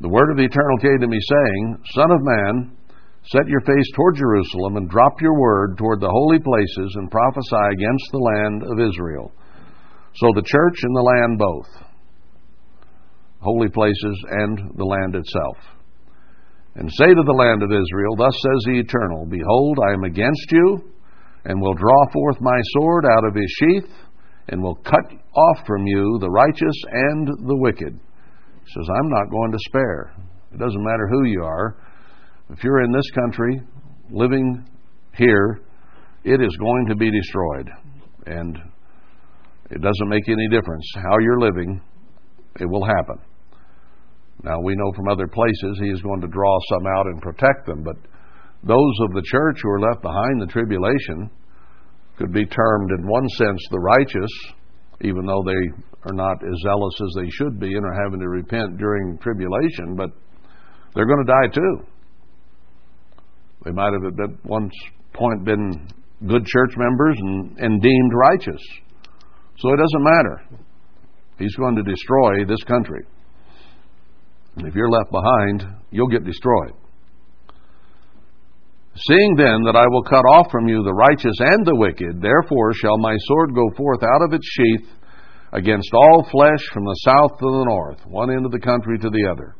The 0.00 0.08
word 0.08 0.30
of 0.30 0.36
the 0.36 0.44
eternal 0.44 0.78
came 0.78 1.00
to 1.00 1.08
me, 1.08 1.18
saying, 1.18 1.78
Son 1.94 2.10
of 2.10 2.20
man, 2.22 2.76
set 3.32 3.48
your 3.48 3.60
face 3.60 3.90
toward 3.96 4.16
Jerusalem 4.16 4.76
and 4.76 4.90
drop 4.90 5.20
your 5.20 5.38
word 5.38 5.78
toward 5.78 6.00
the 6.00 6.10
holy 6.10 6.38
places 6.38 6.94
and 6.96 7.10
prophesy 7.10 7.66
against 7.72 8.06
the 8.12 8.18
land 8.18 8.62
of 8.62 8.88
Israel. 8.88 9.32
So 10.16 10.30
the 10.34 10.46
church 10.46 10.78
and 10.82 10.94
the 10.94 11.02
land 11.02 11.38
both, 11.38 11.68
holy 13.44 13.68
places 13.68 14.24
and 14.30 14.72
the 14.76 14.84
land 14.84 15.14
itself. 15.14 15.56
And 16.76 16.90
say 16.90 17.06
to 17.06 17.22
the 17.24 17.32
land 17.32 17.62
of 17.62 17.70
Israel, 17.70 18.16
Thus 18.16 18.34
says 18.34 18.60
the 18.66 18.80
Eternal, 18.80 19.26
Behold, 19.26 19.78
I 19.88 19.92
am 19.92 20.04
against 20.04 20.50
you, 20.50 20.90
and 21.44 21.60
will 21.60 21.74
draw 21.74 22.10
forth 22.12 22.40
my 22.40 22.58
sword 22.72 23.04
out 23.04 23.24
of 23.28 23.34
his 23.34 23.56
sheath, 23.58 23.90
and 24.48 24.62
will 24.62 24.74
cut 24.76 25.06
off 25.36 25.66
from 25.66 25.86
you 25.86 26.18
the 26.20 26.30
righteous 26.30 26.74
and 26.90 27.28
the 27.46 27.56
wicked. 27.56 27.92
He 27.94 28.72
says, 28.74 28.88
I'm 28.98 29.08
not 29.10 29.30
going 29.30 29.52
to 29.52 29.58
spare. 29.68 30.14
It 30.52 30.58
doesn't 30.58 30.84
matter 30.84 31.08
who 31.08 31.24
you 31.24 31.44
are. 31.44 31.76
If 32.50 32.64
you're 32.64 32.82
in 32.82 32.92
this 32.92 33.10
country, 33.10 33.60
living 34.10 34.68
here, 35.16 35.60
it 36.24 36.40
is 36.40 36.56
going 36.56 36.86
to 36.88 36.96
be 36.96 37.10
destroyed. 37.10 37.70
And 38.26 38.58
it 39.70 39.80
doesn't 39.80 40.08
make 40.08 40.28
any 40.28 40.48
difference 40.48 40.84
how 40.96 41.18
you're 41.20 41.40
living, 41.40 41.80
it 42.60 42.66
will 42.66 42.84
happen. 42.84 43.18
Now, 44.44 44.60
we 44.60 44.76
know 44.76 44.92
from 44.92 45.08
other 45.08 45.26
places 45.26 45.80
he 45.80 45.88
is 45.88 46.02
going 46.02 46.20
to 46.20 46.28
draw 46.28 46.58
some 46.68 46.86
out 46.98 47.06
and 47.06 47.22
protect 47.22 47.66
them, 47.66 47.82
but 47.82 47.96
those 48.62 48.96
of 49.00 49.14
the 49.14 49.24
church 49.24 49.56
who 49.62 49.70
are 49.70 49.80
left 49.80 50.02
behind 50.02 50.40
the 50.40 50.52
tribulation 50.52 51.30
could 52.18 52.30
be 52.30 52.44
termed, 52.44 52.90
in 52.98 53.08
one 53.08 53.26
sense, 53.30 53.60
the 53.70 53.80
righteous, 53.80 54.30
even 55.00 55.24
though 55.24 55.42
they 55.46 55.82
are 56.04 56.12
not 56.12 56.36
as 56.44 56.60
zealous 56.62 56.94
as 57.00 57.14
they 57.16 57.30
should 57.30 57.58
be 57.58 57.74
and 57.74 57.86
are 57.86 58.04
having 58.04 58.20
to 58.20 58.28
repent 58.28 58.76
during 58.76 59.16
tribulation, 59.18 59.96
but 59.96 60.10
they're 60.94 61.06
going 61.06 61.24
to 61.24 61.32
die 61.32 61.48
too. 61.52 61.86
They 63.64 63.72
might 63.72 63.92
have 63.94 64.04
at 64.04 64.44
one 64.44 64.70
point 65.14 65.44
been 65.44 65.88
good 66.26 66.44
church 66.44 66.74
members 66.76 67.16
and, 67.18 67.58
and 67.58 67.82
deemed 67.82 68.12
righteous. 68.14 68.60
So 69.58 69.72
it 69.72 69.78
doesn't 69.78 70.04
matter. 70.04 70.42
He's 71.38 71.54
going 71.56 71.76
to 71.76 71.82
destroy 71.82 72.44
this 72.44 72.62
country. 72.64 73.06
If 74.58 74.74
you're 74.74 74.90
left 74.90 75.10
behind, 75.10 75.66
you'll 75.90 76.08
get 76.08 76.24
destroyed. 76.24 76.74
Seeing 78.96 79.34
then 79.34 79.66
that 79.66 79.74
I 79.74 79.86
will 79.88 80.04
cut 80.04 80.22
off 80.30 80.52
from 80.52 80.68
you 80.68 80.82
the 80.84 80.94
righteous 80.94 81.34
and 81.40 81.66
the 81.66 81.74
wicked, 81.74 82.22
therefore 82.22 82.72
shall 82.74 82.96
my 82.98 83.16
sword 83.26 83.54
go 83.54 83.68
forth 83.76 84.02
out 84.04 84.22
of 84.22 84.32
its 84.32 84.46
sheath 84.46 84.88
against 85.52 85.90
all 85.92 86.26
flesh 86.30 86.62
from 86.72 86.84
the 86.84 87.00
south 87.04 87.38
to 87.38 87.46
the 87.46 87.64
north, 87.66 87.98
one 88.06 88.30
end 88.30 88.46
of 88.46 88.52
the 88.52 88.60
country 88.60 88.98
to 88.98 89.10
the 89.10 89.28
other, 89.30 89.56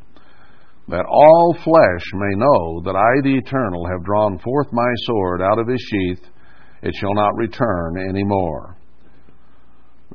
that 0.89 1.05
all 1.11 1.57
flesh 1.65 2.05
may 2.15 2.37
know 2.37 2.81
that 2.85 2.95
I, 2.95 3.23
the 3.23 3.39
Eternal, 3.39 3.87
have 3.87 4.05
drawn 4.05 4.39
forth 4.39 4.69
my 4.73 4.93
sword 5.07 5.43
out 5.43 5.59
of 5.59 5.67
his 5.67 5.81
sheath, 5.81 6.23
it 6.83 6.95
shall 7.01 7.15
not 7.15 7.35
return 7.37 7.97
any 8.09 8.23
more. 8.23 8.77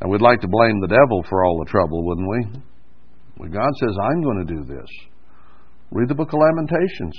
Now, 0.02 0.10
we'd 0.10 0.22
like 0.22 0.40
to 0.42 0.48
blame 0.48 0.80
the 0.80 0.88
devil 0.88 1.26
for 1.28 1.44
all 1.44 1.60
the 1.60 1.70
trouble, 1.70 2.06
wouldn't 2.06 2.30
we? 2.30 2.62
Well, 3.40 3.50
God 3.50 3.72
says, 3.80 3.96
I'm 4.04 4.22
going 4.22 4.46
to 4.46 4.54
do 4.54 4.64
this. 4.66 4.88
Read 5.92 6.10
the 6.10 6.16
book 6.16 6.34
of 6.34 6.40
Lamentations 6.40 7.16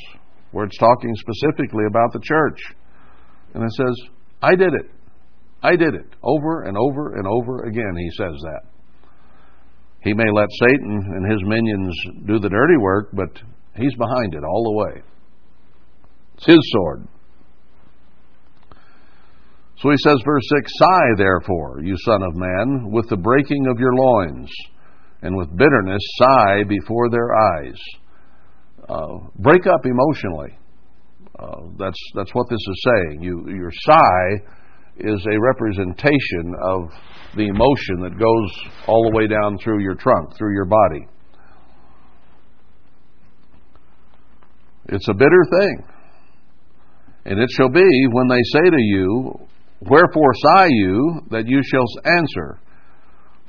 where 0.53 0.66
it's 0.66 0.79
talking 0.79 1.14
specifically 1.16 1.85
about 1.89 2.12
the 2.12 2.21
church. 2.23 2.61
And 3.55 3.64
it 3.64 3.73
says, 3.73 4.09
I 4.43 4.55
did 4.55 4.75
it. 4.75 4.91
I 5.62 5.77
did 5.77 5.95
it. 5.95 6.14
Over 6.23 6.62
and 6.62 6.77
over 6.77 7.14
and 7.16 7.27
over 7.27 7.64
again, 7.64 7.97
he 7.97 8.11
says 8.16 8.35
that. 8.43 8.62
He 10.03 10.14
may 10.14 10.31
let 10.33 10.49
Satan 10.51 11.03
and 11.14 11.31
his 11.31 11.43
minions 11.45 11.97
do 12.27 12.39
the 12.39 12.49
dirty 12.49 12.77
work, 12.81 13.11
but 13.12 13.31
he's 13.77 13.95
behind 13.97 14.35
it 14.35 14.45
all 14.45 14.64
the 14.64 14.77
way. 14.77 15.03
It's 16.37 16.47
his 16.47 16.73
sword. 16.73 17.07
So 19.79 19.91
he 19.91 19.97
says, 20.05 20.21
verse 20.25 20.43
6 20.57 20.73
Sigh, 20.79 21.11
therefore, 21.16 21.81
you 21.83 21.97
son 22.05 22.23
of 22.23 22.35
man, 22.35 22.91
with 22.91 23.09
the 23.09 23.16
breaking 23.16 23.66
of 23.66 23.79
your 23.79 23.95
loins, 23.95 24.51
and 25.23 25.37
with 25.37 25.57
bitterness 25.57 26.03
sigh 26.16 26.64
before 26.68 27.11
their 27.11 27.29
eyes 27.57 27.79
uh, 28.89 29.18
break 29.37 29.66
up 29.66 29.85
emotionally. 29.85 30.59
Uh, 31.39 31.68
that's 31.79 31.99
that's 32.14 32.35
what 32.35 32.47
this 32.51 32.59
is 32.59 32.85
saying. 32.85 33.23
You, 33.23 33.49
your 33.49 33.71
sigh 33.73 34.45
is 34.99 35.25
a 35.27 35.41
representation 35.41 36.55
of 36.62 36.91
the 37.37 37.47
emotion 37.47 38.01
that 38.03 38.18
goes 38.18 38.73
all 38.87 39.09
the 39.09 39.16
way 39.16 39.27
down 39.27 39.57
through 39.62 39.83
your 39.83 39.95
trunk, 39.95 40.37
through 40.37 40.53
your 40.55 40.66
body. 40.66 41.07
It's 44.89 45.09
a 45.09 45.14
bitter 45.14 45.45
thing. 45.61 45.85
And 47.27 47.39
it 47.39 47.49
shall 47.57 47.68
be 47.68 47.89
when 48.12 48.29
they 48.29 48.43
say 48.53 48.71
to 48.71 48.81
you, 48.81 49.47
Wherefore 49.83 50.33
sigh 50.35 50.68
you, 50.68 51.21
that 51.31 51.47
you 51.47 51.62
shall 51.64 51.87
answer, 52.05 52.59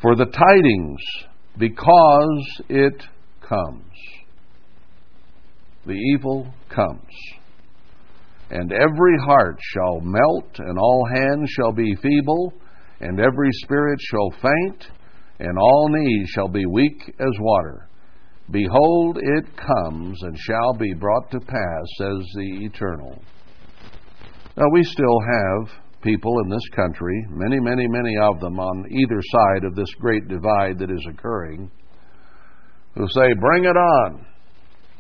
For 0.01 0.15
the 0.15 0.25
tidings, 0.25 0.99
because 1.57 2.61
it 2.69 3.03
comes 3.41 3.91
the 5.85 5.93
evil 5.93 6.47
comes. 6.69 7.13
And 8.49 8.71
every 8.71 9.17
heart 9.25 9.57
shall 9.73 9.99
melt, 10.01 10.59
and 10.59 10.77
all 10.77 11.07
hands 11.13 11.49
shall 11.49 11.71
be 11.71 11.95
feeble, 11.95 12.53
and 12.99 13.19
every 13.19 13.49
spirit 13.63 13.99
shall 13.99 14.29
faint, 14.41 14.91
and 15.39 15.57
all 15.57 15.89
knees 15.89 16.29
shall 16.29 16.49
be 16.49 16.65
weak 16.65 17.15
as 17.19 17.33
water. 17.39 17.87
Behold, 18.51 19.17
it 19.17 19.45
comes, 19.55 20.21
and 20.21 20.37
shall 20.37 20.73
be 20.73 20.93
brought 20.93 21.31
to 21.31 21.39
pass, 21.39 21.85
says 21.97 22.25
the 22.35 22.65
Eternal. 22.65 23.21
Now, 24.57 24.65
we 24.73 24.83
still 24.83 25.19
have 25.21 25.69
people 26.01 26.39
in 26.43 26.49
this 26.49 26.67
country, 26.75 27.25
many, 27.29 27.59
many, 27.59 27.87
many 27.87 28.15
of 28.21 28.39
them 28.39 28.59
on 28.59 28.85
either 28.91 29.21
side 29.21 29.63
of 29.63 29.75
this 29.75 29.93
great 29.99 30.27
divide 30.27 30.79
that 30.79 30.91
is 30.91 31.05
occurring, 31.09 31.71
who 32.95 33.07
say, 33.09 33.33
Bring 33.39 33.65
it 33.65 33.77
on. 33.77 34.25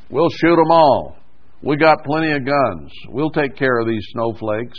We'll 0.09 0.29
shoot 0.29 0.55
them 0.55 0.71
all. 0.71 1.17
We 1.63 1.77
got 1.77 2.03
plenty 2.03 2.31
of 2.31 2.45
guns. 2.45 2.91
We'll 3.09 3.29
take 3.29 3.55
care 3.55 3.79
of 3.79 3.87
these 3.87 4.05
snowflakes. 4.11 4.77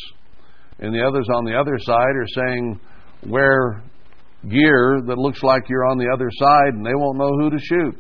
And 0.81 0.93
the 0.93 1.03
others 1.03 1.27
on 1.33 1.45
the 1.45 1.55
other 1.55 1.79
side 1.79 2.16
are 2.16 2.27
saying, 2.35 2.81
wear 3.27 3.83
gear 4.49 5.01
that 5.07 5.16
looks 5.16 5.43
like 5.43 5.68
you're 5.68 5.87
on 5.87 5.99
the 5.99 6.11
other 6.12 6.29
side 6.33 6.75
and 6.75 6.85
they 6.85 6.95
won't 6.95 7.18
know 7.18 7.31
who 7.39 7.51
to 7.51 7.59
shoot. 7.59 7.97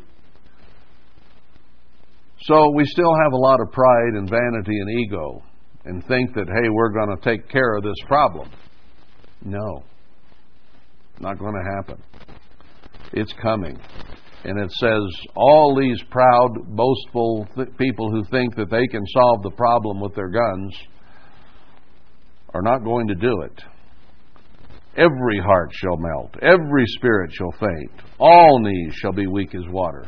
So 2.40 2.72
we 2.74 2.84
still 2.86 3.14
have 3.22 3.32
a 3.32 3.36
lot 3.36 3.60
of 3.60 3.70
pride 3.70 4.14
and 4.14 4.28
vanity 4.28 4.76
and 4.80 5.00
ego 5.00 5.42
and 5.84 6.04
think 6.06 6.34
that, 6.34 6.46
hey, 6.48 6.68
we're 6.70 6.92
going 6.92 7.16
to 7.16 7.22
take 7.24 7.48
care 7.48 7.76
of 7.76 7.82
this 7.82 7.96
problem. 8.06 8.50
No, 9.44 9.82
not 11.20 11.38
going 11.38 11.54
to 11.54 11.76
happen. 11.76 12.02
It's 13.12 13.32
coming 13.42 13.78
and 14.44 14.58
it 14.58 14.70
says 14.72 15.28
all 15.36 15.76
these 15.78 16.02
proud, 16.10 16.48
boastful 16.68 17.46
th- 17.54 17.68
people 17.78 18.10
who 18.10 18.24
think 18.24 18.56
that 18.56 18.70
they 18.70 18.86
can 18.88 19.06
solve 19.06 19.42
the 19.42 19.50
problem 19.50 20.00
with 20.00 20.14
their 20.14 20.28
guns 20.28 20.74
are 22.54 22.62
not 22.62 22.84
going 22.84 23.06
to 23.08 23.14
do 23.14 23.42
it. 23.42 23.62
Every 24.96 25.38
heart 25.38 25.70
shall 25.72 25.96
melt, 25.96 26.34
every 26.42 26.84
spirit 26.86 27.30
shall 27.32 27.52
faint, 27.52 28.02
all 28.18 28.58
knees 28.60 28.94
shall 28.94 29.12
be 29.12 29.26
weak 29.26 29.54
as 29.54 29.66
water. 29.68 30.06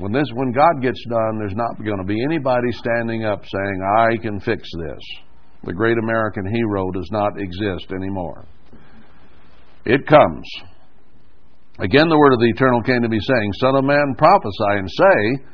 When 0.00 0.12
this 0.12 0.26
when 0.32 0.50
God 0.50 0.80
gets 0.80 1.04
done, 1.10 1.38
there's 1.38 1.54
not 1.54 1.76
going 1.84 1.98
to 1.98 2.04
be 2.04 2.16
anybody 2.24 2.72
standing 2.72 3.24
up 3.24 3.44
saying, 3.44 3.80
"I 3.98 4.16
can 4.16 4.40
fix 4.40 4.62
this." 4.78 5.00
The 5.64 5.74
great 5.74 5.98
American 5.98 6.46
hero 6.50 6.90
does 6.90 7.08
not 7.12 7.38
exist 7.38 7.92
anymore. 7.92 8.46
It 9.84 10.06
comes. 10.06 10.44
Again, 11.78 12.08
the 12.08 12.18
word 12.18 12.32
of 12.32 12.40
the 12.40 12.48
eternal 12.48 12.82
came 12.82 13.02
to 13.02 13.08
me, 13.08 13.18
saying, 13.20 13.52
Son 13.60 13.76
of 13.76 13.84
man, 13.84 14.14
prophesy 14.16 14.78
and 14.80 14.88
say, 14.90 15.44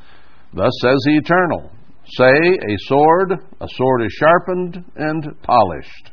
Thus 0.55 0.72
says 0.80 0.99
the 1.07 1.16
eternal, 1.22 1.70
Say, 2.05 2.24
a 2.26 2.76
sword, 2.86 3.32
a 3.61 3.68
sword 3.68 4.03
is 4.03 4.12
sharpened 4.12 4.84
and 4.97 5.42
polished. 5.42 6.11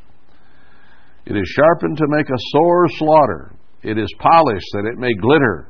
It 1.26 1.36
is 1.36 1.54
sharpened 1.56 1.96
to 1.98 2.06
make 2.08 2.28
a 2.28 2.44
sore 2.50 2.88
slaughter. 2.90 3.52
It 3.82 3.96
is 3.96 4.12
polished 4.18 4.66
that 4.72 4.90
it 4.92 4.98
may 4.98 5.14
glitter. 5.14 5.68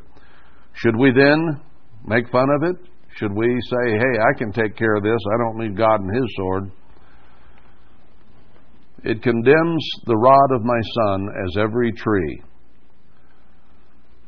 Should 0.74 0.96
we 0.96 1.12
then 1.12 1.60
make 2.06 2.30
fun 2.30 2.48
of 2.50 2.62
it? 2.62 2.76
Should 3.16 3.32
we 3.32 3.46
say, 3.46 3.92
hey, 3.92 4.18
I 4.20 4.38
can 4.38 4.52
take 4.52 4.76
care 4.76 4.96
of 4.96 5.02
this. 5.02 5.20
I 5.32 5.38
don't 5.38 5.58
need 5.58 5.76
God 5.76 6.00
and 6.00 6.14
His 6.14 6.34
sword. 6.36 6.70
It 9.04 9.22
condemns 9.22 9.86
the 10.06 10.16
rod 10.16 10.50
of 10.56 10.64
my 10.64 10.80
son 10.96 11.28
as 11.44 11.56
every 11.58 11.92
tree. 11.92 12.42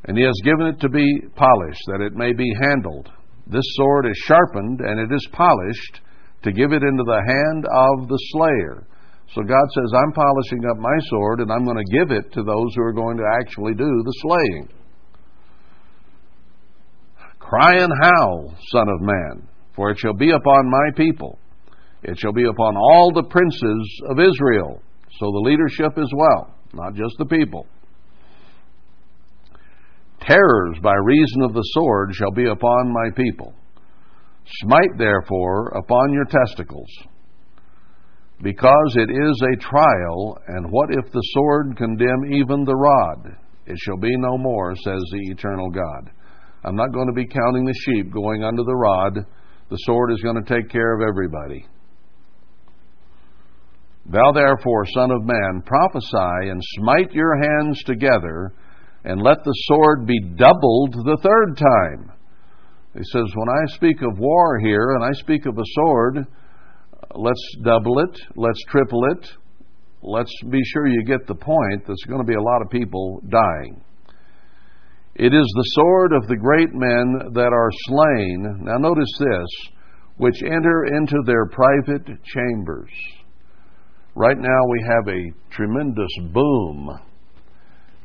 And 0.05 0.17
he 0.17 0.23
has 0.23 0.39
given 0.45 0.67
it 0.69 0.81
to 0.81 0.89
be 0.89 1.05
polished, 1.35 1.83
that 1.89 2.01
it 2.01 2.13
may 2.13 2.33
be 2.33 2.47
handled. 2.61 3.09
This 3.47 3.65
sword 3.75 4.07
is 4.07 4.17
sharpened, 4.27 4.81
and 4.81 5.01
it 5.01 5.13
is 5.13 5.29
polished, 5.33 6.01
to 6.43 6.53
give 6.53 6.73
it 6.73 6.83
into 6.83 7.05
the 7.05 7.23
hand 7.27 7.65
of 7.65 8.09
the 8.09 8.19
slayer. 8.31 8.87
So 9.35 9.43
God 9.43 9.67
says, 9.75 9.91
I'm 9.97 10.13
polishing 10.13 10.63
up 10.71 10.77
my 10.79 10.99
sword, 11.11 11.41
and 11.41 11.51
I'm 11.51 11.65
going 11.65 11.83
to 11.83 11.99
give 11.99 12.11
it 12.13 12.33
to 12.35 12.43
those 12.45 12.71
who 12.77 12.83
are 12.83 12.93
going 12.93 13.17
to 13.17 13.27
actually 13.41 13.75
do 13.75 13.89
the 14.05 14.15
slaying. 14.23 14.69
Cry 17.49 17.77
and 17.77 17.93
howl, 18.03 18.53
Son 18.73 18.89
of 18.89 19.01
Man, 19.01 19.49
for 19.77 19.91
it 19.91 19.99
shall 19.99 20.15
be 20.15 20.33
upon 20.33 20.69
my 20.69 20.91
people. 20.97 21.39
It 22.03 22.19
shall 22.19 22.33
be 22.33 22.45
upon 22.45 22.77
all 22.77 23.13
the 23.15 23.23
princes 23.23 24.03
of 24.11 24.19
Israel. 24.19 24.83
So 25.21 25.27
the 25.27 25.45
leadership 25.45 25.97
as 25.97 26.11
well, 26.13 26.53
not 26.73 26.95
just 26.95 27.15
the 27.19 27.27
people. 27.27 27.67
Terrors 30.21 30.79
by 30.83 30.95
reason 31.05 31.43
of 31.43 31.55
the 31.55 31.63
sword 31.63 32.11
shall 32.15 32.33
be 32.33 32.47
upon 32.47 32.93
my 32.93 33.11
people. 33.15 33.55
Smite 34.63 34.99
therefore 34.99 35.69
upon 35.69 36.13
your 36.13 36.25
testicles, 36.25 36.91
because 38.43 38.97
it 38.97 39.11
is 39.11 39.43
a 39.43 39.61
trial, 39.61 40.37
and 40.49 40.71
what 40.71 40.91
if 40.91 41.13
the 41.13 41.23
sword 41.33 41.77
condemn 41.77 42.33
even 42.33 42.65
the 42.65 42.75
rod? 42.75 43.37
It 43.67 43.79
shall 43.79 43.99
be 43.99 44.17
no 44.17 44.37
more, 44.37 44.75
says 44.75 45.03
the 45.13 45.31
eternal 45.31 45.71
God. 45.71 46.11
I'm 46.67 46.75
not 46.75 46.93
going 46.93 47.07
to 47.07 47.13
be 47.13 47.27
counting 47.27 47.65
the 47.65 47.81
sheep 47.85 48.13
going 48.13 48.43
under 48.43 48.65
the 48.65 48.75
rod. 48.75 49.25
The 49.71 49.77
sword 49.77 50.13
is 50.13 50.21
going 50.21 50.43
to 50.43 50.55
take 50.55 50.69
care 50.69 50.95
of 50.95 51.09
everybody. 51.09 51.65
Thou 54.07 54.33
therefore, 54.33 54.85
Son 54.87 55.13
of 55.13 55.25
Man, 55.25 55.63
prophesy 55.65 56.51
and 56.51 56.61
smite 56.79 57.13
your 57.13 57.37
hands 57.41 57.83
together, 57.85 58.53
and 59.05 59.23
let 59.23 59.39
the 59.45 59.55
sword 59.69 60.07
be 60.07 60.19
doubled 60.21 60.95
the 60.95 61.19
third 61.23 61.57
time. 61.57 62.13
He 62.95 63.03
says, 63.13 63.31
When 63.35 63.49
I 63.49 63.75
speak 63.75 64.03
of 64.03 64.19
war 64.19 64.59
here, 64.59 64.97
and 64.97 65.05
I 65.05 65.13
speak 65.13 65.47
of 65.47 65.57
a 65.57 65.65
sword, 65.75 66.27
let's 67.15 67.57
double 67.63 68.01
it, 68.01 68.21
let's 68.35 68.63
triple 68.69 69.05
it, 69.13 69.29
let's 70.03 70.33
be 70.51 70.61
sure 70.73 70.89
you 70.89 71.05
get 71.05 71.27
the 71.29 71.35
point. 71.35 71.87
There's 71.87 72.05
going 72.09 72.21
to 72.21 72.27
be 72.27 72.37
a 72.37 72.43
lot 72.43 72.63
of 72.63 72.71
people 72.71 73.21
dying. 73.29 73.83
It 75.19 75.33
is 75.33 75.47
the 75.57 75.71
sword 75.73 76.13
of 76.13 76.27
the 76.29 76.37
great 76.37 76.75
men 76.75 77.33
that 77.33 77.51
are 77.51 77.71
slain. 77.89 78.65
Now, 78.65 78.77
notice 78.77 79.11
this 79.19 79.73
which 80.19 80.43
enter 80.45 80.85
into 80.95 81.17
their 81.25 81.47
private 81.47 82.07
chambers. 82.23 82.91
Right 84.15 84.37
now, 84.37 84.61
we 84.69 84.85
have 84.87 85.09
a 85.09 85.55
tremendous 85.55 86.11
boom 86.33 86.91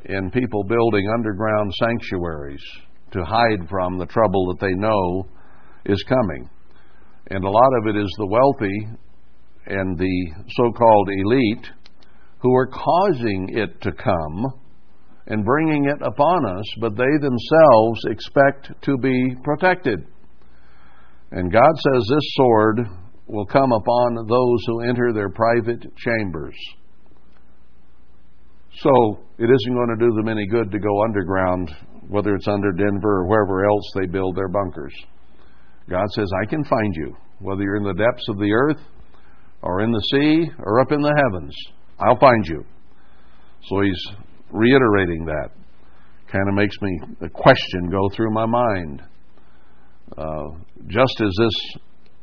in 0.06 0.32
people 0.32 0.64
building 0.64 1.10
underground 1.14 1.74
sanctuaries 1.82 2.64
to 3.12 3.26
hide 3.26 3.68
from 3.70 3.98
the 3.98 4.06
trouble 4.06 4.48
that 4.48 4.66
they 4.66 4.74
know 4.74 5.28
is 5.86 6.02
coming. 6.08 6.50
And 7.30 7.44
a 7.44 7.50
lot 7.50 7.72
of 7.80 7.88
it 7.94 8.00
is 8.00 8.14
the 8.18 8.28
wealthy 8.28 8.88
and 9.66 9.98
the 9.98 10.32
so 10.56 10.72
called 10.72 11.10
elite 11.10 11.68
who 12.40 12.56
are 12.56 12.68
causing 12.68 13.50
it 13.52 13.82
to 13.82 13.92
come 13.92 14.61
and 15.28 15.46
bringing 15.46 15.86
it 15.86 16.02
upon 16.06 16.46
us, 16.46 16.66
but 16.80 16.96
they 16.96 17.18
themselves 17.20 18.02
expect 18.10 18.72
to 18.84 18.98
be 18.98 19.36
protected. 19.44 20.06
And 21.32 21.52
God 21.52 21.72
says 21.76 22.08
this 22.10 22.34
sword 22.34 22.80
will 23.28 23.46
come 23.46 23.72
upon 23.72 24.28
those 24.28 24.60
who 24.68 24.82
enter 24.82 25.14
their 25.14 25.30
private 25.30 25.86
chambers. 25.96 26.56
So 28.80 29.20
it 29.38 29.50
isn't 29.50 29.74
going 29.74 29.98
to 29.98 30.06
do 30.06 30.14
them 30.16 30.28
any 30.28 30.48
good 30.48 30.72
to 30.72 30.80
go 30.80 31.04
underground, 31.04 31.72
whether 32.10 32.36
it's 32.36 32.48
under 32.48 32.72
Denver 32.72 33.22
or 33.22 33.28
wherever 33.28 33.66
else 33.66 33.92
they 33.96 34.08
build 34.08 34.36
their 34.36 34.50
bunkers. 34.50 34.94
God 35.90 36.06
says, 36.12 36.30
I 36.42 36.50
can 36.50 36.64
find 36.66 36.96
you, 36.96 37.16
whether 37.40 37.62
you're 37.62 37.78
in 37.78 37.84
the 37.84 37.94
depths 37.94 38.28
of 38.30 38.38
the 38.38 38.52
earth 38.52 38.82
or 39.62 39.82
in 39.82 39.92
the 39.92 40.04
sea 40.12 40.50
or 40.60 40.80
up 40.80 40.92
in 40.92 41.02
the 41.02 41.14
heavens. 41.16 41.56
I'll 42.00 42.20
find 42.20 42.46
you. 42.46 42.66
So 43.70 43.82
he's 43.82 44.16
reiterating 44.52 45.26
that. 45.26 45.50
Kind 46.32 46.48
of 46.48 46.56
makes 46.56 46.76
me 46.82 47.00
a 47.22 47.30
question 47.30 47.90
go 47.90 48.10
through 48.16 48.32
my 48.32 48.46
mind. 48.46 49.02
Uh, 50.18 50.48
just 50.88 51.22
as 51.22 51.32
this 51.38 51.82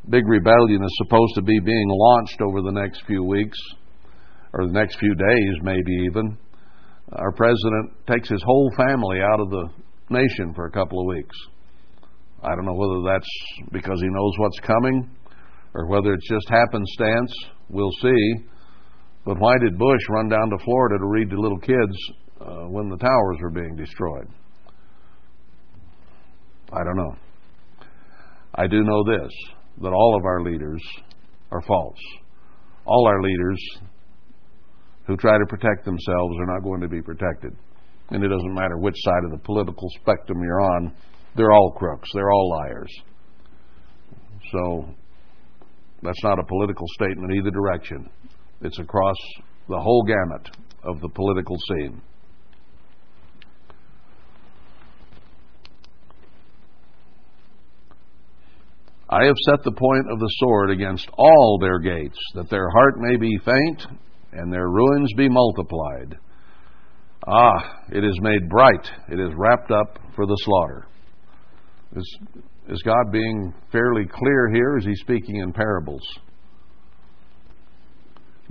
big 0.09 0.27
rebellion 0.27 0.83
is 0.83 1.01
supposed 1.05 1.35
to 1.35 1.43
be 1.43 1.59
being 1.61 1.89
launched 1.89 2.41
over 2.41 2.63
the 2.63 2.73
next 2.73 3.03
few 3.07 3.23
weeks, 3.23 3.59
or 4.55 4.67
the 4.67 4.73
next 4.73 4.99
few 4.99 5.15
days, 5.15 5.55
maybe 5.63 5.93
even, 6.07 6.39
our 7.13 7.33
president 7.33 7.93
takes 8.07 8.29
his 8.29 8.43
whole 8.45 8.71
family 8.77 9.21
out 9.21 9.41
of 9.41 9.51
the 9.51 9.69
nation 10.11 10.53
for 10.55 10.67
a 10.67 10.71
couple 10.71 11.01
of 11.01 11.07
weeks. 11.07 11.37
I 12.43 12.55
don't 12.55 12.67
know 12.67 12.75
whether 12.75 13.15
that's 13.15 13.29
because 13.73 14.01
he 14.01 14.09
knows 14.09 14.33
what's 14.39 14.61
coming 14.61 15.11
or 15.75 15.87
whether 15.87 16.13
it's 16.13 16.29
just 16.29 16.49
happenstance. 16.49 17.33
We'll 17.69 17.93
see. 18.01 18.35
But 19.29 19.41
why 19.41 19.59
did 19.61 19.77
Bush 19.77 20.01
run 20.09 20.31
down 20.31 20.49
to 20.49 20.65
Florida 20.65 20.97
to 20.99 21.05
read 21.05 21.29
to 21.29 21.39
little 21.39 21.59
kids 21.59 21.95
uh, 22.41 22.65
when 22.71 22.89
the 22.89 22.97
towers 22.97 23.37
were 23.43 23.51
being 23.51 23.77
destroyed? 23.77 24.27
I 26.73 26.83
don't 26.83 26.97
know. 26.97 27.15
I 28.55 28.67
do 28.67 28.83
know 28.83 29.05
this 29.05 29.31
that 29.83 29.93
all 29.93 30.17
of 30.17 30.25
our 30.25 30.41
leaders 30.41 30.83
are 31.51 31.61
false. 31.61 31.99
All 32.87 33.07
our 33.07 33.21
leaders 33.21 33.63
who 35.07 35.15
try 35.19 35.37
to 35.37 35.45
protect 35.47 35.85
themselves 35.85 36.35
are 36.41 36.55
not 36.55 36.63
going 36.63 36.81
to 36.81 36.89
be 36.89 37.03
protected. 37.03 37.55
And 38.09 38.25
it 38.25 38.29
doesn't 38.29 38.55
matter 38.55 38.79
which 38.79 38.97
side 38.97 39.25
of 39.27 39.33
the 39.33 39.45
political 39.45 39.91
spectrum 40.01 40.39
you're 40.43 40.63
on, 40.63 40.95
they're 41.37 41.53
all 41.53 41.73
crooks, 41.77 42.09
they're 42.15 42.33
all 42.33 42.49
liars. 42.49 43.01
So 44.53 44.89
that's 46.03 46.25
not 46.25 46.39
a 46.39 46.45
political 46.45 46.87
statement 46.95 47.35
either 47.35 47.51
direction. 47.51 48.09
It's 48.61 48.79
across 48.79 49.17
the 49.69 49.79
whole 49.79 50.05
gamut 50.05 50.49
of 50.83 51.01
the 51.01 51.09
political 51.09 51.57
scene. 51.69 52.03
I 59.11 59.25
have 59.25 59.37
set 59.47 59.65
the 59.65 59.73
point 59.73 60.11
of 60.13 60.19
the 60.19 60.31
sword 60.39 60.71
against 60.71 61.09
all 61.17 61.59
their 61.61 61.79
gates, 61.79 62.19
that 62.35 62.51
their 62.51 62.69
heart 62.69 62.95
may 62.99 63.17
be 63.17 63.39
faint 63.45 63.87
and 64.33 64.53
their 64.53 64.69
ruins 64.69 65.13
be 65.17 65.29
multiplied. 65.31 66.19
Ah, 67.27 67.81
it 67.91 68.05
is 68.05 68.19
made 68.21 68.49
bright, 68.51 68.91
it 69.11 69.19
is 69.19 69.33
wrapped 69.35 69.71
up 69.71 69.99
for 70.15 70.27
the 70.27 70.37
slaughter. 70.45 70.87
Is, 71.97 72.19
is 72.69 72.83
God 72.83 73.11
being 73.11 73.55
fairly 73.73 74.05
clear 74.05 74.51
here? 74.53 74.77
Is 74.77 74.85
he 74.85 74.95
speaking 74.97 75.37
in 75.37 75.53
parables? 75.53 76.03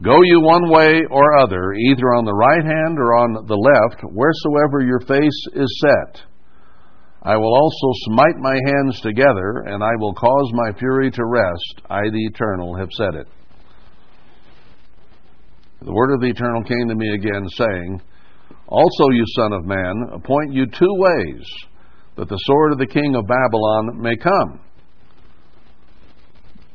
Go 0.03 0.21
you 0.23 0.41
one 0.41 0.69
way 0.69 1.01
or 1.09 1.39
other, 1.39 1.73
either 1.73 2.13
on 2.13 2.25
the 2.25 2.33
right 2.33 2.63
hand 2.63 2.99
or 2.99 3.17
on 3.17 3.47
the 3.47 3.57
left, 3.57 4.03
wheresoever 4.03 4.81
your 4.81 4.99
face 4.99 5.45
is 5.55 5.81
set. 5.81 6.21
I 7.23 7.35
will 7.35 7.55
also 7.55 7.87
smite 8.11 8.37
my 8.37 8.53
hands 8.53 9.01
together, 9.01 9.65
and 9.65 9.83
I 9.83 9.91
will 9.97 10.13
cause 10.13 10.51
my 10.53 10.77
fury 10.77 11.09
to 11.09 11.25
rest. 11.25 11.81
I, 11.89 12.01
the 12.11 12.25
Eternal, 12.25 12.75
have 12.77 12.89
said 12.95 13.15
it. 13.15 13.27
The 15.81 15.91
word 15.91 16.13
of 16.13 16.21
the 16.21 16.27
Eternal 16.27 16.63
came 16.63 16.87
to 16.89 16.95
me 16.95 17.15
again, 17.15 17.47
saying, 17.49 18.01
Also, 18.67 19.09
you 19.09 19.25
Son 19.35 19.53
of 19.53 19.65
Man, 19.65 20.09
appoint 20.13 20.53
you 20.53 20.67
two 20.67 20.93
ways, 20.93 21.43
that 22.17 22.29
the 22.29 22.37
sword 22.37 22.73
of 22.73 22.77
the 22.77 22.85
king 22.85 23.15
of 23.15 23.25
Babylon 23.25 23.99
may 23.99 24.15
come. 24.15 24.61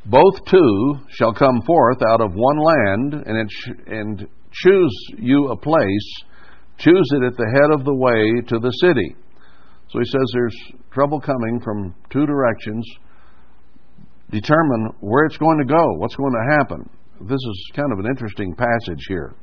Both 0.05 0.44
two 0.46 0.94
shall 1.11 1.32
come 1.32 1.62
forth 1.62 1.98
out 2.09 2.20
of 2.20 2.32
one 2.34 2.59
land, 2.59 3.14
and, 3.24 3.50
sh- 3.50 3.70
and 3.86 4.26
choose 4.50 5.07
you 5.16 5.48
a 5.48 5.57
place, 5.57 6.12
choose 6.78 7.09
it 7.12 7.24
at 7.24 7.36
the 7.36 7.50
head 7.55 7.70
of 7.78 7.84
the 7.84 7.94
way 7.94 8.42
to 8.48 8.59
the 8.59 8.72
city. 8.82 9.14
So 9.90 9.98
he 10.00 10.05
says 10.07 10.22
there's 10.32 10.57
trouble 10.90 11.20
coming 11.20 11.61
from 11.62 11.94
two 12.11 12.26
directions. 12.26 12.84
Determine 14.30 14.94
where 15.00 15.26
it's 15.26 15.36
going 15.36 15.59
to 15.59 15.72
go, 15.72 15.84
what's 15.98 16.16
going 16.16 16.32
to 16.32 16.57
happen. 16.59 16.88
This 17.20 17.38
is 17.38 17.70
kind 17.76 17.92
of 17.92 18.00
an 18.00 18.07
interesting 18.07 18.55
passage 18.57 19.05
here. 19.07 19.34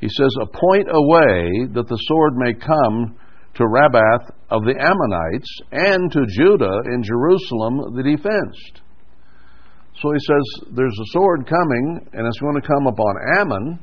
He 0.00 0.08
says, 0.08 0.28
Appoint 0.42 0.88
a 0.90 1.00
way 1.00 1.66
that 1.72 1.88
the 1.88 1.96
sword 1.96 2.36
may 2.36 2.52
come 2.52 3.16
to 3.54 3.64
Rabbath 3.64 4.30
of 4.50 4.64
the 4.64 4.74
Ammonites 4.78 5.60
and 5.72 6.12
to 6.12 6.26
Judah 6.28 6.80
in 6.92 7.02
Jerusalem 7.02 7.94
that 7.96 8.04
he 8.06 8.16
fenced. 8.16 8.82
So 10.00 10.12
he 10.12 10.18
says, 10.20 10.74
There's 10.76 10.98
a 11.00 11.10
sword 11.12 11.46
coming, 11.48 12.08
and 12.12 12.26
it's 12.26 12.38
going 12.38 12.60
to 12.60 12.66
come 12.66 12.86
upon 12.86 13.14
Ammon, 13.40 13.78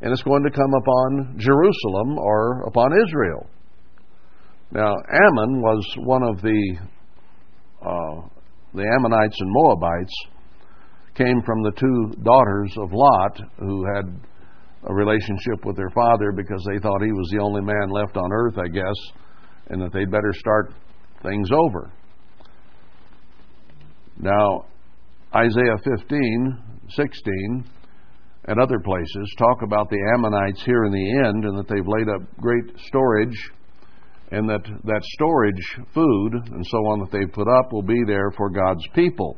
and 0.00 0.12
it's 0.12 0.22
going 0.22 0.42
to 0.42 0.50
come 0.50 0.74
upon 0.74 1.36
Jerusalem 1.38 2.18
or 2.18 2.62
upon 2.66 2.90
Israel. 3.06 3.46
Now, 4.72 4.94
Ammon 4.94 5.60
was 5.60 5.84
one 5.98 6.22
of 6.22 6.40
the 6.42 6.76
uh, 7.82 8.28
the 8.74 8.82
Ammonites 8.82 9.36
and 9.40 9.50
Moabites 9.50 10.14
came 11.14 11.42
from 11.44 11.62
the 11.62 11.72
two 11.72 12.22
daughters 12.22 12.72
of 12.78 12.92
Lot 12.92 13.40
who 13.58 13.84
had 13.94 14.04
a 14.84 14.94
relationship 14.94 15.64
with 15.64 15.76
their 15.76 15.90
father 15.90 16.32
because 16.32 16.64
they 16.70 16.78
thought 16.78 17.02
he 17.02 17.12
was 17.12 17.28
the 17.32 17.42
only 17.42 17.62
man 17.62 17.90
left 17.90 18.16
on 18.16 18.32
earth, 18.32 18.58
I 18.58 18.68
guess, 18.68 18.94
and 19.68 19.82
that 19.82 19.92
they'd 19.92 20.10
better 20.10 20.32
start 20.32 20.72
things 21.22 21.50
over. 21.52 21.92
Now, 24.18 24.66
Isaiah 25.34 25.76
15, 25.84 26.58
16, 26.88 27.64
and 28.46 28.60
other 28.60 28.80
places 28.80 29.34
talk 29.38 29.62
about 29.62 29.88
the 29.88 30.12
Ammonites 30.14 30.62
here 30.64 30.84
in 30.84 30.92
the 30.92 31.28
end 31.28 31.44
and 31.44 31.56
that 31.56 31.68
they've 31.68 31.86
laid 31.86 32.08
up 32.08 32.22
great 32.40 32.64
storage 32.88 33.50
and 34.32 34.48
that 34.48 34.62
that 34.84 35.02
storage 35.14 35.78
food 35.94 36.32
and 36.50 36.66
so 36.66 36.78
on 36.78 37.00
that 37.00 37.12
they've 37.12 37.32
put 37.32 37.46
up 37.46 37.72
will 37.72 37.82
be 37.82 38.02
there 38.06 38.32
for 38.36 38.50
God's 38.50 38.84
people. 38.94 39.36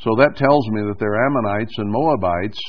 So 0.00 0.10
that 0.18 0.36
tells 0.36 0.68
me 0.68 0.82
that 0.82 0.98
there 0.98 1.14
are 1.14 1.26
Ammonites 1.26 1.72
and 1.78 1.90
Moabites 1.90 2.60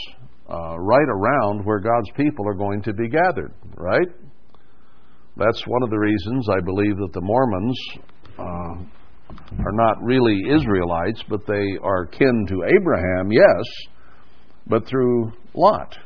uh, 0.50 0.80
right 0.80 1.10
around 1.10 1.66
where 1.66 1.80
God's 1.80 2.12
people 2.16 2.48
are 2.48 2.54
going 2.54 2.82
to 2.84 2.94
be 2.94 3.10
gathered, 3.10 3.54
right? 3.76 4.08
That's 5.36 5.64
one 5.68 5.84
of 5.84 5.90
the 5.90 6.00
reasons 6.00 6.48
I 6.50 6.64
believe 6.64 6.96
that 6.96 7.12
the 7.12 7.22
Mormons 7.22 7.78
uh, 8.40 8.95
are 9.60 9.72
not 9.72 10.02
really 10.02 10.42
Israelites, 10.50 11.24
but 11.30 11.46
they 11.48 11.78
are 11.82 12.06
kin 12.06 12.46
to 12.50 12.64
Abraham, 12.64 13.32
yes, 13.32 13.64
but 14.68 14.88
through 14.88 15.32
Lot. 15.54 15.98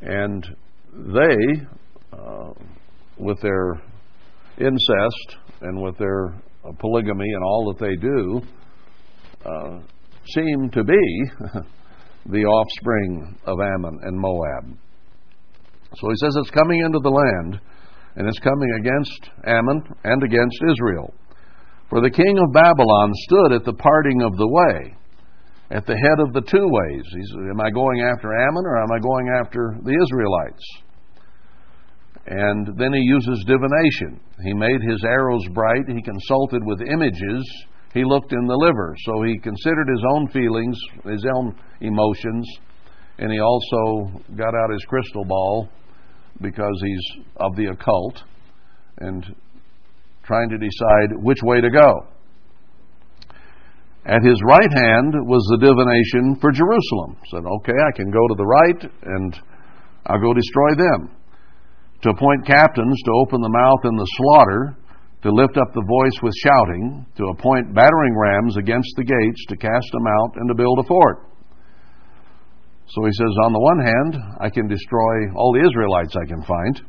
And 0.00 0.44
they, 0.92 1.66
uh, 2.12 2.50
with 3.18 3.40
their 3.40 3.80
incest 4.58 5.36
and 5.60 5.80
with 5.80 5.96
their 5.98 6.28
uh, 6.64 6.72
polygamy 6.78 7.28
and 7.28 7.44
all 7.44 7.72
that 7.72 7.84
they 7.84 7.96
do, 7.96 8.40
uh, 9.44 9.80
seem 10.34 10.70
to 10.70 10.84
be 10.84 11.30
the 12.26 12.44
offspring 12.44 13.38
of 13.46 13.58
Ammon 13.60 13.98
and 14.02 14.18
Moab. 14.18 14.78
So 15.96 16.08
he 16.08 16.16
says 16.16 16.34
it's 16.36 16.50
coming 16.50 16.80
into 16.80 16.98
the 17.02 17.10
land, 17.10 17.60
and 18.16 18.28
it's 18.28 18.38
coming 18.38 18.70
against 18.80 19.30
Ammon 19.46 19.82
and 20.04 20.22
against 20.22 20.56
Israel. 20.70 21.12
For 21.92 22.00
the 22.00 22.08
king 22.08 22.38
of 22.38 22.54
Babylon 22.54 23.12
stood 23.28 23.52
at 23.52 23.66
the 23.66 23.76
parting 23.76 24.22
of 24.22 24.34
the 24.38 24.48
way, 24.48 24.96
at 25.70 25.84
the 25.84 25.92
head 25.92 26.24
of 26.24 26.32
the 26.32 26.40
two 26.40 26.64
ways. 26.64 27.04
He 27.12 27.20
said, 27.28 27.52
Am 27.52 27.60
I 27.60 27.68
going 27.68 28.00
after 28.00 28.32
Ammon 28.32 28.64
or 28.64 28.80
am 28.80 28.88
I 28.96 28.98
going 28.98 29.28
after 29.28 29.76
the 29.84 29.92
Israelites? 29.92 30.64
And 32.28 32.78
then 32.78 32.94
he 32.94 33.00
uses 33.00 33.44
divination. 33.46 34.18
He 34.42 34.54
made 34.54 34.80
his 34.88 35.04
arrows 35.04 35.44
bright. 35.52 35.84
He 35.86 36.00
consulted 36.00 36.64
with 36.64 36.80
images 36.80 37.44
he 37.92 38.04
looked 38.06 38.32
in 38.32 38.46
the 38.46 38.56
liver. 38.56 38.96
So 39.04 39.22
he 39.24 39.36
considered 39.36 39.88
his 39.92 40.02
own 40.14 40.28
feelings, 40.28 40.78
his 41.04 41.26
own 41.36 41.54
emotions, 41.82 42.48
and 43.18 43.30
he 43.30 43.38
also 43.38 44.18
got 44.34 44.54
out 44.54 44.72
his 44.72 44.84
crystal 44.86 45.26
ball 45.26 45.68
because 46.40 46.82
he's 46.82 47.24
of 47.36 47.54
the 47.56 47.66
occult 47.66 48.22
and 48.96 49.36
trying 50.24 50.48
to 50.50 50.58
decide 50.58 51.16
which 51.22 51.42
way 51.42 51.60
to 51.60 51.70
go. 51.70 52.06
At 54.04 54.22
his 54.24 54.40
right 54.46 54.72
hand 54.72 55.14
was 55.26 55.46
the 55.50 55.62
divination 55.62 56.40
for 56.40 56.50
Jerusalem. 56.50 57.16
Said, 57.30 57.46
okay, 57.46 57.76
I 57.76 57.96
can 57.96 58.10
go 58.10 58.26
to 58.26 58.34
the 58.34 58.46
right 58.46 58.80
and 59.14 59.38
I'll 60.06 60.20
go 60.20 60.34
destroy 60.34 60.74
them. 60.74 61.14
To 62.02 62.10
appoint 62.10 62.46
captains 62.46 62.98
to 63.04 63.12
open 63.22 63.40
the 63.40 63.54
mouth 63.54 63.84
in 63.84 63.94
the 63.94 64.10
slaughter 64.18 64.76
to 65.22 65.30
lift 65.30 65.56
up 65.56 65.72
the 65.72 65.86
voice 65.86 66.18
with 66.22 66.34
shouting, 66.42 67.06
to 67.16 67.30
appoint 67.30 67.74
battering 67.74 68.14
rams 68.18 68.56
against 68.56 68.90
the 68.96 69.06
gates, 69.06 69.46
to 69.48 69.56
cast 69.56 69.86
them 69.92 70.06
out, 70.06 70.34
and 70.36 70.48
to 70.48 70.54
build 70.54 70.78
a 70.80 70.88
fort. 70.88 71.30
So 72.88 73.04
he 73.06 73.12
says, 73.12 73.30
on 73.46 73.52
the 73.52 73.62
one 73.62 73.78
hand, 73.78 74.12
I 74.40 74.50
can 74.50 74.66
destroy 74.66 75.30
all 75.36 75.54
the 75.54 75.62
Israelites 75.62 76.14
I 76.18 76.26
can 76.26 76.42
find, 76.42 76.82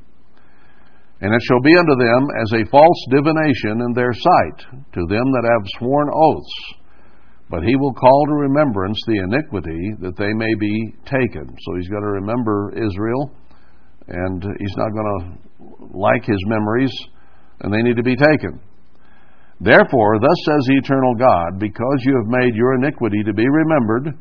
and 1.24 1.34
it 1.34 1.42
shall 1.48 1.62
be 1.64 1.72
unto 1.80 1.96
them 1.96 2.28
as 2.44 2.52
a 2.52 2.70
false 2.70 3.02
divination 3.10 3.80
in 3.80 3.94
their 3.96 4.12
sight, 4.12 4.60
to 4.92 5.08
them 5.08 5.32
that 5.32 5.48
have 5.48 5.80
sworn 5.80 6.12
oaths. 6.12 6.56
But 7.50 7.64
he 7.64 7.78
will 7.78 7.94
call 7.94 8.26
to 8.28 8.44
remembrance 8.44 9.00
the 9.08 9.24
iniquity 9.24 9.96
that 10.02 10.18
they 10.18 10.34
may 10.34 10.54
be 10.60 10.94
taken. 11.06 11.48
So 11.48 11.76
he's 11.78 11.88
got 11.88 12.02
to 12.02 12.20
remember 12.20 12.74
Israel, 12.76 13.32
and 14.08 14.44
he's 14.60 14.76
not 14.76 14.92
going 14.92 15.08
to 15.08 15.98
like 15.98 16.26
his 16.26 16.44
memories 16.48 16.92
and 17.62 17.74
they 17.74 17.82
need 17.82 17.96
to 17.96 18.04
be 18.04 18.16
taken. 18.16 18.60
Therefore, 19.62 20.20
thus 20.20 20.40
says 20.46 20.64
the 20.68 20.82
eternal 20.84 21.16
God, 21.16 21.60
because 21.60 22.04
you 22.04 22.16
have 22.18 22.28
made 22.28 22.56
your 22.56 22.76
iniquity 22.76 23.24
to 23.24 23.34
be 23.34 23.48
remembered, 23.48 24.20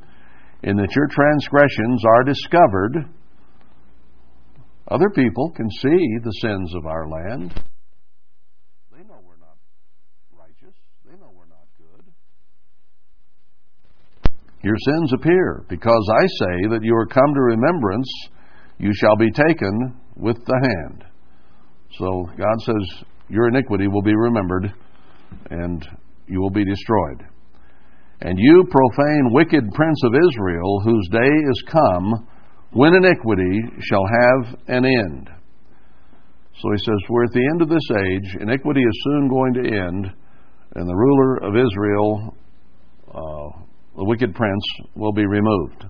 in 0.63 0.77
that 0.77 0.95
your 0.95 1.09
transgressions 1.11 2.05
are 2.07 2.23
discovered, 2.23 3.11
other 4.89 5.11
people 5.11 5.51
can 5.51 5.71
see 5.71 6.19
the 6.23 6.33
sins 6.41 6.75
of 6.75 6.87
our 6.87 7.09
land. 7.09 7.55
They 8.91 9.05
know 9.05 9.21
we're 9.25 9.39
not 9.39 9.57
righteous. 10.37 10.75
They 11.05 11.17
know 11.17 11.33
we're 11.35 11.47
not 11.47 11.67
good. 11.79 12.13
Your 14.63 14.77
sins 14.77 15.13
appear, 15.13 15.65
because 15.69 16.11
I 16.15 16.27
say 16.27 16.69
that 16.71 16.83
you 16.83 16.95
are 16.97 17.07
come 17.07 17.35
to 17.35 17.41
remembrance, 17.41 18.09
you 18.79 18.93
shall 18.95 19.17
be 19.17 19.31
taken 19.31 20.01
with 20.17 20.45
the 20.45 20.61
hand. 20.63 21.05
So 21.99 22.29
God 22.37 22.61
says, 22.61 23.05
your 23.29 23.49
iniquity 23.49 23.87
will 23.89 24.03
be 24.03 24.15
remembered, 24.15 24.73
and 25.51 25.87
you 26.27 26.41
will 26.41 26.51
be 26.51 26.65
destroyed. 26.65 27.25
And 28.21 28.39
you, 28.39 28.65
profane, 28.71 29.33
wicked 29.33 29.73
prince 29.75 30.01
of 30.05 30.15
Israel, 30.29 30.81
whose 30.85 31.09
day 31.11 31.19
is 31.19 31.65
come, 31.67 32.29
when 32.73 32.95
iniquity 32.95 33.61
shall 33.81 34.05
have 34.07 34.59
an 34.69 34.85
end. 34.85 35.31
So 36.61 36.71
he 36.73 36.79
says, 36.79 36.97
We're 37.09 37.25
at 37.25 37.33
the 37.33 37.49
end 37.53 37.63
of 37.63 37.69
this 37.69 37.89
age. 38.07 38.37
Iniquity 38.41 38.81
is 38.81 39.05
soon 39.05 39.29
going 39.29 39.55
to 39.55 39.61
end, 39.61 40.07
and 40.75 40.89
the 40.89 40.95
ruler 40.95 41.37
of 41.43 41.57
Israel, 41.57 42.37
uh, 43.09 43.61
the 43.97 44.05
wicked 44.05 44.35
prince, 44.35 44.65
will 44.95 45.13
be 45.13 45.27
removed. 45.27 45.87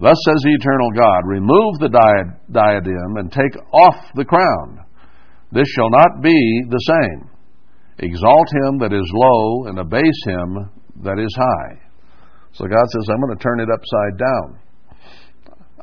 Thus 0.00 0.16
says 0.24 0.40
the 0.42 0.56
eternal 0.58 0.90
God 0.94 1.22
Remove 1.26 1.78
the 1.80 2.38
diadem 2.52 3.16
and 3.16 3.32
take 3.32 3.56
off 3.72 3.96
the 4.14 4.24
crown 4.24 4.84
this 5.52 5.66
shall 5.74 5.90
not 5.90 6.22
be 6.22 6.62
the 6.68 6.78
same. 6.78 7.28
Exalt 7.98 8.48
him 8.64 8.78
that 8.78 8.92
is 8.92 9.10
low, 9.12 9.66
and 9.66 9.78
abase 9.78 10.22
him 10.24 10.70
that 11.02 11.18
is 11.18 11.34
high. 11.36 11.80
So 12.52 12.66
God 12.66 12.86
says, 12.86 13.08
I'm 13.10 13.20
going 13.20 13.36
to 13.36 13.42
turn 13.42 13.60
it 13.60 13.68
upside 13.68 14.18
down. 14.18 14.60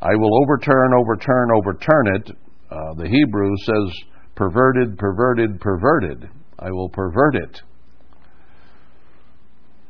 I 0.01 0.15
will 0.15 0.43
overturn, 0.43 0.93
overturn, 0.93 1.49
overturn 1.55 2.15
it. 2.15 2.31
Uh, 2.69 2.93
the 2.95 3.07
Hebrew 3.07 3.51
says, 3.63 4.03
perverted, 4.35 4.97
perverted, 4.97 5.59
perverted. 5.59 6.29
I 6.59 6.71
will 6.71 6.89
pervert 6.89 7.35
it. 7.35 7.61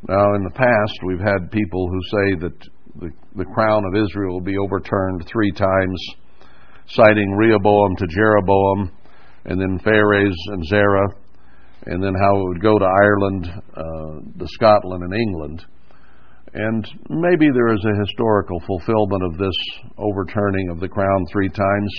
Now, 0.08 0.36
in 0.36 0.44
the 0.44 0.52
past, 0.52 1.00
we've 1.06 1.20
had 1.20 1.52
people 1.52 1.90
who 1.90 2.00
say 2.04 2.40
that 2.42 2.70
the, 3.00 3.10
the 3.36 3.46
crown 3.54 3.84
of 3.84 4.02
Israel 4.02 4.36
will 4.36 4.42
be 4.42 4.58
overturned 4.58 5.26
three 5.28 5.52
times, 5.52 6.02
citing 6.88 7.32
Rehoboam 7.32 7.96
to 7.98 8.08
Jeroboam 8.08 8.92
and 9.46 9.60
then 9.60 9.80
Phares 9.80 10.36
and 10.48 10.66
Zerah, 10.66 11.08
and 11.86 12.04
then 12.04 12.14
how 12.14 12.40
it 12.40 12.48
would 12.50 12.62
go 12.62 12.78
to 12.78 12.86
Ireland, 12.86 13.48
uh, 13.76 14.40
to 14.40 14.48
Scotland, 14.48 15.04
and 15.04 15.14
England. 15.14 15.66
And 16.54 16.88
maybe 17.10 17.48
there 17.54 17.74
is 17.74 17.84
a 17.84 18.00
historical 18.00 18.60
fulfillment 18.66 19.24
of 19.24 19.38
this 19.38 19.56
overturning 19.98 20.70
of 20.70 20.80
the 20.80 20.88
crown 20.88 21.26
three 21.32 21.50
times, 21.50 21.94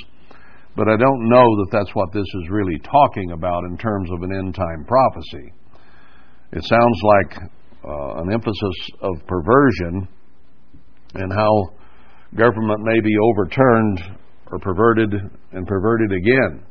but 0.74 0.88
I 0.88 0.96
don't 0.96 1.28
know 1.28 1.44
that 1.44 1.68
that's 1.72 1.94
what 1.94 2.12
this 2.12 2.26
is 2.26 2.50
really 2.50 2.78
talking 2.78 3.32
about 3.32 3.64
in 3.64 3.76
terms 3.76 4.10
of 4.10 4.22
an 4.22 4.32
end 4.32 4.54
time 4.54 4.84
prophecy. 4.86 5.52
It 6.52 6.64
sounds 6.64 7.00
like 7.02 7.50
uh, 7.84 8.22
an 8.22 8.32
emphasis 8.32 8.76
of 9.02 9.26
perversion 9.26 10.08
and 11.14 11.32
how 11.32 11.70
government 12.34 12.80
may 12.82 13.00
be 13.00 13.14
overturned 13.30 14.00
or 14.50 14.58
perverted 14.58 15.12
and 15.52 15.66
perverted 15.66 16.12
again. 16.12 16.62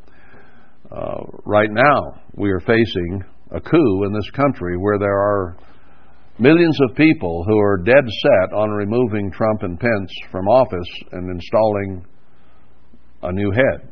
Uh, 0.91 1.23
right 1.45 1.69
now, 1.71 2.21
we 2.35 2.49
are 2.49 2.59
facing 2.61 3.23
a 3.51 3.61
coup 3.61 4.03
in 4.05 4.13
this 4.13 4.29
country 4.31 4.77
where 4.77 4.97
there 4.97 5.17
are 5.17 5.57
millions 6.39 6.77
of 6.81 6.95
people 6.95 7.43
who 7.47 7.59
are 7.59 7.77
dead 7.77 8.03
set 8.05 8.53
on 8.53 8.69
removing 8.69 9.31
Trump 9.31 9.63
and 9.63 9.79
Pence 9.79 10.11
from 10.31 10.47
office 10.47 10.87
and 11.11 11.29
installing 11.29 12.05
a 13.23 13.31
new 13.31 13.51
head. 13.51 13.89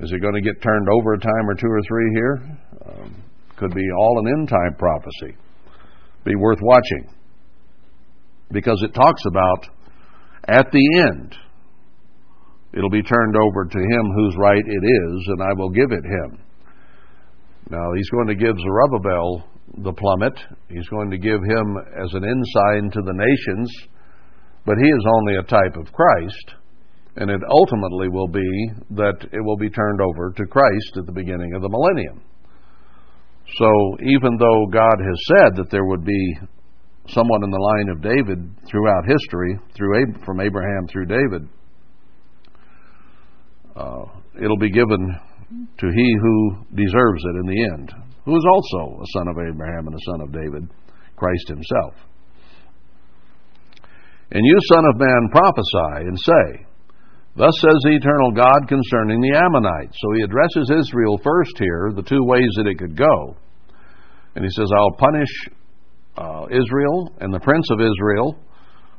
Is 0.00 0.12
it 0.12 0.20
going 0.20 0.34
to 0.34 0.40
get 0.40 0.62
turned 0.62 0.88
over 0.88 1.14
a 1.14 1.18
time 1.18 1.48
or 1.48 1.54
two 1.54 1.66
or 1.66 1.82
three 1.88 2.10
here? 2.14 2.58
Um, 2.86 3.24
could 3.56 3.74
be 3.74 3.84
all 3.98 4.20
an 4.24 4.32
end 4.38 4.48
time 4.48 4.74
prophecy. 4.78 5.36
Be 6.24 6.36
worth 6.36 6.60
watching 6.62 7.12
because 8.52 8.80
it 8.82 8.94
talks 8.94 9.22
about 9.26 9.66
at 10.46 10.66
the 10.70 11.04
end 11.08 11.34
It'll 12.72 12.90
be 12.90 13.02
turned 13.02 13.36
over 13.36 13.64
to 13.64 13.78
him 13.78 14.10
whose 14.14 14.36
right 14.36 14.62
it 14.64 14.84
is, 14.84 15.28
and 15.28 15.42
I 15.42 15.52
will 15.56 15.70
give 15.70 15.90
it 15.90 16.04
him. 16.04 16.38
Now, 17.70 17.92
he's 17.96 18.10
going 18.10 18.28
to 18.28 18.34
give 18.34 18.56
Zerubbabel 18.58 19.44
the 19.76 19.92
plummet. 19.92 20.38
He's 20.68 20.88
going 20.88 21.10
to 21.10 21.18
give 21.18 21.42
him 21.42 21.76
as 22.02 22.12
an 22.14 22.24
ensign 22.24 22.90
to 22.92 23.02
the 23.02 23.12
nations, 23.12 23.70
but 24.64 24.76
he 24.80 24.88
is 24.88 25.04
only 25.14 25.36
a 25.36 25.42
type 25.42 25.76
of 25.76 25.92
Christ, 25.92 26.54
And 27.16 27.30
it 27.30 27.40
ultimately 27.50 28.08
will 28.08 28.28
be 28.28 28.70
that 28.90 29.26
it 29.32 29.44
will 29.44 29.56
be 29.56 29.70
turned 29.70 30.00
over 30.00 30.32
to 30.36 30.46
Christ 30.46 30.98
at 30.98 31.06
the 31.06 31.12
beginning 31.12 31.52
of 31.54 31.62
the 31.62 31.68
millennium. 31.68 32.22
So 33.56 33.96
even 34.02 34.36
though 34.38 34.66
God 34.70 34.98
has 35.00 35.18
said 35.26 35.56
that 35.56 35.70
there 35.70 35.84
would 35.84 36.04
be 36.04 36.38
someone 37.08 37.42
in 37.42 37.50
the 37.50 37.58
line 37.58 37.88
of 37.88 38.02
David 38.02 38.38
throughout 38.70 39.04
history, 39.06 39.58
through 39.74 40.14
from 40.24 40.40
Abraham 40.40 40.86
through 40.86 41.06
David, 41.06 41.48
uh, 43.74 44.04
it'll 44.40 44.58
be 44.58 44.70
given 44.70 45.18
to 45.78 45.86
he 45.92 46.16
who 46.20 46.56
deserves 46.74 47.24
it 47.24 47.36
in 47.40 47.46
the 47.46 47.64
end, 47.72 47.92
who 48.28 48.36
is 48.36 48.44
also 48.44 49.00
a 49.00 49.08
son 49.16 49.26
of 49.32 49.40
Abraham 49.40 49.88
and 49.88 49.96
a 49.96 50.04
son 50.12 50.20
of 50.20 50.28
David, 50.36 50.68
Christ 51.16 51.48
himself. 51.48 51.96
And 54.30 54.44
you, 54.44 54.56
Son 54.68 54.84
of 54.84 55.00
Man, 55.00 55.32
prophesy 55.32 56.04
and 56.04 56.18
say, 56.20 56.66
Thus 57.40 57.56
says 57.64 57.80
the 57.88 57.96
eternal 57.96 58.32
God 58.32 58.68
concerning 58.68 59.22
the 59.22 59.32
Ammonites. 59.32 59.96
So 59.96 60.12
he 60.12 60.22
addresses 60.28 60.68
Israel 60.76 61.16
first 61.24 61.56
here, 61.56 61.92
the 61.96 62.02
two 62.02 62.22
ways 62.24 62.52
that 62.56 62.66
it 62.68 62.76
could 62.76 62.98
go. 62.98 63.36
And 64.36 64.44
he 64.44 64.50
says, 64.52 64.68
I'll 64.76 65.00
punish 65.00 65.32
uh, 66.18 66.44
Israel 66.52 67.08
and 67.20 67.32
the 67.32 67.40
prince 67.40 67.64
of 67.72 67.80
Israel, 67.80 68.36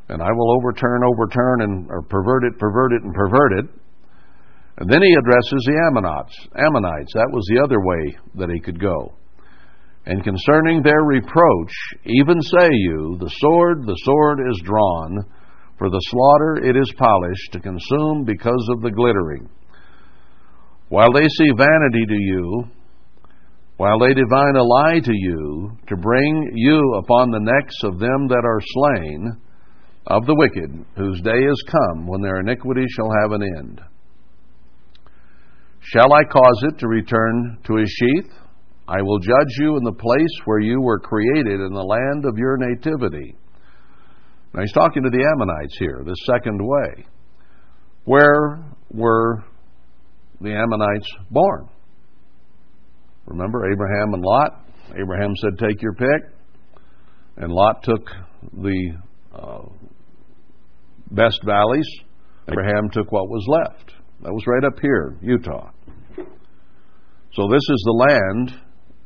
and 0.09 0.23
I 0.23 0.31
will 0.33 0.57
overturn, 0.57 1.05
overturn, 1.05 1.61
and 1.61 1.91
or 1.91 2.01
pervert 2.01 2.45
it, 2.45 2.57
pervert 2.57 2.93
it, 2.93 3.03
and 3.03 3.13
pervert 3.13 3.51
it. 3.59 3.65
And 4.79 4.89
then 4.89 5.01
he 5.01 5.13
addresses 5.13 5.63
the 5.67 5.75
Ammonites. 5.91 6.47
Ammonites, 6.55 7.13
that 7.13 7.29
was 7.31 7.45
the 7.51 7.61
other 7.61 7.81
way 7.83 8.17
that 8.35 8.49
he 8.49 8.61
could 8.61 8.79
go. 8.79 9.13
And 10.05 10.23
concerning 10.23 10.81
their 10.81 11.03
reproach, 11.03 11.73
even 12.05 12.41
say 12.41 12.69
you, 12.71 13.17
the 13.19 13.29
sword, 13.39 13.85
the 13.85 13.99
sword 14.05 14.39
is 14.49 14.61
drawn, 14.63 15.19
for 15.77 15.89
the 15.89 15.99
slaughter 15.99 16.63
it 16.63 16.77
is 16.77 16.93
polished 16.97 17.51
to 17.51 17.59
consume 17.59 18.23
because 18.23 18.65
of 18.71 18.81
the 18.81 18.91
glittering. 18.91 19.49
While 20.87 21.11
they 21.11 21.27
see 21.27 21.51
vanity 21.57 22.05
to 22.07 22.17
you, 22.17 22.63
while 23.75 23.99
they 23.99 24.13
divine 24.13 24.55
a 24.55 24.63
lie 24.63 24.99
to 25.03 25.13
you, 25.13 25.77
to 25.87 25.97
bring 25.97 26.51
you 26.55 26.95
upon 26.95 27.31
the 27.31 27.39
necks 27.39 27.75
of 27.83 27.99
them 27.99 28.27
that 28.29 28.43
are 28.45 28.61
slain, 28.61 29.41
of 30.07 30.25
the 30.25 30.35
wicked, 30.35 30.85
whose 30.95 31.21
day 31.21 31.37
is 31.37 31.63
come, 31.67 32.07
when 32.07 32.21
their 32.21 32.39
iniquity 32.39 32.85
shall 32.95 33.11
have 33.21 33.33
an 33.33 33.43
end. 33.57 33.81
Shall 35.81 36.13
I 36.13 36.23
cause 36.23 36.63
it 36.63 36.79
to 36.79 36.87
return 36.87 37.57
to 37.65 37.75
his 37.77 37.89
sheath? 37.89 38.31
I 38.87 39.01
will 39.01 39.19
judge 39.19 39.53
you 39.59 39.77
in 39.77 39.83
the 39.83 39.93
place 39.93 40.45
where 40.45 40.59
you 40.59 40.81
were 40.81 40.99
created 40.99 41.59
in 41.61 41.73
the 41.73 41.83
land 41.83 42.25
of 42.25 42.37
your 42.37 42.57
nativity. 42.57 43.35
Now 44.53 44.61
he's 44.61 44.73
talking 44.73 45.03
to 45.03 45.09
the 45.09 45.23
Ammonites 45.35 45.77
here, 45.77 46.01
the 46.03 46.15
second 46.25 46.59
way. 46.59 47.05
Where 48.05 48.63
were 48.91 49.43
the 50.41 50.51
Ammonites 50.51 51.07
born? 51.29 51.69
Remember 53.27 53.71
Abraham 53.71 54.15
and 54.15 54.23
Lot? 54.23 54.65
Abraham 54.99 55.35
said, 55.35 55.59
Take 55.59 55.81
your 55.81 55.93
pick. 55.93 56.33
And 57.37 57.51
Lot 57.51 57.83
took 57.83 58.09
the 58.53 58.97
uh, 59.33 59.61
best 61.11 61.39
valleys. 61.45 61.87
Abraham 62.49 62.89
took 62.91 63.11
what 63.11 63.29
was 63.29 63.45
left. 63.47 63.93
That 64.21 64.33
was 64.33 64.43
right 64.47 64.63
up 64.65 64.79
here, 64.81 65.17
Utah. 65.21 65.71
So 67.33 67.47
this 67.47 67.63
is 67.69 67.83
the 67.85 68.05
land 68.09 68.61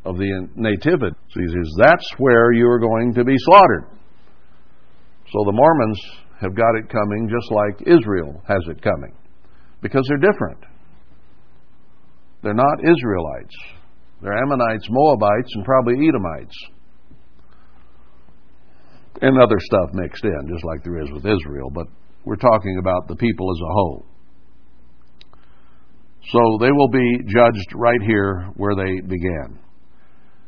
of 0.06 0.18
the 0.18 0.48
nativity. 0.56 1.16
So 1.30 1.40
he 1.40 1.48
says, 1.48 1.70
that's 1.78 2.10
where 2.18 2.52
you 2.52 2.68
are 2.68 2.80
going 2.80 3.14
to 3.16 3.24
be 3.24 3.36
slaughtered. 3.38 3.86
So 5.32 5.44
the 5.46 5.52
Mormons 5.52 6.00
have 6.42 6.56
got 6.56 6.76
it 6.76 6.90
coming 6.90 7.30
just 7.30 7.52
like 7.52 7.88
Israel 7.88 8.42
has 8.48 8.62
it 8.68 8.82
coming. 8.82 9.14
Because 9.82 10.06
they're 10.08 10.32
different. 10.32 10.60
They're 12.42 12.54
not 12.54 12.80
Israelites. 12.84 13.56
They're 14.22 14.38
Ammonites, 14.38 14.88
Moabites, 14.90 15.52
and 15.56 15.66
probably 15.66 16.08
Edomites. 16.08 16.56
And 19.22 19.40
other 19.42 19.60
stuff 19.60 19.90
mixed 19.94 20.24
in, 20.24 20.50
just 20.52 20.66
like 20.66 20.84
there 20.84 21.02
is 21.02 21.12
with 21.12 21.26
Israel. 21.26 21.70
But 21.70 21.88
we're 22.26 22.36
talking 22.36 22.78
about 22.80 23.08
the 23.08 23.16
people 23.16 23.50
as 23.52 23.62
a 23.62 23.74
whole. 23.74 24.06
So 26.32 26.40
they 26.62 26.72
will 26.72 26.90
be 26.90 27.20
judged 27.28 27.74
right 27.76 28.02
here 28.02 28.50
where 28.56 28.76
they 28.76 29.02
began. 29.02 29.60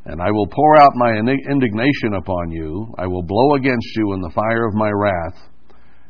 And 0.06 0.22
I 0.22 0.30
will 0.30 0.46
pour 0.46 0.80
out 0.80 0.92
my 0.94 1.12
indignation 1.14 2.14
upon 2.14 2.50
you. 2.50 2.94
I 2.96 3.06
will 3.06 3.22
blow 3.22 3.56
against 3.56 3.96
you 3.96 4.14
in 4.14 4.20
the 4.20 4.32
fire 4.34 4.66
of 4.66 4.74
my 4.74 4.90
wrath, 4.90 5.50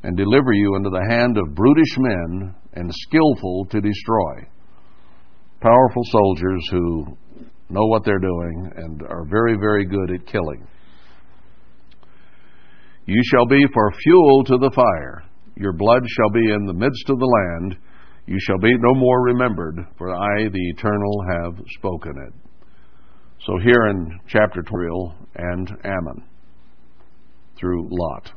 and 0.03 0.17
deliver 0.17 0.53
you 0.53 0.77
into 0.77 0.91
the 0.91 1.07
hand 1.09 1.37
of 1.39 1.55
brutish 1.55 1.99
men 1.99 2.55
and 2.75 2.93
skillful 2.95 3.67
to 3.71 3.81
destroy. 3.81 4.35
Powerful 5.61 6.03
soldiers 6.11 6.69
who 6.71 7.17
know 7.71 7.87
what 7.87 8.05
they're 8.05 8.19
doing 8.19 8.71
and 8.77 9.03
are 9.09 9.25
very, 9.29 9.57
very 9.59 9.87
good 9.87 10.13
at 10.13 10.27
killing. 10.27 10.67
You 13.07 13.21
shall 13.25 13.47
be 13.47 13.65
for 13.73 13.93
fuel 14.03 14.45
to 14.45 14.59
the 14.59 14.71
fire. 14.71 15.25
Your 15.57 15.73
blood 15.73 16.03
shall 16.07 16.31
be 16.31 16.53
in 16.53 16.67
the 16.67 16.75
midst 16.75 17.09
of 17.09 17.19
the 17.19 17.25
land. 17.25 17.77
You 18.27 18.39
shall 18.41 18.59
be 18.59 18.77
no 18.79 18.95
more 18.95 19.23
remembered, 19.23 19.87
for 19.97 20.13
I, 20.13 20.49
the 20.49 20.69
Eternal, 20.71 21.25
have 21.31 21.65
spoken 21.79 22.15
it. 22.27 22.35
So 23.47 23.59
here 23.63 23.87
in 23.91 24.19
chapter 24.27 24.63
12 24.63 25.13
and 25.37 25.71
Ammon 25.85 26.25
through 27.57 27.89
Lot. 27.89 28.33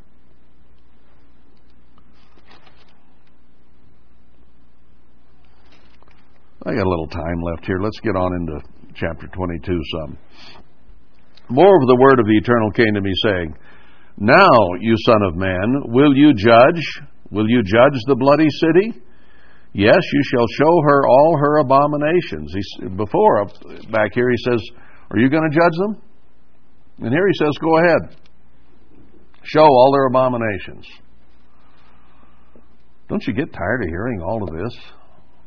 I 6.65 6.73
got 6.73 6.85
a 6.85 6.89
little 6.89 7.07
time 7.07 7.41
left 7.41 7.65
here. 7.65 7.79
Let's 7.81 7.99
get 8.01 8.15
on 8.15 8.31
into 8.35 8.61
chapter 8.93 9.27
22 9.27 9.79
some. 9.91 10.17
More 11.49 11.73
of 11.73 11.87
the 11.87 11.97
word 11.99 12.19
of 12.19 12.27
the 12.27 12.37
Eternal 12.37 12.71
came 12.71 12.93
to 12.93 13.01
me, 13.01 13.11
saying, 13.23 13.55
Now, 14.17 14.51
you 14.79 14.93
son 15.05 15.21
of 15.23 15.35
man, 15.35 15.83
will 15.85 16.15
you 16.15 16.33
judge? 16.35 17.01
Will 17.31 17.49
you 17.49 17.63
judge 17.63 17.99
the 18.05 18.15
bloody 18.15 18.49
city? 18.49 19.01
Yes, 19.73 20.01
you 20.13 20.21
shall 20.31 20.47
show 20.47 20.81
her 20.83 21.07
all 21.07 21.37
her 21.39 21.57
abominations. 21.59 22.53
He, 22.53 22.87
before, 22.87 23.45
back 23.91 24.11
here, 24.13 24.29
he 24.29 24.37
says, 24.37 24.61
are 25.11 25.19
you 25.19 25.29
going 25.29 25.49
to 25.49 25.55
judge 25.55 25.77
them? 25.77 26.01
And 26.99 27.13
here 27.13 27.27
he 27.27 27.33
says, 27.33 27.57
Go 27.61 27.77
ahead. 27.77 28.17
Show 29.43 29.63
all 29.63 29.91
their 29.93 30.07
abominations. 30.07 30.85
Don't 33.07 33.25
you 33.25 33.33
get 33.33 33.51
tired 33.51 33.83
of 33.83 33.89
hearing 33.89 34.21
all 34.21 34.43
of 34.43 34.49
this 34.49 34.77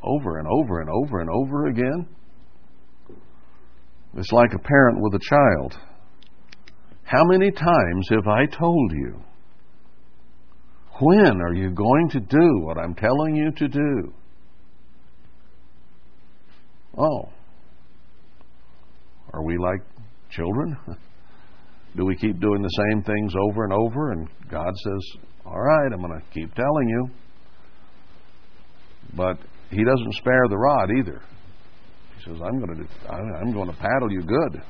over 0.03 0.39
and 0.39 0.49
over 0.49 0.81
and 0.81 0.91
over 0.91 1.21
and 1.21 1.31
over 1.31 1.67
again? 1.67 2.09
It's 4.17 4.33
like 4.33 4.53
a 4.53 4.59
parent 4.59 5.01
with 5.01 5.15
a 5.15 5.21
child. 5.21 5.75
How 7.05 7.25
many 7.25 7.51
times 7.51 8.09
have 8.11 8.27
I 8.27 8.47
told 8.47 8.93
you? 8.93 9.23
When 11.03 11.41
are 11.41 11.53
you 11.53 11.71
going 11.71 12.11
to 12.11 12.21
do 12.21 12.61
what 12.61 12.79
I'm 12.79 12.95
telling 12.95 13.35
you 13.35 13.51
to 13.51 13.67
do? 13.67 14.13
Oh, 16.97 17.29
are 19.33 19.43
we 19.43 19.59
like 19.59 19.81
children? 20.31 20.77
Do 21.97 22.07
we 22.07 22.15
keep 22.15 22.41
doing 22.41 22.63
the 22.63 22.69
same 22.69 23.03
things 23.03 23.35
over 23.37 23.65
and 23.65 23.73
over? 23.73 24.13
And 24.13 24.29
God 24.49 24.73
says, 24.77 25.21
All 25.45 25.61
right, 25.61 25.93
I'm 25.93 26.01
going 26.01 26.21
to 26.21 26.23
keep 26.33 26.55
telling 26.55 26.89
you. 26.89 27.09
But 29.15 29.39
He 29.71 29.85
doesn't 29.85 30.15
spare 30.15 30.47
the 30.49 30.57
rod 30.57 30.91
either. 30.99 31.21
He 32.17 32.31
says, 32.31 32.41
I'm 32.41 32.65
going 32.65 32.77
to, 32.79 33.13
I'm 33.13 33.53
going 33.53 33.69
to 33.69 33.77
paddle 33.77 34.11
you 34.11 34.23
good. 34.23 34.63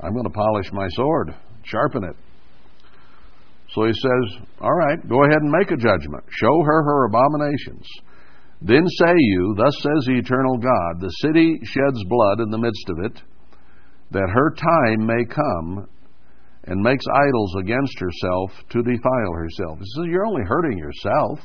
I'm 0.00 0.12
going 0.12 0.24
to 0.24 0.30
polish 0.30 0.72
my 0.72 0.88
sword, 0.88 1.34
sharpen 1.64 2.04
it. 2.04 2.16
So 3.74 3.84
he 3.84 3.92
says, 3.92 4.42
All 4.60 4.74
right, 4.74 4.98
go 5.08 5.24
ahead 5.24 5.42
and 5.42 5.50
make 5.50 5.70
a 5.70 5.76
judgment. 5.76 6.24
Show 6.30 6.62
her 6.64 6.82
her 6.82 7.04
abominations. 7.06 7.86
Then 8.62 8.86
say 8.86 9.14
you, 9.16 9.54
Thus 9.56 9.74
says 9.80 10.04
the 10.06 10.18
eternal 10.18 10.58
God, 10.58 11.00
the 11.00 11.10
city 11.22 11.58
sheds 11.62 12.04
blood 12.08 12.40
in 12.40 12.50
the 12.50 12.58
midst 12.58 12.84
of 12.88 12.98
it 13.04 13.22
that 14.10 14.28
her 14.28 14.50
time 14.50 15.06
may 15.06 15.24
come 15.24 15.88
and 16.64 16.82
makes 16.82 17.04
idols 17.12 17.54
against 17.60 17.98
herself 17.98 18.50
to 18.70 18.82
defile 18.82 19.32
herself. 19.34 19.78
He 19.78 19.84
says, 19.84 20.04
You're 20.08 20.26
only 20.26 20.42
hurting 20.46 20.78
yourself. 20.78 21.38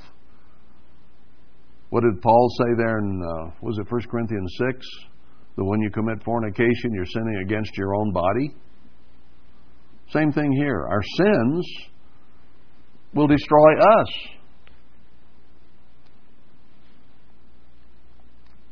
What 1.89 2.03
did 2.03 2.21
Paul 2.21 2.49
say 2.57 2.75
there 2.77 2.99
in, 2.99 3.21
uh, 3.21 3.51
was 3.61 3.77
it 3.77 3.89
1 3.89 4.01
Corinthians 4.09 4.53
6? 4.73 4.85
That 5.57 5.63
when 5.63 5.79
you 5.79 5.89
commit 5.89 6.23
fornication, 6.23 6.91
you're 6.93 7.05
sinning 7.05 7.43
against 7.45 7.77
your 7.77 7.95
own 7.95 8.11
body? 8.11 8.53
Same 10.09 10.31
thing 10.31 10.51
here. 10.51 10.85
Our 10.85 11.03
sins 11.15 11.65
will 13.15 13.27
destroy 13.27 13.79
us. 13.79 14.07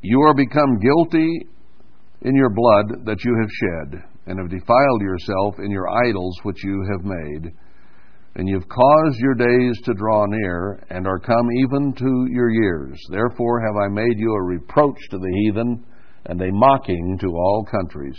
You 0.02 0.20
are 0.22 0.34
become 0.36 0.80
guilty 0.80 1.48
in 2.24 2.36
your 2.36 2.50
blood 2.50 3.06
that 3.06 3.24
you 3.24 3.38
have 3.42 3.50
shed, 3.50 4.04
and 4.28 4.38
have 4.38 4.50
defiled 4.50 5.02
yourself 5.02 5.56
in 5.60 5.72
your 5.72 5.88
idols 5.90 6.38
which 6.44 6.64
you 6.64 6.86
have 6.92 7.06
made. 7.06 7.54
and 8.36 8.50
you've 8.50 8.68
caused 8.68 9.20
your 9.20 9.36
days 9.36 9.80
to 9.86 9.94
draw 9.94 10.26
near, 10.26 10.84
and 10.90 11.06
are 11.06 11.20
come 11.20 11.48
even 11.60 11.94
to 11.94 12.28
your 12.32 12.50
years. 12.50 13.00
Therefore 13.12 13.62
have 13.62 13.76
I 13.76 13.94
made 13.94 14.18
you 14.18 14.34
a 14.34 14.44
reproach 14.44 14.98
to 15.12 15.20
the 15.20 15.32
heathen, 15.44 15.86
and 16.26 16.42
a 16.42 16.52
mocking 16.52 17.18
to 17.20 17.28
all 17.28 17.68
countries. 17.70 18.18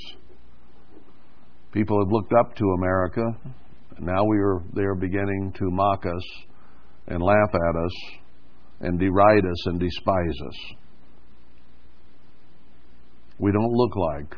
People 1.73 1.99
have 1.99 2.13
looked 2.13 2.33
up 2.33 2.55
to 2.55 2.65
America. 2.79 3.23
Now 4.01 4.25
we 4.25 4.39
are, 4.39 4.61
they 4.75 4.83
are 4.83 4.95
beginning 4.95 5.53
to 5.59 5.71
mock 5.71 6.05
us 6.07 6.23
and 7.07 7.23
laugh 7.23 7.51
at 7.55 7.85
us 7.85 7.93
and 8.81 8.99
deride 8.99 9.45
us 9.45 9.67
and 9.67 9.79
despise 9.79 10.37
us. 10.47 10.77
We 13.39 13.53
don't 13.53 13.73
look 13.73 13.97
like 13.97 14.35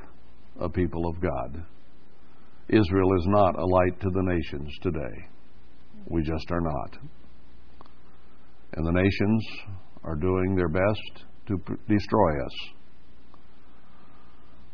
a 0.60 0.68
people 0.68 1.08
of 1.08 1.20
God. 1.20 1.64
Israel 2.68 3.14
is 3.16 3.26
not 3.26 3.58
a 3.58 3.64
light 3.64 4.00
to 4.00 4.10
the 4.10 4.22
nations 4.22 4.72
today. 4.82 5.28
We 6.08 6.22
just 6.22 6.50
are 6.50 6.60
not. 6.60 6.98
And 8.74 8.86
the 8.86 8.92
nations 8.92 9.46
are 10.04 10.16
doing 10.16 10.54
their 10.54 10.68
best 10.68 11.24
to 11.46 11.56
destroy 11.88 12.44
us. 12.44 12.52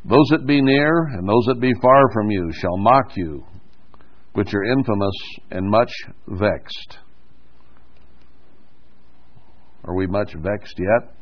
Those 0.05 0.27
that 0.31 0.45
be 0.45 0.61
near 0.61 1.05
and 1.13 1.27
those 1.27 1.45
that 1.47 1.61
be 1.61 1.73
far 1.81 2.11
from 2.13 2.29
you 2.29 2.49
shall 2.59 2.77
mock 2.77 3.15
you, 3.15 3.43
which 4.33 4.53
are 4.53 4.63
infamous 4.63 5.15
and 5.51 5.69
much 5.69 5.91
vexed. 6.27 6.97
Are 9.85 9.95
we 9.95 10.07
much 10.07 10.33
vexed 10.33 10.79
yet? 10.79 11.15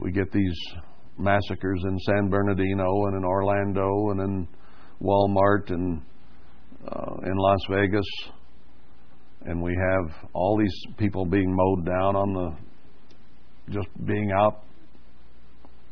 We 0.00 0.10
get 0.10 0.32
these 0.32 0.58
massacres 1.18 1.82
in 1.84 1.98
San 2.00 2.28
Bernardino 2.28 3.06
and 3.06 3.16
in 3.16 3.24
Orlando 3.24 4.10
and 4.10 4.20
in 4.20 4.48
Walmart 5.00 5.70
and 5.70 6.02
uh, 6.90 7.14
in 7.24 7.36
Las 7.36 7.60
Vegas, 7.70 8.06
and 9.42 9.62
we 9.62 9.72
have 9.72 10.14
all 10.32 10.58
these 10.58 10.96
people 10.98 11.24
being 11.24 11.54
mowed 11.54 11.86
down 11.86 12.16
on 12.16 12.32
the 12.34 13.72
just 13.72 13.88
being 14.04 14.30
out 14.32 14.64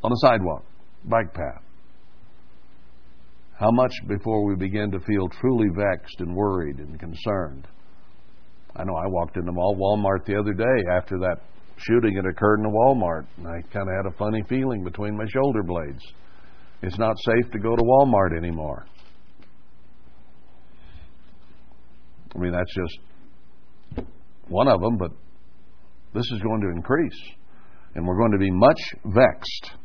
on 0.02 0.10
the 0.10 0.16
sidewalk, 0.16 0.64
bike 1.04 1.32
path. 1.32 1.62
How 3.62 3.70
much 3.70 3.92
before 4.08 4.44
we 4.44 4.56
begin 4.56 4.90
to 4.90 4.98
feel 5.06 5.28
truly 5.28 5.68
vexed 5.68 6.18
and 6.18 6.34
worried 6.34 6.78
and 6.78 6.98
concerned? 6.98 7.68
I 8.74 8.82
know 8.82 8.96
I 8.96 9.06
walked 9.06 9.36
into 9.36 9.52
Walmart 9.52 10.24
the 10.26 10.36
other 10.36 10.52
day 10.52 10.90
after 10.90 11.16
that 11.18 11.36
shooting 11.76 12.16
had 12.16 12.26
occurred 12.26 12.58
in 12.58 12.66
a 12.66 12.70
Walmart, 12.70 13.24
and 13.36 13.46
I 13.46 13.62
kind 13.72 13.88
of 13.88 13.94
had 13.94 14.12
a 14.12 14.18
funny 14.18 14.42
feeling 14.48 14.82
between 14.82 15.16
my 15.16 15.26
shoulder 15.32 15.62
blades. 15.62 16.02
It's 16.82 16.98
not 16.98 17.14
safe 17.20 17.52
to 17.52 17.60
go 17.60 17.76
to 17.76 17.82
Walmart 17.82 18.36
anymore. 18.36 18.84
I 22.34 22.38
mean, 22.40 22.50
that's 22.50 22.74
just 22.74 24.08
one 24.48 24.66
of 24.66 24.80
them, 24.80 24.96
but 24.96 25.12
this 26.14 26.24
is 26.32 26.40
going 26.40 26.62
to 26.62 26.70
increase, 26.70 27.30
and 27.94 28.04
we're 28.04 28.18
going 28.18 28.32
to 28.32 28.38
be 28.38 28.50
much 28.50 28.80
vexed. 29.04 29.81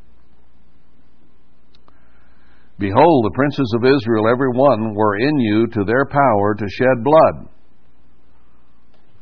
Behold, 2.80 3.26
the 3.26 3.36
princes 3.36 3.74
of 3.76 3.86
Israel, 3.86 4.28
every 4.30 4.50
one, 4.50 4.94
were 4.94 5.18
in 5.18 5.40
you 5.40 5.68
to 5.68 5.84
their 5.84 6.06
power 6.06 6.54
to 6.56 6.66
shed 6.70 7.04
blood. 7.04 7.50